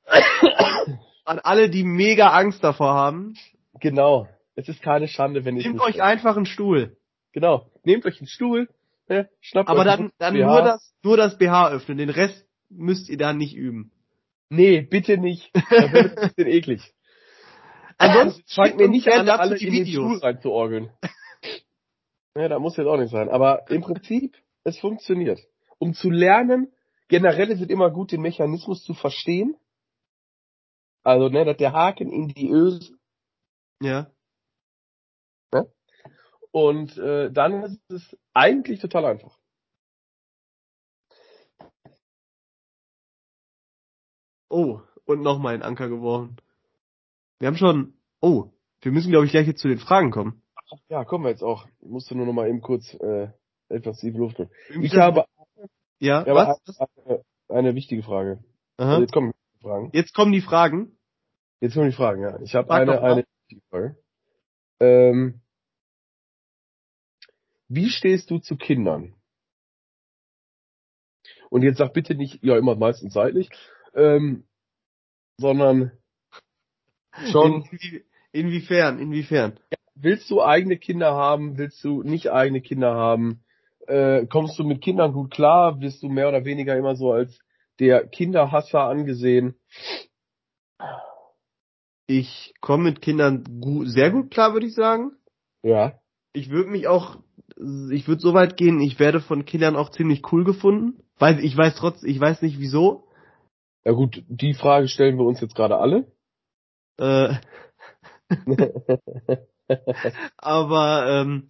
An 1.24 1.38
alle, 1.38 1.70
die 1.70 1.82
mega 1.84 2.28
Angst 2.30 2.62
davor 2.62 2.92
haben. 2.92 3.34
Genau. 3.80 4.28
Es 4.58 4.68
ist 4.68 4.82
keine 4.82 5.06
Schande, 5.06 5.44
wenn 5.44 5.56
ich 5.56 5.66
Nehmt 5.66 5.80
euch 5.80 6.02
einfach 6.02 6.36
einen 6.36 6.44
Stuhl. 6.44 6.96
Genau. 7.30 7.70
Nehmt 7.84 8.04
euch 8.06 8.18
einen 8.18 8.26
Stuhl, 8.26 8.68
ne, 9.06 9.30
schnappt 9.40 9.68
Aber 9.68 9.82
euch 9.82 9.86
dann, 9.86 10.12
dann 10.18 10.34
BH. 10.34 10.46
nur 10.46 10.62
das, 10.62 10.94
nur 11.04 11.16
das 11.16 11.38
BH 11.38 11.70
öffnen. 11.70 11.96
Den 11.96 12.10
Rest 12.10 12.44
müsst 12.68 13.08
ihr 13.08 13.18
dann 13.18 13.36
nicht 13.36 13.54
üben. 13.54 13.92
Nee, 14.48 14.80
bitte 14.80 15.16
nicht. 15.16 15.52
Das 15.70 15.92
wird 15.92 16.18
ein 16.18 16.28
bisschen 16.30 16.48
eklig. 16.48 16.92
Ansonsten 17.98 18.42
Fangt 18.48 18.66
schickt 18.66 18.80
mir 18.80 18.88
nicht 18.88 19.06
an, 19.06 19.28
alle 19.28 19.54
die 19.54 19.68
in 19.68 19.74
den 19.74 19.86
Videos. 19.86 20.16
Stuhl 20.16 20.28
reinzuorgeln. 20.28 20.90
ja, 22.34 22.48
da 22.48 22.58
muss 22.58 22.76
jetzt 22.76 22.88
auch 22.88 22.98
nicht 22.98 23.12
sein. 23.12 23.28
Aber 23.28 23.70
im 23.70 23.82
Prinzip, 23.82 24.36
es 24.64 24.76
funktioniert. 24.80 25.38
Um 25.78 25.94
zu 25.94 26.10
lernen, 26.10 26.72
generell 27.06 27.50
ist 27.50 27.60
es 27.60 27.68
immer 27.68 27.92
gut, 27.92 28.10
den 28.10 28.22
Mechanismus 28.22 28.82
zu 28.82 28.94
verstehen. 28.94 29.56
Also, 31.04 31.28
ne, 31.28 31.44
dass 31.44 31.58
der 31.58 31.72
Haken 31.72 32.10
in 32.10 32.26
die 32.26 32.50
Öse 32.50 32.98
Ja. 33.80 34.10
Und 36.50 36.96
äh, 36.98 37.30
dann 37.30 37.62
ist 37.62 37.90
es 37.90 38.18
eigentlich 38.34 38.80
total 38.80 39.04
einfach. 39.04 39.38
Oh, 44.50 44.80
und 45.04 45.22
nochmal 45.22 45.54
einen 45.54 45.62
Anker 45.62 45.88
geworfen. 45.88 46.36
Wir 47.38 47.48
haben 47.48 47.56
schon, 47.56 47.94
oh, 48.20 48.50
wir 48.80 48.92
müssen 48.92 49.10
glaube 49.10 49.26
ich 49.26 49.32
gleich 49.32 49.46
jetzt 49.46 49.60
zu 49.60 49.68
den 49.68 49.78
Fragen 49.78 50.10
kommen. 50.10 50.42
Ja, 50.88 51.04
kommen 51.04 51.24
wir 51.24 51.30
jetzt 51.30 51.42
auch. 51.42 51.66
Ich 51.80 51.88
musste 51.88 52.14
nur 52.14 52.26
noch 52.26 52.32
mal 52.32 52.48
eben 52.48 52.60
kurz 52.60 52.94
äh, 52.94 53.28
etwas 53.68 54.00
tiefe 54.00 54.18
Luft 54.18 54.38
holen. 54.38 54.50
Ich 54.82 54.94
habe 54.96 55.24
ja, 55.98 56.24
ja, 56.26 56.34
was? 56.34 56.60
eine, 57.04 57.24
eine 57.48 57.74
wichtige 57.74 58.02
Frage. 58.02 58.42
Aha. 58.76 58.90
Also 58.90 59.00
jetzt 59.02 59.12
kommen 59.12 59.32
die 59.32 59.62
Fragen. 59.62 59.90
Jetzt 59.92 60.14
kommen 60.14 60.32
die 60.32 60.40
Fragen. 60.40 60.98
Jetzt 61.60 61.74
kommen 61.74 61.90
die 61.90 61.96
Fragen, 61.96 62.22
ja. 62.22 62.40
Ich 62.40 62.54
habe 62.54 62.70
eine, 62.70 63.02
eine 63.02 63.24
wichtige 63.48 63.66
Frage. 63.68 63.96
Ähm, 64.80 65.40
wie 67.68 67.90
stehst 67.90 68.30
du 68.30 68.38
zu 68.38 68.56
Kindern? 68.56 69.14
Und 71.50 71.62
jetzt 71.62 71.78
sag 71.78 71.92
bitte 71.92 72.14
nicht, 72.14 72.42
ja, 72.42 72.58
immer 72.58 72.76
meistens 72.76 73.14
seitlich, 73.14 73.48
ähm, 73.94 74.44
sondern 75.38 75.92
schon, 77.30 77.64
Inwie 77.70 78.04
inwiefern, 78.32 78.98
inwiefern? 78.98 79.58
willst 80.00 80.30
du 80.30 80.42
eigene 80.42 80.76
Kinder 80.76 81.14
haben, 81.14 81.58
willst 81.58 81.82
du 81.84 82.02
nicht 82.02 82.30
eigene 82.30 82.60
Kinder 82.60 82.94
haben? 82.94 83.44
Äh, 83.86 84.26
kommst 84.26 84.58
du 84.58 84.64
mit 84.64 84.82
Kindern 84.82 85.12
gut 85.12 85.30
klar? 85.30 85.80
Wirst 85.80 86.02
du 86.02 86.08
mehr 86.08 86.28
oder 86.28 86.44
weniger 86.44 86.76
immer 86.76 86.94
so 86.94 87.12
als 87.12 87.38
der 87.78 88.06
Kinderhasser 88.06 88.80
angesehen? 88.80 89.54
Ich 92.06 92.54
komme 92.60 92.84
mit 92.84 93.02
Kindern 93.02 93.44
gu 93.60 93.84
sehr 93.84 94.10
gut 94.10 94.30
klar, 94.30 94.52
würde 94.52 94.66
ich 94.66 94.74
sagen. 94.74 95.12
Ja. 95.62 96.00
Ich 96.32 96.50
würde 96.50 96.70
mich 96.70 96.86
auch, 96.86 97.18
ich 97.56 98.06
würde 98.08 98.20
so 98.20 98.34
weit 98.34 98.56
gehen, 98.56 98.80
ich 98.80 98.98
werde 98.98 99.20
von 99.20 99.44
Kindern 99.44 99.76
auch 99.76 99.90
ziemlich 99.90 100.32
cool 100.32 100.44
gefunden. 100.44 101.02
Weil 101.18 101.44
ich 101.44 101.56
weiß 101.56 101.74
trotz, 101.76 102.02
ich 102.02 102.20
weiß 102.20 102.42
nicht 102.42 102.58
wieso. 102.58 103.08
Ja 103.84 103.92
gut, 103.92 104.22
die 104.28 104.54
Frage 104.54 104.88
stellen 104.88 105.18
wir 105.18 105.24
uns 105.24 105.40
jetzt 105.40 105.54
gerade 105.54 105.78
alle. 105.78 106.12
Äh, 106.98 107.34
Aber 110.36 111.06
ähm, 111.08 111.48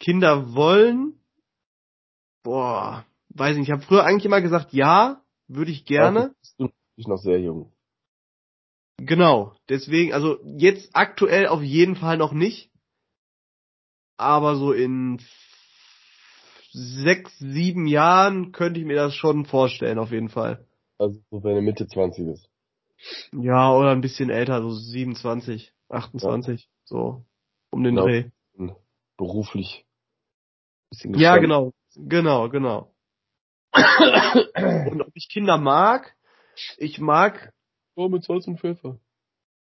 Kinder 0.00 0.54
wollen, 0.54 1.20
boah, 2.42 3.04
weiß 3.30 3.56
nicht, 3.56 3.68
ich 3.68 3.72
habe 3.72 3.82
früher 3.82 4.04
eigentlich 4.04 4.26
immer 4.26 4.40
gesagt, 4.40 4.72
ja, 4.72 5.22
würde 5.48 5.70
ich 5.70 5.84
gerne. 5.84 6.34
Bist 6.40 6.54
du 6.58 6.68
bist 6.96 7.08
noch 7.08 7.18
sehr 7.18 7.40
jung. 7.40 7.72
Genau, 8.98 9.54
deswegen, 9.68 10.14
also 10.14 10.38
jetzt 10.44 10.90
aktuell 10.94 11.46
auf 11.48 11.62
jeden 11.62 11.96
Fall 11.96 12.16
noch 12.16 12.32
nicht. 12.32 12.70
Aber 14.16 14.56
so 14.56 14.72
in 14.72 15.20
sechs, 16.72 17.38
sieben 17.38 17.86
Jahren 17.86 18.52
könnte 18.52 18.80
ich 18.80 18.86
mir 18.86 18.96
das 18.96 19.14
schon 19.14 19.44
vorstellen, 19.46 19.98
auf 19.98 20.10
jeden 20.10 20.28
Fall. 20.28 20.66
Also 20.98 21.20
so 21.30 21.42
wenn 21.44 21.56
du 21.56 21.62
Mitte 21.62 21.86
20 21.86 22.24
bist. 22.26 22.50
Ja, 23.32 23.72
oder 23.72 23.90
ein 23.90 24.00
bisschen 24.00 24.30
älter, 24.30 24.62
so 24.62 24.70
27, 24.70 25.72
28, 25.88 26.68
so 26.84 27.24
um 27.70 27.82
den 27.82 27.96
Genau. 27.96 28.06
Dreh. 28.06 28.30
Beruflich. 29.18 29.86
Ja, 31.04 31.36
genau, 31.38 31.72
genau, 31.94 32.48
genau. 32.48 32.94
Und 33.72 35.02
ob 35.02 35.10
ich 35.14 35.28
Kinder 35.28 35.58
mag? 35.58 36.14
Ich 36.78 36.98
mag, 36.98 37.52
Oh, 37.94 38.08
mit 38.08 38.24
Salz 38.24 38.46
und 38.46 38.60
Pfeffer. 38.60 38.98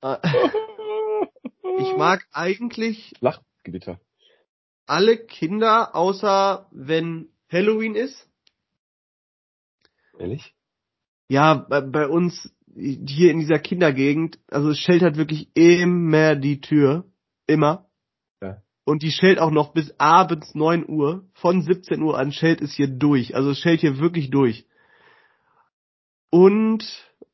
äh, 0.01 0.17
ich 1.79 1.97
mag 1.97 2.25
eigentlich 2.31 3.13
Lachgewitter. 3.21 3.99
Alle 4.85 5.17
Kinder, 5.17 5.95
außer 5.95 6.67
wenn 6.71 7.29
Halloween 7.51 7.95
ist. 7.95 8.29
Ehrlich? 10.17 10.53
Ja, 11.27 11.53
bei, 11.55 11.81
bei 11.81 12.07
uns 12.07 12.53
hier 12.75 13.31
in 13.31 13.39
dieser 13.39 13.59
Kindergegend, 13.59 14.39
also 14.49 14.69
es 14.69 14.79
schellt 14.79 15.01
halt 15.01 15.17
wirklich 15.17 15.49
immer 15.55 16.35
die 16.35 16.59
Tür. 16.59 17.05
Immer. 17.47 17.87
Ja. 18.41 18.61
Und 18.83 19.01
die 19.01 19.11
schellt 19.11 19.39
auch 19.39 19.51
noch 19.51 19.73
bis 19.73 19.93
abends 19.97 20.55
9 20.55 20.87
Uhr. 20.87 21.25
Von 21.33 21.61
17 21.61 22.01
Uhr 22.01 22.17
an 22.17 22.31
schellt 22.31 22.61
es 22.61 22.73
hier 22.73 22.87
durch. 22.87 23.35
Also 23.35 23.51
es 23.51 23.59
schellt 23.59 23.81
hier 23.81 23.99
wirklich 23.99 24.29
durch. 24.29 24.65
Und, 26.29 26.83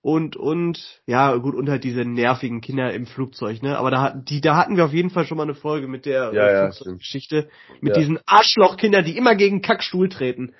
und, 0.02 0.36
und, 0.36 1.02
ja, 1.06 1.36
gut, 1.36 1.54
und 1.54 1.70
halt 1.70 1.84
diese 1.84 2.04
nervigen 2.06 2.62
Kinder 2.62 2.92
im 2.94 3.06
Flugzeug, 3.06 3.62
ne? 3.62 3.78
Aber 3.78 3.92
da 3.92 4.02
hatten, 4.02 4.26
die, 4.26 4.42
da 4.42 4.56
hatten 4.58 4.76
wir 4.76 4.86
auf 4.86 4.94
jeden 4.94 5.12
Fall 5.12 5.26
schon 5.26 5.38
mal 5.38 5.44
eine 5.44 5.54
Folge 5.54 5.88
mit 5.88 6.06
der 6.08 6.34
Ja, 6.34 6.48
äh, 6.48 6.54
ja, 6.54 6.72
Flugzeuggeschichte. 6.72 7.50
Mit 7.82 7.94
Ja. 7.94 8.00
diesen 8.00 8.20
Arschlochkindern, 8.26 9.06
die 9.06 9.16
immer 9.16 9.36
gegen 9.36 9.62
Kackstuhl 9.62 10.10
treten. 10.10 10.54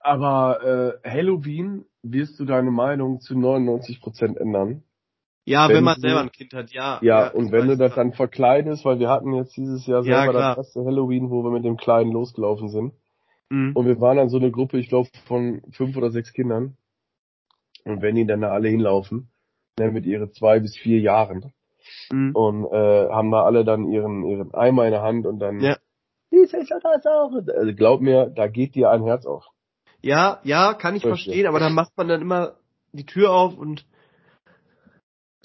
Aber 0.00 1.00
äh, 1.04 1.08
Halloween 1.08 1.84
wirst 2.02 2.38
du 2.40 2.44
deine 2.44 2.70
Meinung 2.70 3.20
zu 3.20 3.34
99% 3.34 4.38
ändern. 4.38 4.84
Ja, 5.48 5.68
Wenn 5.68 5.76
wenn, 5.76 5.84
man 5.84 6.00
selber 6.00 6.20
ein 6.22 6.32
Kind 6.32 6.52
hat, 6.54 6.72
ja. 6.72 6.98
Ja, 7.02 7.28
und 7.28 7.52
wenn 7.52 7.68
du 7.68 7.76
das 7.76 7.94
dann 7.94 8.12
verkleidest, 8.12 8.84
weil 8.84 8.98
wir 8.98 9.08
hatten 9.08 9.32
jetzt 9.32 9.56
dieses 9.56 9.86
Jahr 9.86 10.02
Ja, 10.04 10.18
selber 10.24 10.32
klar. 10.32 10.56
das 10.56 10.66
erste 10.66 10.84
Halloween, 10.84 11.30
wo 11.30 11.44
wir 11.44 11.50
mit 11.52 11.64
dem 11.64 11.76
Kleinen 11.76 12.10
losgelaufen 12.10 12.68
sind. 12.68 12.92
Mhm. 13.48 13.70
Und 13.76 13.86
wir 13.86 14.00
waren 14.00 14.16
dann 14.16 14.28
so 14.28 14.38
eine 14.38 14.50
Gruppe, 14.50 14.76
ich 14.78 14.88
glaube, 14.88 15.08
von 15.26 15.62
fünf 15.70 15.96
oder 15.96 16.10
sechs 16.10 16.32
Kindern. 16.32 16.76
Und 17.84 18.02
wenn 18.02 18.16
die 18.16 18.26
dann 18.26 18.40
da 18.40 18.48
alle 18.50 18.68
hinlaufen, 18.68 19.30
ne, 19.78 19.92
mit 19.92 20.04
ihren 20.04 20.32
zwei 20.32 20.58
bis 20.60 20.76
vier 20.76 20.98
Jahren, 21.00 21.52
Mhm. 22.10 22.32
und 22.34 22.64
äh, 22.72 23.08
haben 23.10 23.30
da 23.30 23.44
alle 23.44 23.64
dann 23.64 23.86
ihren 23.92 24.24
ihren 24.24 24.52
Eimer 24.52 24.86
in 24.86 24.90
der 24.90 25.02
Hand 25.02 25.24
und 25.24 25.38
dann 25.38 25.60
Ja. 25.60 25.76
Dies 26.32 26.52
ist 26.52 26.72
das 26.72 27.06
auch. 27.06 27.30
Also 27.32 27.74
glaub 27.76 28.00
mir, 28.00 28.26
da 28.34 28.48
geht 28.48 28.74
dir 28.74 28.90
ein 28.90 29.04
Herz 29.04 29.24
auf. 29.24 29.46
Ja, 30.02 30.40
ja, 30.42 30.74
kann 30.74 30.96
ich 30.96 31.02
Verstehe. 31.02 31.30
verstehen, 31.32 31.46
aber 31.46 31.60
dann 31.60 31.74
macht 31.74 31.96
man 31.96 32.08
dann 32.08 32.20
immer 32.20 32.56
die 32.92 33.06
Tür 33.06 33.30
auf 33.32 33.56
und 33.56 33.86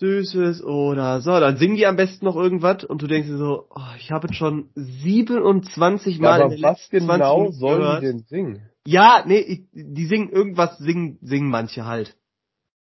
Süßes 0.01 0.63
oder 0.63 1.21
so, 1.21 1.39
dann 1.39 1.57
singen 1.57 1.75
die 1.75 1.85
am 1.85 1.95
besten 1.95 2.25
noch 2.25 2.35
irgendwas 2.35 2.83
und 2.83 3.03
du 3.03 3.07
denkst 3.07 3.27
dir 3.29 3.37
so, 3.37 3.67
oh, 3.69 3.95
ich 3.99 4.11
habe 4.11 4.27
jetzt 4.27 4.35
schon 4.37 4.69
27 4.75 6.15
Ja, 6.17 6.21
Mal 6.21 6.35
in 6.37 6.41
aber 6.41 6.55
den 6.55 6.63
was 6.63 6.79
letzten 6.91 7.05
20 7.05 7.07
genau 7.07 7.51
sollen 7.51 7.79
gehört. 7.81 8.01
die 8.01 8.05
denn 8.07 8.19
singen? 8.27 8.69
Ja, 8.87 9.23
nee, 9.27 9.37
ich, 9.37 9.61
die 9.73 10.05
singen 10.07 10.29
irgendwas, 10.29 10.77
singen, 10.79 11.19
singen 11.21 11.49
manche 11.49 11.85
halt. 11.85 12.17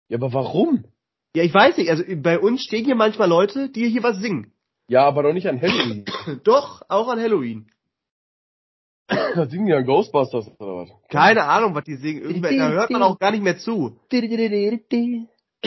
Ja, 0.09 0.19
aber 0.19 0.35
warum? 0.35 0.85
Ja, 1.35 1.43
ich 1.43 1.55
weiß 1.55 1.79
nicht, 1.79 1.89
also 1.91 2.05
bei 2.17 2.39
uns 2.39 2.63
stehen 2.63 2.85
hier 2.85 2.97
manchmal 2.97 3.29
Leute, 3.31 3.71
die 3.71 3.89
hier 3.89 4.03
was 4.03 4.19
singen. 4.19 4.53
Ja, 4.89 5.05
aber 5.07 5.23
doch 5.23 5.33
nicht 5.33 5.49
an 5.49 5.61
Halloween. 5.61 6.05
Doch, 6.45 6.83
auch 6.89 7.09
an 7.09 7.19
Halloween. 7.19 7.67
da 9.09 9.47
singen 9.49 9.67
die 9.67 9.73
an 9.75 9.87
Ghostbusters 9.87 10.49
oder 10.61 10.77
was? 10.83 10.91
Keine 11.09 11.45
Ahnung, 11.45 11.75
was 11.75 11.85
die 11.85 11.97
singen. 11.97 12.23
Irgendwer, 12.23 12.57
da 12.57 12.69
hört 12.71 12.91
man 12.91 13.03
auch 13.03 13.19
gar 13.19 13.31
nicht 13.33 13.43
mehr 13.43 13.59
zu. 13.59 13.99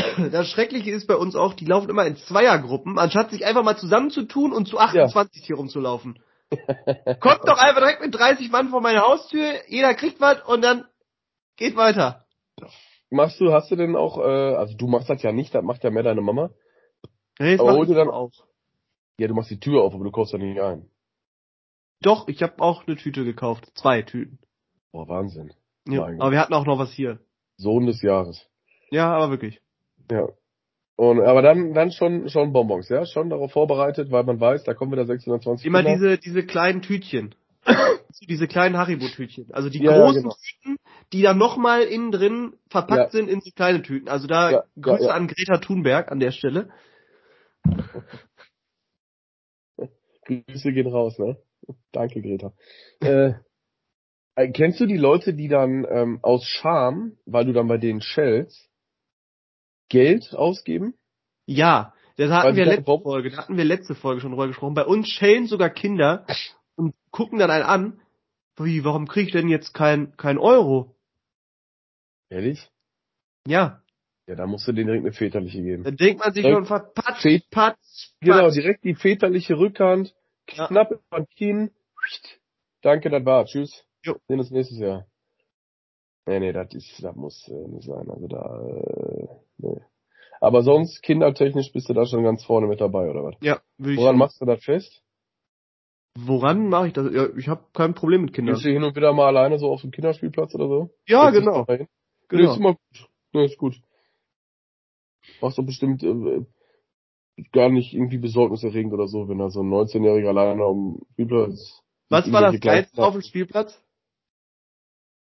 Das 0.31 0.47
Schreckliche 0.49 0.91
ist 0.91 1.07
bei 1.07 1.15
uns 1.15 1.35
auch, 1.35 1.53
die 1.53 1.65
laufen 1.65 1.89
immer 1.89 2.05
in 2.05 2.15
Zweiergruppen, 2.17 2.97
anstatt 2.99 3.31
sich 3.31 3.45
einfach 3.45 3.63
mal 3.63 3.77
zusammenzutun 3.77 4.53
und 4.53 4.67
zu 4.67 4.77
28 4.79 5.43
hier 5.45 5.55
rumzulaufen. 5.57 6.19
Kommt 7.19 7.47
doch 7.47 7.57
einfach 7.57 7.81
direkt 7.81 8.01
mit 8.01 8.13
30 8.15 8.49
Mann 8.51 8.69
vor 8.69 8.81
meine 8.81 9.01
Haustür, 9.01 9.53
jeder 9.67 9.93
kriegt 9.93 10.19
was 10.19 10.41
und 10.43 10.61
dann 10.63 10.85
geht 11.57 11.75
weiter. 11.75 12.25
Machst 13.11 13.39
du, 13.39 13.51
hast 13.51 13.71
du 13.71 13.75
denn 13.75 13.95
auch, 13.95 14.17
äh, 14.19 14.55
also 14.55 14.75
du 14.77 14.87
machst 14.87 15.09
das 15.09 15.21
ja 15.23 15.31
nicht, 15.31 15.53
das 15.53 15.63
macht 15.63 15.83
ja 15.83 15.89
mehr 15.89 16.03
deine 16.03 16.21
Mama. 16.21 16.49
Nee, 17.39 17.57
das 17.57 17.61
Aber 17.65 17.75
hol 17.77 17.85
dir 17.85 17.95
dann- 17.95 18.09
auch. 18.09 18.31
Ja, 19.19 19.27
du 19.27 19.33
machst 19.33 19.49
die 19.51 19.59
Tür 19.59 19.81
auf, 19.83 19.93
aber 19.93 20.03
du 20.03 20.11
kaufst 20.11 20.33
da 20.33 20.37
nicht 20.37 20.59
ein. 20.59 20.89
Doch, 22.01 22.27
ich 22.27 22.41
habe 22.41 22.61
auch 22.61 22.87
eine 22.87 22.95
Tüte 22.95 23.25
gekauft. 23.25 23.69
Zwei 23.75 24.01
Tüten. 24.01 24.39
Boah, 24.91 25.07
Wahnsinn. 25.09 25.53
Ja, 25.87 26.03
aber 26.03 26.31
wir 26.31 26.39
hatten 26.39 26.53
auch 26.53 26.65
noch 26.65 26.79
was 26.79 26.91
hier. 26.91 27.19
Sohn 27.57 27.85
des 27.85 28.01
Jahres. 28.01 28.47
Ja, 28.91 29.11
aber 29.13 29.29
wirklich. 29.31 29.59
Ja. 30.11 30.27
Und, 30.95 31.21
aber 31.21 31.41
dann, 31.41 31.73
dann 31.73 31.91
schon, 31.91 32.27
schon 32.29 32.51
Bonbons, 32.51 32.89
ja? 32.89 33.05
Schon 33.05 33.29
darauf 33.29 33.51
vorbereitet, 33.53 34.11
weil 34.11 34.23
man 34.25 34.39
weiß, 34.39 34.63
da 34.65 34.73
kommen 34.73 34.91
wieder 34.91 35.05
620 35.05 35.65
Immer 35.65 35.81
Kinder. 35.81 35.93
diese, 35.95 36.17
diese 36.17 36.45
kleinen 36.45 36.81
Tütchen. 36.81 37.35
diese 38.27 38.47
kleinen 38.47 38.77
Haribo-Tütchen. 38.77 39.53
Also 39.53 39.69
die 39.69 39.79
Ja, 39.79 39.93
großen 39.93 40.23
genau. 40.23 40.35
Tüten, 40.35 40.77
die 41.13 41.21
dann 41.21 41.37
nochmal 41.37 41.83
innen 41.83 42.11
drin 42.11 42.53
verpackt 42.69 43.13
Ja. 43.13 43.19
sind 43.19 43.29
in 43.29 43.39
so 43.41 43.51
kleine 43.55 43.81
Tüten. 43.81 44.09
Also 44.09 44.27
da 44.27 44.51
Ja, 44.51 44.63
Grüße 44.81 45.13
an 45.13 45.27
Greta 45.27 45.59
Thunberg 45.59 46.11
an 46.11 46.19
der 46.19 46.31
Stelle. 46.31 46.69
Grüße 50.25 50.73
gehen 50.73 50.87
raus, 50.87 51.17
ne? 51.17 51.37
Danke, 51.91 52.21
Greta. 52.21 52.53
äh, 53.01 53.33
äh, 54.35 54.51
kennst 54.51 54.79
du 54.79 54.85
die 54.85 54.97
Leute, 54.97 55.33
die 55.33 55.47
dann 55.47 55.85
ähm, 55.89 56.19
aus 56.21 56.43
Scham, 56.45 57.17
weil 57.25 57.45
du 57.45 57.53
dann 57.53 57.67
bei 57.67 57.77
denen 57.77 58.01
shellst, 58.01 58.68
Geld 59.89 60.33
ausgeben? 60.35 60.93
Ja, 61.45 61.93
das 62.17 62.29
hatten 62.31 62.55
wir 62.55 62.65
letzte 62.65 62.83
Bob- 62.83 63.03
Folge, 63.03 63.31
da 63.31 63.37
hatten 63.37 63.57
wir 63.57 63.63
letzte 63.65 63.95
Folge 63.95 64.21
schon 64.21 64.31
drüber 64.31 64.47
gesprochen. 64.47 64.73
Bei 64.75 64.85
uns 64.85 65.09
schellen 65.09 65.47
sogar 65.47 65.69
Kinder 65.69 66.25
und 66.75 66.93
gucken 67.11 67.39
dann 67.39 67.49
einen 67.51 67.63
an. 67.63 68.01
Wie, 68.57 68.83
warum 68.83 69.07
krieg 69.07 69.27
ich 69.27 69.31
denn 69.33 69.47
jetzt 69.49 69.73
kein, 69.73 70.15
kein 70.17 70.37
Euro? 70.37 70.95
Ehrlich? 72.29 72.69
Ja, 73.47 73.81
Ja, 74.27 74.35
da 74.35 74.45
musst 74.45 74.67
du 74.67 74.73
denen 74.73 74.87
direkt 74.87 75.05
eine 75.05 75.13
väterliche 75.13 75.61
geben. 75.63 75.83
dann 75.83 75.95
denkt 75.97 76.19
man 76.19 76.33
sich 76.33 76.43
schon, 76.45 76.65
verpatzt, 76.65 77.21
Fät- 77.23 77.49
patz, 77.49 78.13
Genau, 78.19 78.41
patz. 78.41 78.53
direkt 78.53 78.83
die 78.83 78.95
väterliche 78.95 79.57
Rückhand, 79.57 80.13
Ja. 80.51 80.67
knapp 80.67 80.91
über 80.91 81.25
Kinn. 81.37 81.71
Danke, 82.81 83.09
das 83.09 83.25
war. 83.25 83.45
Tschüss. 83.45 83.85
Jo. 84.05 84.15
Sehen 84.27 84.39
uns 84.39 84.51
nächstes 84.51 84.77
Jahr. 84.77 85.07
Nee, 86.27 86.39
nee, 86.39 86.53
das 86.53 86.73
ist, 86.73 87.01
das 87.03 87.15
muss 87.15 87.47
äh, 87.47 87.67
nicht 87.69 87.85
sein. 87.87 88.09
Also 88.09 88.27
da, 88.27 88.67
äh. 88.67 89.27
Aber 90.49 90.63
sonst, 90.63 91.03
kindertechnisch 91.03 91.71
bist 91.73 91.89
du 91.89 91.93
da 91.93 92.07
schon 92.07 92.23
ganz 92.23 92.43
vorne 92.43 92.65
mit 92.65 92.81
dabei, 92.81 93.07
oder 93.07 93.23
was? 93.23 93.35
Ja, 93.39 93.61
würde 93.77 93.93
ich 93.93 93.99
Woran 93.99 94.13
schon. 94.13 94.17
machst 94.17 94.41
du 94.41 94.45
das 94.45 94.63
fest? 94.63 95.03
Woran 96.17 96.69
mache 96.69 96.87
ich 96.87 96.93
das? 96.93 97.13
Ja, 97.13 97.27
ich 97.37 97.47
habe 97.47 97.65
kein 97.71 97.93
Problem 97.93 98.23
mit 98.23 98.33
Kindern. 98.33 98.55
Gehst 98.55 98.65
du 98.65 98.71
hin 98.71 98.83
und 98.83 98.95
wieder 98.95 99.13
mal 99.13 99.27
alleine 99.27 99.59
so 99.59 99.71
auf 99.71 99.81
dem 99.81 99.91
Kinderspielplatz 99.91 100.55
oder 100.55 100.67
so? 100.67 100.89
Ja, 101.05 101.29
dich 101.29 101.41
genau. 101.41 101.67
Nee, 101.67 101.87
genau. 102.29 102.51
ist 102.51 102.57
immer 102.57 102.73
gut. 102.73 103.09
Nee, 103.31 103.45
ist 103.45 103.59
gut. 103.59 103.79
Machst 105.39 105.59
du 105.59 105.63
bestimmt 105.63 106.01
äh, 106.01 106.43
gar 107.51 107.69
nicht 107.69 107.93
irgendwie 107.93 108.17
besorgniserregend 108.17 108.91
oder 108.91 109.07
so, 109.07 109.29
wenn 109.29 109.37
da 109.37 109.51
so 109.51 109.61
ein 109.61 109.69
19-Jähriger 109.69 110.29
alleine 110.29 110.63
auf 110.63 110.73
dem 110.73 111.05
Spielplatz 111.11 111.83
Was 112.09 112.31
war 112.31 112.41
das 112.41 112.59
Geilste 112.59 113.03
auf 113.03 113.13
dem 113.13 113.21
Spielplatz? 113.21 113.79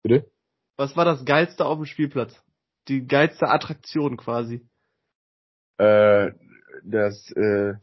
Bitte? 0.02 0.28
Was 0.76 0.96
war 0.96 1.04
das 1.04 1.24
Geilste 1.24 1.64
auf 1.64 1.78
dem 1.78 1.86
Spielplatz? 1.86 2.42
Die 2.88 3.06
geilste 3.06 3.46
Attraktion 3.46 4.16
quasi. 4.16 4.66
Äh, 5.82 6.32
das, 6.84 7.30
äh, 7.32 7.74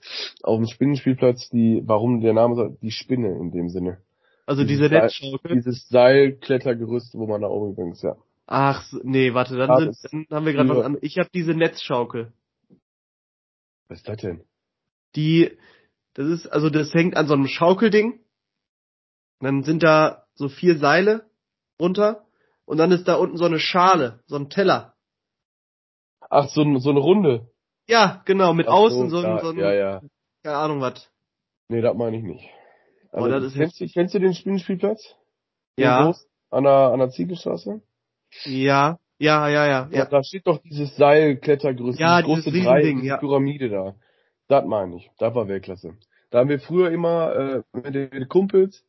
auf 0.43 0.57
dem 0.57 0.67
Spinnenspielplatz, 0.67 1.49
die, 1.49 1.81
warum 1.85 2.21
der 2.21 2.33
Name 2.33 2.55
sagt, 2.55 2.81
die 2.81 2.91
Spinne 2.91 3.29
in 3.37 3.51
dem 3.51 3.69
Sinne. 3.69 4.01
Also 4.45 4.63
Dieses 4.63 4.89
diese 4.89 5.01
Netzschaukel. 5.01 5.55
Dieses 5.55 5.87
Seilklettergerüst, 5.89 7.13
wo 7.13 7.27
man 7.27 7.41
da 7.41 7.47
oben 7.47 7.75
gegangen 7.75 7.91
ist, 7.93 8.03
ja. 8.03 8.15
Ach, 8.47 8.83
so- 8.85 8.99
nee, 9.03 9.33
warte, 9.33 9.55
dann, 9.57 9.69
Ah, 9.69 9.91
sind, 9.91 10.29
dann 10.31 10.37
haben 10.37 10.45
wir 10.45 10.53
gerade 10.53 10.69
was 10.69 10.85
anderes. 10.85 11.03
Ich 11.03 11.17
habe 11.19 11.29
diese 11.33 11.53
Netzschaukel. 11.53 12.33
Was 13.87 13.99
ist 13.99 14.07
das 14.07 14.17
denn? 14.17 14.43
Die, 15.15 15.57
das 16.15 16.27
ist, 16.27 16.47
also 16.47 16.69
das 16.69 16.93
hängt 16.93 17.15
an 17.15 17.27
so 17.27 17.33
einem 17.35 17.47
Schaukelding. 17.47 18.19
Dann 19.39 19.63
sind 19.63 19.83
da 19.83 20.25
so 20.33 20.49
vier 20.49 20.77
Seile 20.77 21.29
runter 21.79 22.25
und 22.65 22.77
dann 22.77 22.91
ist 22.91 23.07
da 23.07 23.15
unten 23.15 23.37
so 23.37 23.45
eine 23.45 23.59
Schale, 23.59 24.23
so 24.25 24.35
ein 24.35 24.49
Teller. 24.49 24.95
Ach, 26.29 26.49
so, 26.49 26.63
so 26.79 26.89
eine 26.89 26.99
Runde. 26.99 27.49
Ja, 27.89 28.21
genau, 28.25 28.53
mit 28.53 28.67
Ach 28.67 28.73
außen 28.73 29.09
so, 29.09 29.17
ein, 29.17 29.23
ja, 29.23 29.39
so 29.41 29.49
ein, 29.49 29.57
ja, 29.57 29.73
ja. 29.73 30.01
keine 30.43 30.57
Ahnung 30.57 30.79
was. 30.81 31.09
Nee, 31.69 31.81
das 31.81 31.95
meine 31.97 32.17
ich 32.17 32.23
nicht. 32.23 32.47
Oh, 33.11 33.17
Also, 33.23 33.29
das 33.39 33.43
ist 33.45 33.53
kennst, 33.55 33.81
du, 33.81 33.87
kennst 33.87 34.13
du 34.13 34.19
den 34.19 34.35
Spielspielplatz? 34.35 35.15
Den 35.77 35.85
Ja, 35.85 36.05
groß- 36.07 36.25
An 36.51 36.63
der, 36.65 36.73
an 36.93 36.99
der 36.99 37.09
Ziegelstraße? 37.09 37.81
ja, 38.45 38.99
ja, 39.17 39.49
ja, 39.49 39.65
ja, 39.65 39.89
Ja. 39.91 40.05
Da 40.05 40.23
steht 40.23 40.45
doch 40.45 40.59
dieses 40.59 40.95
Seilklettergerüst, 40.97 41.99
Ja, 41.99 42.21
dieses 42.21 42.43
große 42.45 42.51
Drei, 42.51 42.75
Riesending, 42.75 42.97
diese 42.97 43.07
ja. 43.07 43.17
Pyramide 43.17 43.69
da. 43.69 43.95
Das 44.47 44.65
meine 44.65 44.97
ich. 44.97 45.09
Das 45.17 45.33
war 45.33 45.47
Weltklasse. 45.47 45.97
Da 46.29 46.39
haben 46.39 46.49
wir 46.49 46.59
früher 46.59 46.91
immer 46.91 47.33
äh, 47.35 47.63
mit 47.73 47.95
den 47.95 48.27
Kumpels 48.29 48.85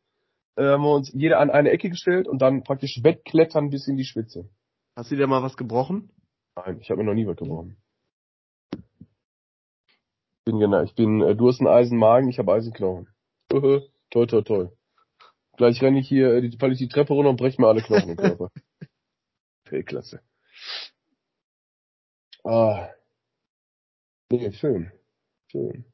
äh, 0.57 0.65
haben 0.65 0.83
wir 0.83 0.93
uns 0.95 1.11
jeder 1.15 1.41
an 1.41 1.51
eine 1.51 1.71
Ecke 1.71 1.89
gestellt 1.89 2.29
und 2.29 2.43
dann 2.43 2.65
praktisch 2.65 3.01
wettklettern 3.03 3.71
bis 3.71 3.89
in 3.89 3.97
die 3.97 4.05
Spitze. 4.05 4.51
Hast 4.95 5.11
du 5.11 5.17
dir 5.17 5.27
mal 5.27 5.43
was 5.43 5.57
gebrochen? 5.57 6.11
Nein, 6.55 6.79
ich 6.83 6.91
habe 6.91 6.99
mir 7.03 7.07
noch 7.07 7.15
nie 7.15 7.27
was 7.27 7.37
gebrochen. 7.37 7.79
Bin 10.45 10.59
genau, 10.59 10.83
ich 10.83 10.95
bin, 10.95 11.21
äh, 11.21 11.37
du 11.37 11.49
hast 11.49 11.61
einen 11.61 11.69
Eisenmagen, 11.69 12.29
ich 12.29 12.39
habe 12.39 12.53
Eisenknochen. 12.53 13.09
Toll, 13.49 13.91
toll, 14.11 14.45
toll. 14.45 14.77
Gleich 15.57 15.83
renne 15.83 16.01
ich 16.01 16.09
hier, 16.09 16.33
äh, 16.35 16.41
die, 16.41 16.57
falle 16.57 16.73
ich 16.73 16.79
die 16.79 16.89
Treppe 16.89 17.13
runter 17.13 17.31
und 17.31 17.37
breche 17.37 17.61
mir 17.61 17.69
alle 17.69 17.83
Knochen 17.83 18.11
im 18.11 18.17
Körper. 18.17 18.51
Weltklasse. 19.71 20.21
Ah. 22.45 22.89
Nee, 24.31 24.53
schön. 24.53 24.91
Schön. 25.51 25.85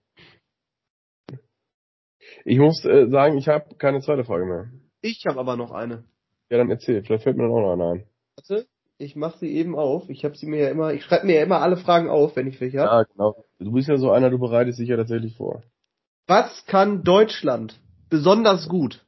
Ich 2.45 2.59
muss 2.59 2.85
äh, 2.85 3.09
sagen, 3.09 3.39
ich 3.39 3.49
habe 3.49 3.75
keine 3.77 4.01
zweite 4.01 4.25
Frage 4.25 4.45
mehr. 4.45 4.71
Ich 5.01 5.25
habe 5.27 5.41
aber 5.41 5.57
noch 5.57 5.73
eine. 5.73 6.05
Ja, 6.51 6.59
dann 6.59 6.71
erzähl. 6.71 7.03
Vielleicht 7.03 7.25
fällt 7.25 7.37
mir 7.37 7.45
dann 7.45 7.53
auch 7.53 7.61
noch 7.61 7.73
eine 7.73 8.03
ein. 8.03 8.09
Warte, 8.37 8.69
ich 8.99 9.15
mach 9.17 9.37
sie 9.39 9.53
eben 9.55 9.75
auf. 9.77 10.09
Ich 10.09 10.25
habe 10.25 10.37
sie 10.37 10.47
mir 10.47 10.59
ja 10.65 10.69
immer, 10.71 10.93
ich 10.93 11.05
schreibe 11.05 11.27
mir 11.27 11.37
ja 11.37 11.43
immer 11.43 11.61
alle 11.61 11.77
Fragen 11.77 12.09
auf, 12.09 12.37
wenn 12.37 12.47
ich 12.47 12.61
welche 12.61 12.81
habe. 12.81 12.91
Ja, 12.91 13.03
genau. 13.05 13.45
Du 13.59 13.73
bist 13.73 13.89
ja 13.89 13.97
so 13.99 14.11
einer, 14.11 14.31
du 14.31 14.39
bereitest 14.39 14.79
dich 14.79 14.89
ja 14.89 14.97
tatsächlich 14.97 15.37
vor. 15.37 15.63
Was 16.27 16.65
kann 16.67 17.03
Deutschland 17.03 17.79
besonders 18.11 18.69
gut? 18.69 19.05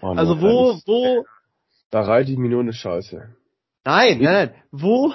Oh, 0.00 0.08
Also 0.08 0.34
Mann, 0.34 0.42
wo, 0.44 0.72
das- 0.72 0.86
wo, 0.86 1.24
Da 1.90 2.02
reite 2.02 2.30
ich 2.32 2.38
mir 2.38 2.50
nur 2.50 2.60
eine 2.60 2.72
Scheiße. 2.72 3.34
nein, 3.84 4.18
nein, 4.20 4.22
nein, 4.22 4.54
wo, 4.70 5.14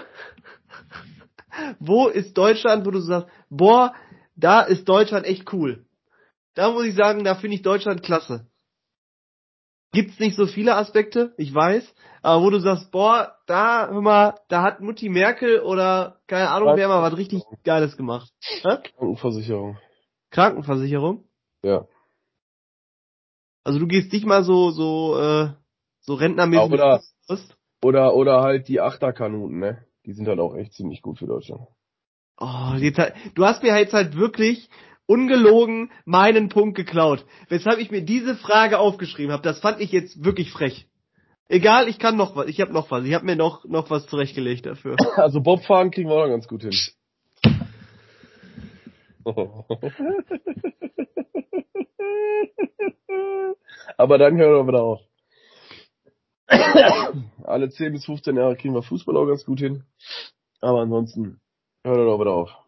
wo 1.80 2.08
ist 2.08 2.38
Deutschland, 2.38 2.86
wo 2.86 2.92
du 2.92 3.00
sagst, 3.00 3.30
boah, 3.50 3.94
da 4.36 4.62
ist 4.62 4.90
Deutschland 4.90 5.26
echt 5.28 5.52
cool. 5.54 5.86
Da 6.56 6.72
muss 6.72 6.86
ich 6.86 6.96
sagen, 6.96 7.24
da 7.24 7.36
finde 7.36 7.56
ich 7.56 7.62
Deutschland 7.62 8.02
klasse. 8.04 8.48
Gibt's 9.94 10.20
nicht 10.20 10.36
so 10.36 10.48
viele 10.48 10.76
Aspekte, 10.76 11.36
ich 11.38 11.54
weiß, 11.54 11.94
aber 12.24 12.44
wo 12.44 12.50
du 12.50 12.60
sagst, 12.60 12.92
boah, 12.92 13.38
da, 13.46 13.88
hör 13.90 14.02
mal, 14.02 14.40
da 14.50 14.64
hat 14.64 14.82
Mutti 14.82 15.08
Merkel 15.08 15.60
oder 15.62 16.20
keine 16.26 16.50
Ahnung, 16.50 16.76
wer 16.76 16.88
mal 16.88 17.04
was 17.04 17.16
richtig 17.16 17.44
Geiles 17.64 17.96
gemacht. 17.96 18.32
Hä? 18.42 18.78
Krankenversicherung. 18.98 19.78
Krankenversicherung? 20.32 21.26
Ja. 21.62 21.86
Also 23.64 23.78
du 23.78 23.86
gehst 23.86 24.12
nicht 24.12 24.26
mal 24.26 24.44
so, 24.44 24.72
so, 24.72 25.16
äh, 25.20 25.50
so 26.02 26.16
rentnermäßig 26.16 26.72
Oder-? 26.72 27.02
Oder, 27.84 28.16
oder 28.16 28.42
halt 28.42 28.70
die 28.70 28.82
Achterkanonen, 28.82 29.60
ne? 29.60 29.86
Die 30.06 30.14
sind 30.14 30.28
halt 30.28 30.40
auch 30.40 30.56
echt 30.56 30.74
ziemlich 30.74 31.02
gut 31.02 31.20
für 31.20 31.28
Deutschland. 31.28 31.68
Oh, 32.40 32.74
jetzt 32.78 32.98
halt, 32.98 33.14
du 33.36 33.46
hast 33.46 33.62
mir 33.62 33.78
jetzt 33.78 33.94
halt 33.94 34.16
wirklich 34.16 34.70
ungelogen 35.06 35.92
meinen 36.06 36.50
Punkt 36.50 36.76
geklaut. 36.76 37.26
Weshalb 37.50 37.80
ich 37.80 37.92
mir 37.92 38.02
diese 38.02 38.36
Frage 38.36 38.80
aufgeschrieben 38.80 39.32
habe, 39.32 39.44
das 39.44 39.60
fand 39.60 39.80
ich 39.82 39.92
jetzt 39.92 40.24
wirklich 40.24 40.52
frech. 40.52 40.88
Egal, 41.50 41.90
ich 41.90 42.00
kann 42.00 42.16
noch 42.16 42.36
was, 42.36 42.48
ich 42.48 42.62
habe 42.62 42.74
noch 42.74 42.90
was, 42.90 43.04
ich 43.06 43.14
habe 43.14 43.26
mir 43.26 43.36
noch 43.36 43.66
noch 43.66 43.90
was 43.90 44.08
zurechtgelegt 44.08 44.66
dafür. 44.66 44.96
Also 45.18 45.42
Bobfahren 45.42 45.92
kriegen 45.92 46.10
wir 46.10 46.16
auch 46.16 46.28
ganz 46.28 46.48
gut 46.48 46.64
hin. 46.64 46.72
Aber 53.98 54.18
dann 54.18 54.38
hören 54.38 54.66
wir 54.66 54.68
wieder 54.68 54.84
auf. 54.84 55.02
Alle 57.44 57.70
10 57.70 57.94
bis 57.94 58.06
15 58.06 58.36
Jahre 58.36 58.56
kriegen 58.56 58.74
wir 58.74 58.82
Fußball 58.82 59.16
auch 59.18 59.28
ganz 59.28 59.46
gut 59.46 59.60
hin. 59.60 59.84
Aber 60.62 60.82
ansonsten 60.82 61.40
hört 61.84 61.98
er 61.98 62.06
doch 62.06 62.20
wieder 62.20 62.34
auf. 62.34 62.63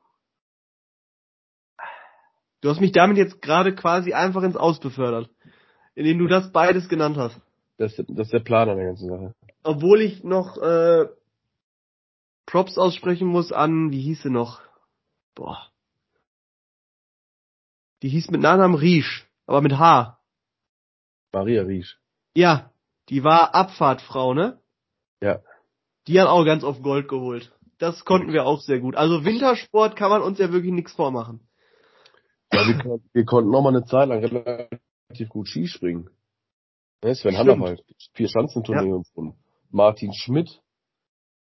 Du 2.66 2.72
hast 2.72 2.82
mich 2.82 2.94
damit 2.94 3.18
jetzt 3.18 3.44
gerade 3.44 3.76
quasi 3.76 4.14
einfach 4.14 4.42
ins 4.42 4.56
Aus 4.58 4.80
befördert, 4.80 5.30
indem 5.94 6.18
du 6.18 6.26
das 6.26 6.52
beides 6.52 6.90
genannt 6.90 7.16
hast. 7.16 7.40
Das, 7.78 7.94
ist- 8.00 8.10
das 8.10 8.26
ist 8.26 8.34
der 8.34 8.40
Plan 8.40 8.68
an 8.68 8.78
der 8.78 8.88
ganzen 8.88 9.08
Sache. 9.08 9.36
Obwohl 9.62 10.02
ich 10.02 10.24
noch 10.24 10.58
äh, 10.58 11.06
Props 12.48 12.80
aussprechen 12.80 13.28
muss 13.28 13.52
an, 13.52 13.92
wie 13.92 14.02
hieß 14.02 14.24
sie 14.24 14.32
noch? 14.32 14.62
Boah. 15.36 15.60
Die 18.02 18.10
hieß 18.10 18.32
mit 18.32 18.42
Nachnamen 18.42 18.76
Riesch, 18.80 19.28
aber 19.46 19.62
mit 19.62 19.78
H. 19.78 20.18
Maria 21.34 21.62
Riesch. 21.62 22.00
Ja, 22.34 22.72
die 23.10 23.24
war 23.24 23.54
Abfahrtfrau, 23.54 24.34
ne? 24.34 24.60
Ja. 25.22 25.40
Die 26.08 26.20
hat 26.20 26.28
auch 26.28 26.44
ganz 26.44 26.64
oft 26.64 26.82
Gold 26.82 27.10
geholt. 27.10 27.54
Das 27.78 28.06
konnten 28.06 28.34
wir 28.34 28.48
auch 28.48 28.62
sehr 28.62 28.80
gut. 28.80 28.96
Also 28.96 29.24
Wintersport 29.24 29.96
kann 29.96 30.10
man 30.10 30.24
uns 30.24 30.40
ja 30.40 30.52
wirklich 30.52 30.74
nichts 30.74 30.94
vormachen. 30.94 31.45
Ja, 32.56 32.68
wir, 32.86 33.00
wir 33.14 33.26
konnten 33.26 33.52
noch 33.52 33.62
mal 33.62 33.70
eine 33.76 33.86
Zeit 33.86 34.08
lang 34.10 34.24
relativ 34.24 35.30
gut 35.30 35.48
Skispringen. 35.48 36.10
Ne, 37.04 37.16
Sven 37.16 37.36
Stimmt. 37.36 37.82
Vier 38.14 38.28
Schanzentournee 38.30 38.92
und 38.94 39.06
so. 39.08 39.36
Martin 39.70 40.14
Schmidt, 40.14 40.62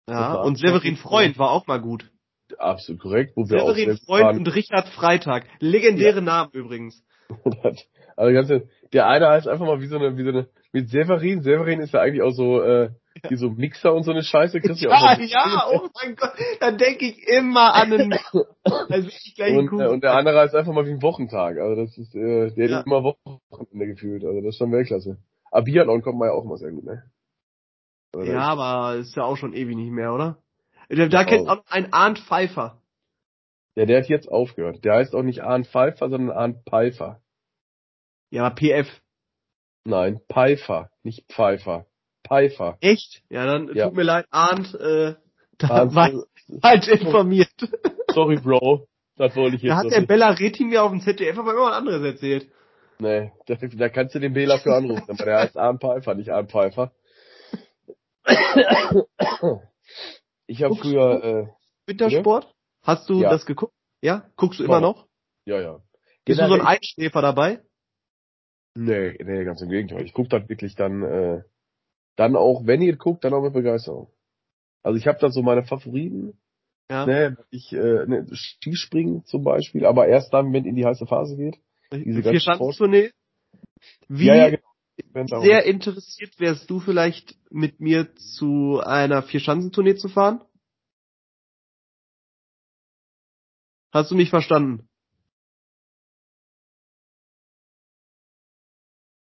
Ja, 0.10 0.36
und 0.36 0.58
Severin 0.58 0.98
Freund 0.98 1.38
war 1.38 1.52
auch 1.52 1.68
mal 1.68 1.80
gut. 1.80 2.12
absolut 2.58 3.02
korrekt, 3.02 3.34
wo 3.36 3.48
wir 3.50 3.58
auch 3.64 3.68
Severin 3.68 3.86
selbst 3.90 4.06
Freund 4.06 4.26
waren. 4.26 4.38
und 4.38 4.48
Richard 4.56 4.88
Freitag. 4.90 5.48
Legendäre 5.60 6.22
Namen 6.22 6.52
übrigens. 6.54 7.04
Also 8.18 8.34
ganze, 8.34 8.70
der 8.94 9.08
eine 9.08 9.28
heißt 9.28 9.46
einfach 9.46 9.66
mal 9.66 9.82
wie 9.82 9.88
so 9.88 9.98
eine, 9.98 10.16
wie 10.16 10.24
so 10.24 10.30
eine, 10.30 10.48
mit 10.72 10.88
Severin. 10.90 11.42
Severin 11.42 11.82
ist 11.82 11.94
ja 11.94 12.00
eigentlich 12.00 12.22
auch 12.22 12.32
so, 12.32 12.62
äh, 12.62 12.92
wie 13.30 13.36
so 13.36 13.50
Mixer 13.50 13.94
und 13.94 14.04
so 14.04 14.12
eine 14.12 14.24
Scheiße. 14.24 14.60
Kriegst 14.62 14.84
du 14.84 14.90
auch 14.90 14.94
Ja, 14.94 15.16
mal- 15.18 15.24
ja, 15.24 15.64
oh 15.72 15.88
mein 16.02 16.16
Gott. 16.16 16.34
Da 16.60 16.72
denke 16.72 17.06
ich 17.06 17.28
immer 17.28 17.74
an 17.74 17.94
einen, 17.94 18.14
also 18.64 19.08
ich 19.08 19.34
gleich 19.36 19.56
Und, 19.58 19.80
äh, 19.80 19.88
und 19.88 20.04
der 20.04 20.14
andere 20.14 20.40
heißt 20.40 20.56
einfach 20.56 20.74
mal 20.74 20.86
wie 20.86 20.92
ein 20.92 21.02
Wochentag. 21.02 21.58
Also 21.58 21.82
das 21.82 21.98
ist, 21.98 22.14
äh, 22.16 22.52
der 22.52 22.70
Ja. 22.70 22.78
hat 22.80 22.86
immer 22.86 23.04
Wochenende 23.04 23.88
gefühlt. 23.88 24.24
Also 24.24 24.42
das 24.42 24.50
ist 24.50 24.58
schon 24.58 24.72
Weltklasse. 24.72 25.18
Aber 25.52 25.64
Biathlon 25.64 26.02
kommt 26.02 26.20
man 26.20 26.30
ja 26.30 26.34
auch 26.34 26.44
immer 26.44 26.58
sehr 26.58 26.72
gut, 26.72 26.84
ne? 26.84 27.04
Also 28.14 28.32
Ja, 28.32 28.42
aber 28.42 28.96
ist 28.98 29.16
ja 29.16 29.24
auch 29.24 29.38
schon 29.38 29.54
ewig 29.54 29.76
nicht 29.76 29.92
mehr, 29.92 30.14
oder? 30.14 30.38
Da, 30.90 31.08
da 31.08 31.24
kennt 31.24 31.48
auch. 31.50 31.60
auch 31.60 31.64
ein 31.70 31.92
Arndt 31.94 32.20
Pfeiffer. 32.20 32.82
Ja, 33.76 33.86
der 33.86 34.00
hat 34.02 34.08
jetzt 34.08 34.30
aufgehört. 34.32 34.86
Der 34.86 34.94
heißt 34.96 35.16
auch 35.16 35.24
nicht 35.24 35.42
Arndt 35.42 35.68
Pfeiffer, 35.68 36.10
sondern 36.10 36.36
Arndt 36.38 36.64
Pfeiffer. 36.70 37.22
Ja, 38.30 38.46
aber 38.46 38.56
PF. 38.56 38.88
Nein, 39.86 40.20
Pfeiffer, 40.32 40.92
nicht 41.04 41.26
Pfeiffer. 41.32 41.86
Pfeiffer. 42.28 42.78
Echt? 42.82 43.22
Ja, 43.30 43.46
dann 43.46 43.74
Ja. 43.74 43.88
tut 43.88 43.96
mir 43.98 44.04
leid, 44.04 44.26
Arndt, 44.32 44.74
äh, 44.76 45.16
da 45.58 45.68
Arndt, 45.70 45.96
war 45.96 46.10
ich 46.12 46.62
falsch 46.62 46.88
informiert. 46.88 47.50
sorry, 48.14 48.38
Bro. 48.38 48.88
Das 49.18 49.36
wollte 49.36 49.56
ich 49.56 49.62
jetzt 49.64 49.72
Da 49.72 49.78
hat 49.78 49.92
der 49.92 50.00
nicht. 50.00 50.08
Bella 50.10 50.30
Reti 50.32 50.66
mir 50.66 50.84
auf 50.84 50.92
dem 50.92 51.02
ZDF 51.02 51.38
aber 51.40 51.54
immer 51.54 51.68
was 51.68 51.74
anderes 51.78 52.04
erzählt. 52.04 52.52
Nee, 53.00 53.32
da, 53.48 53.56
da 53.56 53.90
kannst 53.90 54.16
du 54.16 54.20
den 54.20 54.34
Bela 54.34 54.58
für 54.58 54.74
anrufen, 54.74 55.06
aber 55.10 55.24
der 55.26 55.40
heißt 55.40 55.58
Arndt 55.58 55.82
Pfeiffer, 55.82 56.16
nicht 56.16 56.30
Arndt 56.32 56.52
Pfeiffer. 56.52 56.92
Ich 60.48 60.62
habe 60.64 60.76
früher, 60.76 61.24
äh, 61.24 61.48
Wintersport? 61.88 62.54
Hast 62.84 63.10
du 63.10 63.22
Ja. 63.22 63.30
das 63.32 63.46
geguckt? 63.46 63.74
Ja? 64.02 64.30
Guckst 64.36 64.60
du 64.60 64.64
immer 64.64 64.80
noch? 64.80 65.08
ja, 65.46 65.60
ja. 65.60 65.80
Bist 66.26 66.40
du 66.40 66.48
so 66.48 66.54
ein 66.54 66.60
Generell- 66.60 66.68
Einschläfer 66.78 67.22
dabei? 67.22 67.62
Nee, 68.76 69.16
nee, 69.24 69.44
ganz 69.44 69.62
im 69.62 69.70
Gegenteil. 69.70 70.04
Ich 70.06 70.14
gucke 70.14 70.30
dann 70.30 70.50
wirklich 70.50 70.76
dann, 70.76 71.02
äh, 71.04 71.42
dann 72.16 72.36
auch, 72.36 72.66
wenn 72.66 72.82
ihr 72.82 72.96
guckt, 72.96 73.24
dann 73.24 73.34
auch 73.34 73.42
mit 73.42 73.54
Begeisterung. 73.54 74.10
Also 74.84 74.98
ich 74.98 75.08
habe 75.08 75.20
da 75.20 75.30
so 75.30 75.42
meine 75.42 75.64
Favoriten, 75.64 76.38
Ja. 76.90 77.06
ne, 77.06 77.38
ich, 77.50 77.74
äh, 77.74 78.06
ne, 78.06 78.28
Skispringen 78.34 79.26
zum 79.26 79.44
Beispiel, 79.44 79.86
aber 79.86 80.08
erst 80.08 80.34
dann, 80.34 80.54
wenn 80.54 80.66
in 80.66 80.76
die 80.76 80.86
heiße 80.86 81.08
Phase 81.08 81.36
geht. 81.36 81.60
diese 81.92 82.22
Vier 82.24 82.40
Schanzentournee? 82.40 83.12
Wie 84.08 84.26
ja, 84.26 84.36
ja, 84.36 84.50
genau. 84.50 85.42
Sehr 85.42 85.66
interessiert 85.66 86.40
wärst 86.40 86.70
du 86.70 86.80
vielleicht 86.80 87.36
mit 87.50 87.80
mir 87.80 88.16
zu 88.16 88.80
einer 88.84 89.24
Vier-Schanzentournee 89.24 89.96
zu 89.96 90.08
fahren? 90.08 90.42
Hast 93.92 94.12
du 94.12 94.16
mich 94.16 94.30
verstanden? 94.30 94.88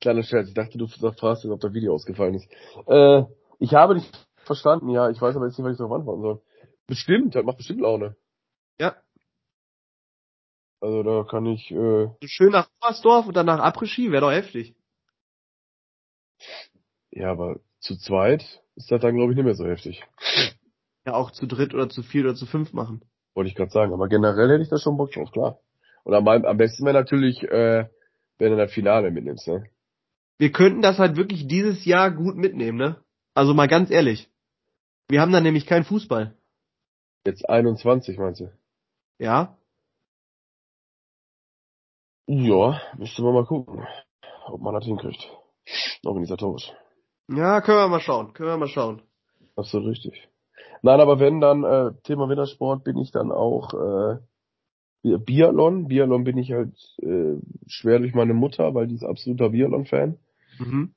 Kleiner 0.04 0.24
Scherz, 0.24 0.50
ich 0.50 0.54
dachte, 0.54 0.78
du 0.78 0.88
fragst 0.88 1.46
ob 1.46 1.62
das 1.62 1.74
Video 1.74 1.94
ausgefallen 1.94 2.34
ist. 2.34 2.52
Äh, 2.88 3.24
ich 3.60 3.74
habe 3.74 3.96
dich 3.96 4.12
verstanden, 4.36 4.90
ja, 4.90 5.10
ich 5.10 5.22
weiß 5.22 5.34
aber 5.38 5.46
jetzt 5.46 5.58
nicht, 5.58 5.66
was 5.66 5.72
ich 5.72 5.78
darauf 5.78 5.94
antworten 5.94 6.22
soll. 6.22 6.42
Bestimmt, 6.88 7.36
das 7.36 7.46
macht 7.46 7.56
bestimmt 7.56 7.80
Laune. 7.80 8.18
Ja. 8.82 8.98
Also 10.82 11.04
da 11.04 11.24
kann 11.24 11.46
ich, 11.46 11.72
äh, 11.72 12.10
schön 12.26 12.52
nach 12.52 12.68
Oberstdorf 12.82 13.28
und 13.28 13.38
dann 13.38 13.46
nach 13.46 13.62
Après-Ski, 13.62 14.12
wäre 14.12 14.24
doch 14.24 14.32
heftig. 14.34 14.76
ja, 17.12 17.32
aber 17.32 17.62
zu 17.80 17.96
zweit 17.96 18.62
ist 18.76 18.92
das 18.92 19.00
dann, 19.00 19.16
glaube 19.16 19.32
ich, 19.32 19.38
nicht 19.38 19.46
mehr 19.46 19.56
so 19.56 19.66
heftig. 19.66 20.04
ja 21.06 21.14
auch 21.14 21.32
zu 21.32 21.48
dritt 21.48 21.74
oder 21.74 21.88
zu 21.88 22.04
vier 22.04 22.26
oder 22.26 22.36
zu 22.36 22.46
fünf 22.46 22.74
machen. 22.74 23.06
Wollte 23.36 23.48
ich 23.48 23.56
gerade 23.56 23.72
sagen. 23.72 23.94
Aber 23.94 24.10
generell 24.10 24.50
hätte 24.50 24.64
ich 24.64 24.70
da 24.70 24.78
schon 24.80 24.98
Bock 24.98 25.14
drauf, 25.14 25.32
klar. 25.32 25.60
Und 26.04 26.14
am, 26.14 26.28
am 26.28 26.58
besten 26.58 26.84
wäre 26.84 26.94
natürlich, 26.94 27.42
äh, 27.44 27.88
wenn 28.38 28.52
du 28.52 28.58
das 28.58 28.74
Finale 28.74 29.10
mitnimmst, 29.10 29.48
ne? 29.48 29.70
Wir 30.38 30.52
könnten 30.52 30.82
das 30.82 31.00
halt 31.00 31.16
wirklich 31.16 31.48
dieses 31.48 31.86
Jahr 31.86 32.12
gut 32.12 32.36
mitnehmen, 32.36 32.78
ne? 32.78 33.04
Also 33.36 33.54
mal 33.54 33.68
ganz 33.68 33.90
ehrlich. 33.90 34.30
Wir 35.08 35.22
haben 35.22 35.32
da 35.32 35.42
nämlich 35.42 35.66
keinen 35.66 35.86
Fußball. 35.86 36.36
Jetzt 37.26 37.48
21, 37.48 38.18
meinst 38.18 38.42
du? 38.42 38.52
Ja? 39.20 39.58
Ja, 42.28 42.82
müsste 42.98 43.22
man 43.22 43.34
mal 43.34 43.46
gucken, 43.46 43.86
ob 44.46 44.62
man 44.62 44.74
das 44.74 44.86
hinkriegt. 44.86 45.30
Organisatorisch. 46.06 46.72
Ja, 47.30 47.62
können 47.62 47.78
wir 47.78 47.88
mal 47.88 48.02
schauen. 48.02 48.34
Können 48.34 48.50
wir 48.50 48.58
mal 48.58 48.68
schauen. 48.68 49.02
Absolut 49.56 49.90
richtig. 49.90 50.30
Nein, 50.82 51.00
aber 51.00 51.20
wenn 51.20 51.40
dann 51.40 51.64
äh, 51.64 51.94
Thema 52.04 52.28
Wintersport 52.28 52.84
bin 52.84 52.98
ich 52.98 53.12
dann 53.12 53.32
auch 53.32 53.74
äh, 53.74 54.18
Biathlon. 55.04 55.88
Biathlon 55.88 56.24
bin 56.24 56.38
ich 56.38 56.52
halt 56.52 56.76
äh, 57.02 57.36
schwer 57.68 58.00
durch 58.00 58.14
meine 58.14 58.34
Mutter, 58.34 58.74
weil 58.74 58.88
die 58.88 58.96
ist 58.96 59.04
absoluter 59.04 59.50
Biathlon-Fan. 59.50 60.18
Mhm. 60.60 60.94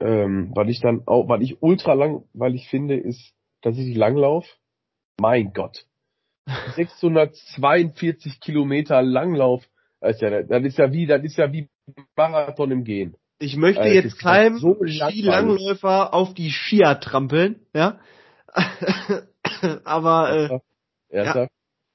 Ähm, 0.00 0.52
weil 0.54 0.70
ich 0.70 0.80
dann 0.80 1.02
auch, 1.06 1.28
weil 1.28 1.42
ich 1.42 1.62
ultra 1.62 1.94
lang, 1.94 2.24
weil 2.32 2.54
ich 2.54 2.68
finde, 2.68 2.96
ist 2.96 3.34
tatsächlich 3.60 3.96
Langlauf. 3.96 4.46
Mein 5.20 5.52
Gott. 5.52 5.86
642 6.74 8.40
Kilometer 8.40 9.02
Langlauf. 9.02 9.64
Das 10.00 10.16
ist 10.16 10.22
ja, 10.22 10.42
das 10.42 10.64
ist 10.64 10.78
ja 10.78 10.92
wie, 10.92 11.06
das 11.06 11.22
ist 11.22 11.36
ja 11.36 11.52
wie 11.52 11.68
Marathon 12.16 12.70
im 12.70 12.84
Gehen. 12.84 13.16
Ich 13.38 13.56
möchte 13.56 13.82
das 13.82 13.92
jetzt 13.92 14.18
keinem 14.18 14.58
so. 14.58 14.76
Skilangläufer 14.84 16.14
auf 16.14 16.34
die 16.34 16.50
Skier 16.50 17.00
trampeln, 17.00 17.66
ja? 17.74 17.98
Aber 19.84 20.32
äh, 20.32 20.60
Ernsthaft? 21.08 21.52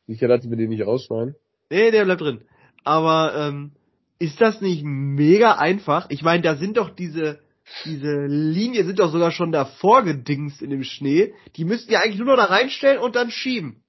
Sicher, 0.07 0.27
dass 0.27 0.49
wir 0.49 0.57
den 0.57 0.69
nicht 0.69 0.85
rausschneiden? 0.85 1.35
nee, 1.69 1.91
der 1.91 2.05
bleibt 2.05 2.21
drin. 2.21 2.41
Aber 2.83 3.33
ähm, 3.35 3.73
ist 4.19 4.39
das 4.39 4.61
nicht 4.61 4.83
mega 4.83 5.53
einfach? 5.57 6.09
Ich 6.09 6.23
meine, 6.23 6.41
da 6.41 6.55
sind 6.55 6.77
doch 6.77 6.89
diese 6.89 7.39
diese 7.85 8.25
Linien 8.25 8.85
sind 8.85 8.99
doch 8.99 9.11
sogar 9.11 9.31
schon 9.31 9.51
davor 9.51 10.03
gedingst 10.03 10.61
in 10.61 10.69
dem 10.69 10.83
Schnee. 10.83 11.33
Die 11.55 11.65
müssten 11.65 11.91
ja 11.91 11.99
eigentlich 11.99 12.19
nur 12.19 12.27
noch 12.27 12.37
da 12.37 12.45
reinstellen 12.45 13.01
und 13.01 13.15
dann 13.15 13.29
schieben. 13.29 13.83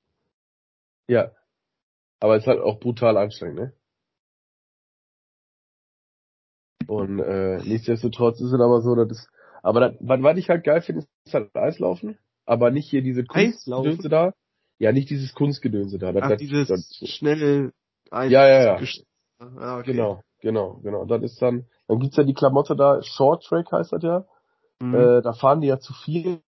Ja. 1.06 1.30
Aber 2.20 2.36
es 2.36 2.42
ist 2.42 2.48
halt 2.48 2.60
auch 2.60 2.80
brutal 2.80 3.16
anstrengend, 3.16 3.58
ne? 3.58 3.72
Und 6.88 7.20
äh, 7.20 7.58
nichtsdestotrotz 7.58 8.40
ist 8.40 8.52
es 8.52 8.60
aber 8.60 8.80
so, 8.80 8.94
dass 8.94 9.10
es, 9.10 9.28
aber 9.62 9.80
das, 9.80 9.96
was, 10.00 10.38
ich 10.38 10.48
halt 10.48 10.64
geil 10.64 10.80
finde, 10.80 11.06
ist 11.24 11.34
halt 11.34 11.54
Eislaufen, 11.54 12.18
aber 12.46 12.70
nicht 12.70 12.88
hier 12.88 13.02
diese? 13.02 13.24
Kunstgedönse 13.24 14.08
da. 14.08 14.32
Ja, 14.78 14.92
nicht 14.92 15.10
dieses 15.10 15.34
Kunstgedönse 15.34 15.98
da. 15.98 16.12
Das, 16.12 16.22
Ach, 16.22 16.28
das, 16.30 16.38
dieses 16.38 16.68
das, 16.68 17.02
schnelle 17.04 17.72
Eis 18.10 18.30
Ja, 18.30 18.46
ja, 18.46 18.62
ja. 18.62 18.80
Ah, 19.38 19.78
okay. 19.78 19.92
Genau, 19.92 20.22
genau, 20.40 20.80
genau. 20.82 21.04
Das 21.04 21.22
ist 21.22 21.40
dann, 21.40 21.66
dann 21.86 22.00
gibt's 22.00 22.16
ja 22.16 22.24
die 22.24 22.34
Klamotte 22.34 22.76
da, 22.76 23.02
Short 23.02 23.44
Track 23.44 23.70
heißt 23.72 23.92
das 23.92 24.02
ja. 24.02 24.26
Mhm. 24.80 24.94
Äh, 24.94 25.22
da 25.22 25.32
fahren 25.32 25.60
die 25.60 25.68
ja 25.68 25.78
zu 25.78 25.92
viert 25.92 26.42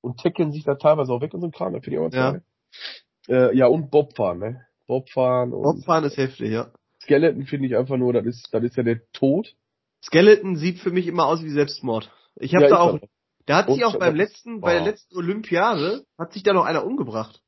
und 0.00 0.20
tackeln 0.20 0.52
sich 0.52 0.64
da 0.64 0.74
teilweise 0.74 1.12
auch 1.12 1.20
weg 1.20 1.32
und 1.34 1.40
so 1.40 1.46
ein 1.46 1.52
Kram. 1.52 1.72
Das 1.72 1.84
finde 1.84 1.98
ich 1.98 2.04
auch 2.04 2.10
ganz 2.10 2.42
Ja. 3.28 3.48
Äh, 3.48 3.56
ja, 3.56 3.66
und 3.66 3.90
Bobfahren, 3.90 4.38
ne? 4.38 4.66
Bobfahren 4.86 5.52
und 5.52 5.62
Bobfahren 5.62 6.04
ist 6.04 6.16
heftig, 6.16 6.50
ja. 6.50 6.70
Skeleton 7.02 7.46
finde 7.46 7.68
ich 7.68 7.76
einfach 7.76 7.96
nur, 7.96 8.12
das 8.12 8.26
ist, 8.26 8.48
das 8.52 8.64
ist 8.64 8.76
ja 8.76 8.82
der 8.82 9.00
Tod. 9.12 9.54
Skeleton 10.02 10.56
sieht 10.56 10.78
für 10.78 10.90
mich 10.90 11.06
immer 11.06 11.26
aus 11.26 11.42
wie 11.42 11.50
Selbstmord. 11.50 12.10
Ich 12.36 12.54
habe 12.54 12.64
ja, 12.64 12.70
da 12.70 12.80
auch. 12.80 12.98
Da 13.46 13.58
hat 13.58 13.70
sich 13.70 13.84
auch 13.84 13.98
beim 13.98 14.14
letzten, 14.14 14.60
bei 14.60 14.72
der 14.72 14.80
wow. 14.80 14.88
letzten 14.88 15.16
Olympiade, 15.16 16.04
hat 16.18 16.32
sich 16.32 16.42
da 16.42 16.52
noch 16.52 16.64
einer 16.64 16.84
umgebracht. 16.84 17.42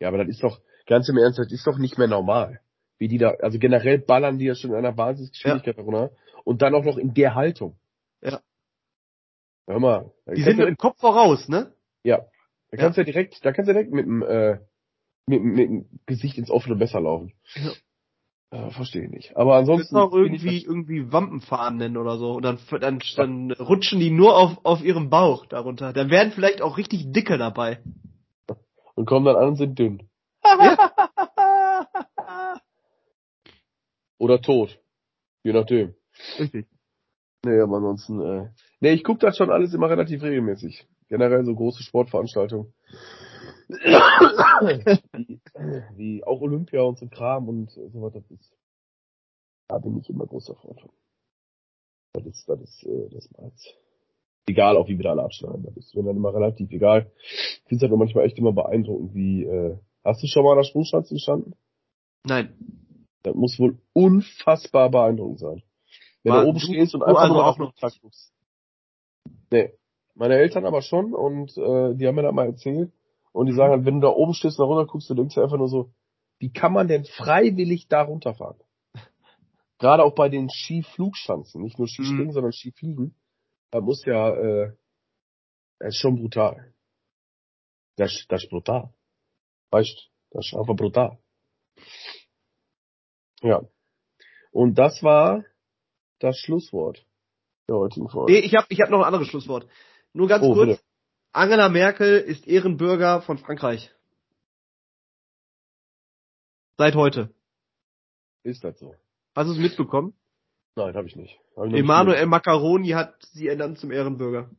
Ja, 0.00 0.08
aber 0.08 0.18
das 0.18 0.28
ist 0.28 0.42
doch, 0.42 0.60
ganz 0.86 1.08
im 1.08 1.16
Ernst, 1.16 1.38
das 1.38 1.52
ist 1.52 1.66
doch 1.66 1.78
nicht 1.78 1.98
mehr 1.98 2.08
normal. 2.08 2.60
Wie 2.98 3.08
die 3.08 3.18
da, 3.18 3.30
also 3.40 3.58
generell 3.58 3.98
ballern 3.98 4.38
die 4.38 4.46
ja 4.46 4.54
schon 4.54 4.70
in 4.70 4.76
einer 4.76 4.96
Wahnsinnsgeschwindigkeit 4.96 5.78
runter. 5.78 6.10
Und 6.44 6.62
dann 6.62 6.74
auch 6.74 6.84
noch 6.84 6.98
in 6.98 7.14
der 7.14 7.34
Haltung. 7.34 7.78
Ja. 8.20 8.40
Hör 9.66 9.78
mal. 9.78 10.12
Die 10.26 10.42
sind 10.42 10.58
mit 10.58 10.68
dem 10.68 10.76
Kopf 10.76 10.98
voraus, 10.98 11.48
ne? 11.48 11.72
Ja. 12.02 12.18
Da 12.70 12.76
Ja. 12.76 12.78
kannst 12.78 12.96
du 12.96 13.02
ja 13.02 13.04
direkt, 13.04 13.44
da 13.44 13.52
kannst 13.52 13.68
du 13.68 13.74
direkt 13.74 13.92
mit 13.92 14.06
dem, 14.06 14.22
äh, 14.22 14.58
mit, 15.26 15.42
mit 15.42 15.68
dem 15.68 16.00
Gesicht 16.06 16.38
ins 16.38 16.50
offene 16.50 16.74
Messer 16.74 17.00
laufen. 17.00 17.32
Ja. 17.54 17.72
Äh, 18.52 18.70
verstehe 18.70 19.04
ich 19.04 19.10
nicht. 19.10 19.36
Aber 19.36 19.56
ansonsten. 19.56 19.96
auch 19.96 20.12
irgendwie, 20.12 20.62
irgendwie 20.62 21.10
Wampenfahren 21.10 21.78
nennen 21.78 21.96
oder 21.96 22.18
so. 22.18 22.34
Und 22.34 22.42
dann, 22.42 22.58
dann, 22.80 23.00
dann 23.16 23.50
rutschen 23.52 23.98
die 23.98 24.10
nur 24.10 24.36
auf, 24.36 24.58
auf 24.62 24.84
ihrem 24.84 25.08
Bauch 25.08 25.46
darunter. 25.46 25.94
Dann 25.94 26.10
werden 26.10 26.32
vielleicht 26.32 26.60
auch 26.60 26.76
richtig 26.76 27.10
dicke 27.12 27.38
dabei. 27.38 27.78
und 28.94 29.06
kommen 29.06 29.24
dann 29.24 29.36
an 29.36 29.48
und 29.48 29.56
sind 29.56 29.78
dünn. 29.78 30.02
Oder 34.18 34.42
tot. 34.42 34.78
Je 35.44 35.54
nachdem. 35.54 35.94
Richtig. 36.38 36.66
Nee, 37.44 37.58
aber 37.58 37.78
ansonsten, 37.78 38.20
äh, 38.20 38.50
nee, 38.80 38.92
ich 38.92 39.02
gucke 39.02 39.20
das 39.20 39.38
schon 39.38 39.50
alles 39.50 39.72
immer 39.72 39.88
relativ 39.88 40.22
regelmäßig. 40.22 40.86
Generell 41.08 41.44
so 41.46 41.54
große 41.54 41.82
Sportveranstaltungen. 41.82 42.72
Wie, 43.80 45.40
wie 45.96 46.24
auch 46.24 46.40
Olympia 46.40 46.82
und 46.82 46.98
so 46.98 47.06
Kram 47.08 47.48
und 47.48 47.70
so 47.70 48.10
das 48.10 48.30
ist. 48.30 48.52
Da 49.68 49.78
bin 49.78 49.98
ich 49.98 50.08
immer 50.10 50.26
großer 50.26 50.54
Freund 50.56 50.80
von. 50.80 50.90
Das 52.14 52.26
ist, 52.26 52.48
das 52.48 52.60
ist, 52.60 52.84
äh, 52.84 53.08
das 53.10 53.30
meins. 53.38 53.66
Egal, 54.46 54.76
auch 54.76 54.88
wie 54.88 54.98
wir 54.98 55.04
da 55.04 55.10
alle 55.12 55.22
abschneiden. 55.22 55.62
Das 55.64 55.76
ist 55.76 55.94
mir 55.94 56.02
dann 56.02 56.16
immer 56.16 56.34
relativ 56.34 56.70
egal. 56.72 57.10
Ich 57.22 57.62
finde 57.68 57.76
es 57.76 57.82
halt 57.82 57.90
nur 57.90 57.98
manchmal 57.98 58.24
echt 58.26 58.38
immer 58.38 58.52
beeindruckend, 58.52 59.14
wie, 59.14 59.44
äh, 59.44 59.78
hast 60.04 60.22
du 60.22 60.26
schon 60.26 60.44
mal 60.44 60.52
an 60.52 60.58
der 60.58 60.64
Sprungschanze 60.64 61.14
gestanden? 61.14 61.54
Nein. 62.24 62.54
Das 63.22 63.34
muss 63.34 63.58
wohl 63.58 63.78
unfassbar 63.92 64.90
beeindruckend 64.90 65.38
sein. 65.38 65.62
Wenn 66.24 66.32
War- 66.32 66.42
du 66.42 66.48
oben 66.50 66.58
du- 66.58 66.64
stehst 66.66 66.94
und 66.94 67.02
einfach 67.02 67.28
nur 67.28 67.44
auch 67.44 67.50
auf 67.50 67.56
den 67.56 67.62
noch 67.66 67.74
Tag 67.76 67.92
guckst. 68.02 68.32
Nee. 69.50 69.72
Meine 70.14 70.34
Eltern 70.34 70.66
aber 70.66 70.82
schon 70.82 71.14
und 71.14 71.56
äh, 71.56 71.94
die 71.94 72.06
haben 72.06 72.16
mir 72.16 72.22
das 72.22 72.34
mal 72.34 72.46
erzählt. 72.46 72.92
Und 73.32 73.46
die 73.46 73.52
sagen 73.54 73.72
halt, 73.72 73.84
wenn 73.86 74.00
du 74.00 74.06
da 74.06 74.12
oben 74.12 74.34
stehst 74.34 74.58
und 74.58 74.64
da 74.64 74.66
runter 74.74 74.90
guckst, 74.90 75.08
du 75.10 75.14
denkst 75.14 75.34
dir 75.34 75.42
einfach 75.42 75.56
nur 75.58 75.68
so, 75.68 75.92
wie 76.38 76.52
kann 76.52 76.72
man 76.72 76.88
denn 76.88 77.04
freiwillig 77.04 77.88
da 77.88 78.02
runterfahren? 78.02 78.58
Gerade 79.78 80.04
auch 80.04 80.14
bei 80.14 80.28
den 80.28 80.48
Skiflugschanzen, 80.50 81.62
nicht 81.62 81.78
nur 81.78 81.88
Skispringen, 81.88 82.26
Mhm. 82.28 82.32
sondern 82.32 82.52
Skifliegen. 82.52 83.14
Da 83.70 83.80
muss 83.80 84.04
ja, 84.04 84.30
äh, 84.34 84.72
das 85.78 85.94
ist 85.94 86.00
schon 86.00 86.16
brutal. 86.16 86.72
Das, 87.96 88.24
das 88.28 88.44
ist 88.44 88.50
brutal. 88.50 88.92
Weißt, 89.70 90.10
das 90.30 90.46
ist 90.46 90.54
einfach 90.54 90.76
brutal. 90.76 91.18
Ja. 93.42 93.62
Und 94.50 94.74
das 94.78 95.02
war 95.02 95.44
das 96.20 96.36
Schlusswort 96.38 97.04
der 97.68 97.76
heutigen 97.76 98.08
Folge. 98.08 98.32
Nee, 98.32 98.38
ich 98.40 98.54
habe 98.54 98.66
ich 98.68 98.80
hab 98.80 98.90
noch 98.90 98.98
ein 98.98 99.04
anderes 99.04 99.28
Schlusswort. 99.28 99.66
Nur 100.12 100.28
ganz 100.28 100.44
Oh, 100.44 100.52
kurz. 100.54 100.68
bitte. 100.78 100.82
Angela 101.32 101.68
Merkel 101.68 102.18
ist 102.20 102.46
Ehrenbürger 102.46 103.22
von 103.22 103.38
Frankreich. 103.38 103.90
Seit 106.78 106.94
heute. 106.94 107.32
Ist 108.42 108.64
das 108.64 108.78
so? 108.78 108.94
Hast 109.34 109.46
du 109.48 109.52
es 109.52 109.58
mitbekommen? 109.58 110.14
Nein, 110.76 110.94
habe 110.94 111.06
ich 111.06 111.16
nicht. 111.16 111.38
Hab 111.50 111.50
ich 111.50 111.56
noch 111.56 111.66
nicht 111.66 111.80
Emmanuel 111.80 112.26
Macaroni 112.26 112.88
hat 112.90 113.22
sie 113.32 113.48
ernannt 113.48 113.78
zum 113.78 113.90
Ehrenbürger. 113.92 114.50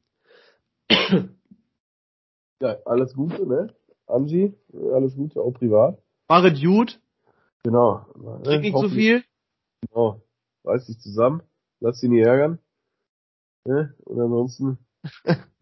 Ja, 2.59 2.77
alles 2.85 3.13
Gute, 3.13 3.45
ne? 3.45 3.75
Angie, 4.07 4.53
alles 4.93 5.15
Gute, 5.15 5.41
auch 5.41 5.51
privat. 5.51 6.01
Marit 6.29 6.57
Jud, 6.57 6.99
Genau. 7.63 8.05
trink 8.43 8.61
nicht 8.63 8.77
zu 8.77 8.89
viel. 8.89 9.23
Genau. 9.81 10.21
Reiß 10.65 10.85
dich 10.85 10.99
zusammen. 10.99 11.41
Lass 11.79 11.99
dich 11.99 12.09
nicht 12.09 12.25
ärgern. 12.25 12.59
Ne? 13.65 13.95
Und 14.05 14.19
ansonsten 14.19 14.77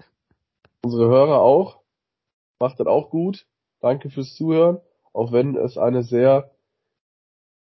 unsere 0.84 1.08
Hörer 1.08 1.42
auch. 1.42 1.82
Macht 2.60 2.80
das 2.80 2.88
auch 2.88 3.10
gut. 3.10 3.46
Danke 3.80 4.10
fürs 4.10 4.36
Zuhören. 4.36 4.80
Auch 5.14 5.32
wenn 5.32 5.56
es 5.56 5.78
eine 5.78 6.04
sehr 6.04 6.52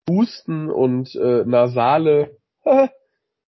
husten 0.09 0.71
und 0.71 1.15
äh, 1.15 1.45
nasale 1.45 2.39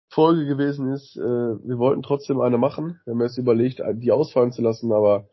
Folge 0.09 0.47
gewesen 0.47 0.93
ist. 0.93 1.17
Äh, 1.17 1.21
wir 1.21 1.79
wollten 1.79 2.03
trotzdem 2.03 2.41
eine 2.41 2.59
machen. 2.59 3.01
Wir 3.05 3.13
haben 3.13 3.21
erst 3.21 3.39
überlegt, 3.39 3.83
die 3.95 4.13
ausfallen 4.13 4.53
zu 4.53 4.63
lassen, 4.63 4.93
aber 4.93 5.29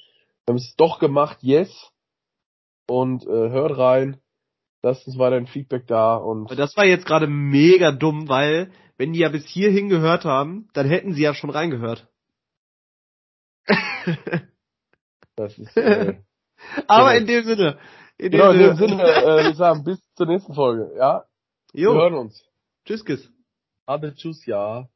wir 0.45 0.53
haben 0.53 0.57
es 0.57 0.75
doch 0.75 0.99
gemacht. 0.99 1.39
Yes. 1.41 1.91
Und 2.89 3.25
äh, 3.25 3.49
hört 3.49 3.77
rein. 3.77 4.21
Lasst 4.83 5.07
uns 5.07 5.17
weiter 5.17 5.35
ein 5.35 5.47
Feedback 5.47 5.87
da 5.87 6.15
und 6.15 6.49
Das 6.57 6.77
war 6.77 6.85
jetzt 6.85 7.05
gerade 7.05 7.27
mega 7.27 7.91
dumm, 7.91 8.29
weil 8.29 8.71
wenn 8.97 9.11
die 9.11 9.19
ja 9.19 9.29
bis 9.29 9.45
hierhin 9.45 9.89
gehört 9.89 10.23
haben, 10.23 10.69
dann 10.73 10.87
hätten 10.87 11.13
sie 11.13 11.23
ja 11.23 11.33
schon 11.33 11.49
reingehört. 11.49 12.07
Das 15.35 15.57
ist 15.57 15.77
äh, 15.77 16.17
Aber 16.87 17.13
Genau. 17.13 17.19
in 17.21 17.27
dem 17.27 17.43
Sinne. 17.45 17.79
In 18.17 18.31
Genau, 18.31 18.51
in 18.51 18.59
dem 18.59 18.75
Sinne, 18.77 19.03
äh, 19.03 19.43
wir 19.45 19.55
sagen 19.55 19.83
bis 19.83 19.99
zur 20.15 20.25
nächsten 20.25 20.53
Folge. 20.53 20.95
Ja, 20.97 21.25
wir 21.73 21.83
Jo, 21.83 21.93
hören 21.93 22.15
uns. 22.15 22.43
tschüss, 22.85 23.05
Kiss. 23.05 23.29
Ade, 23.85 24.15
tschüss, 24.15 24.45
ja. 24.45 24.89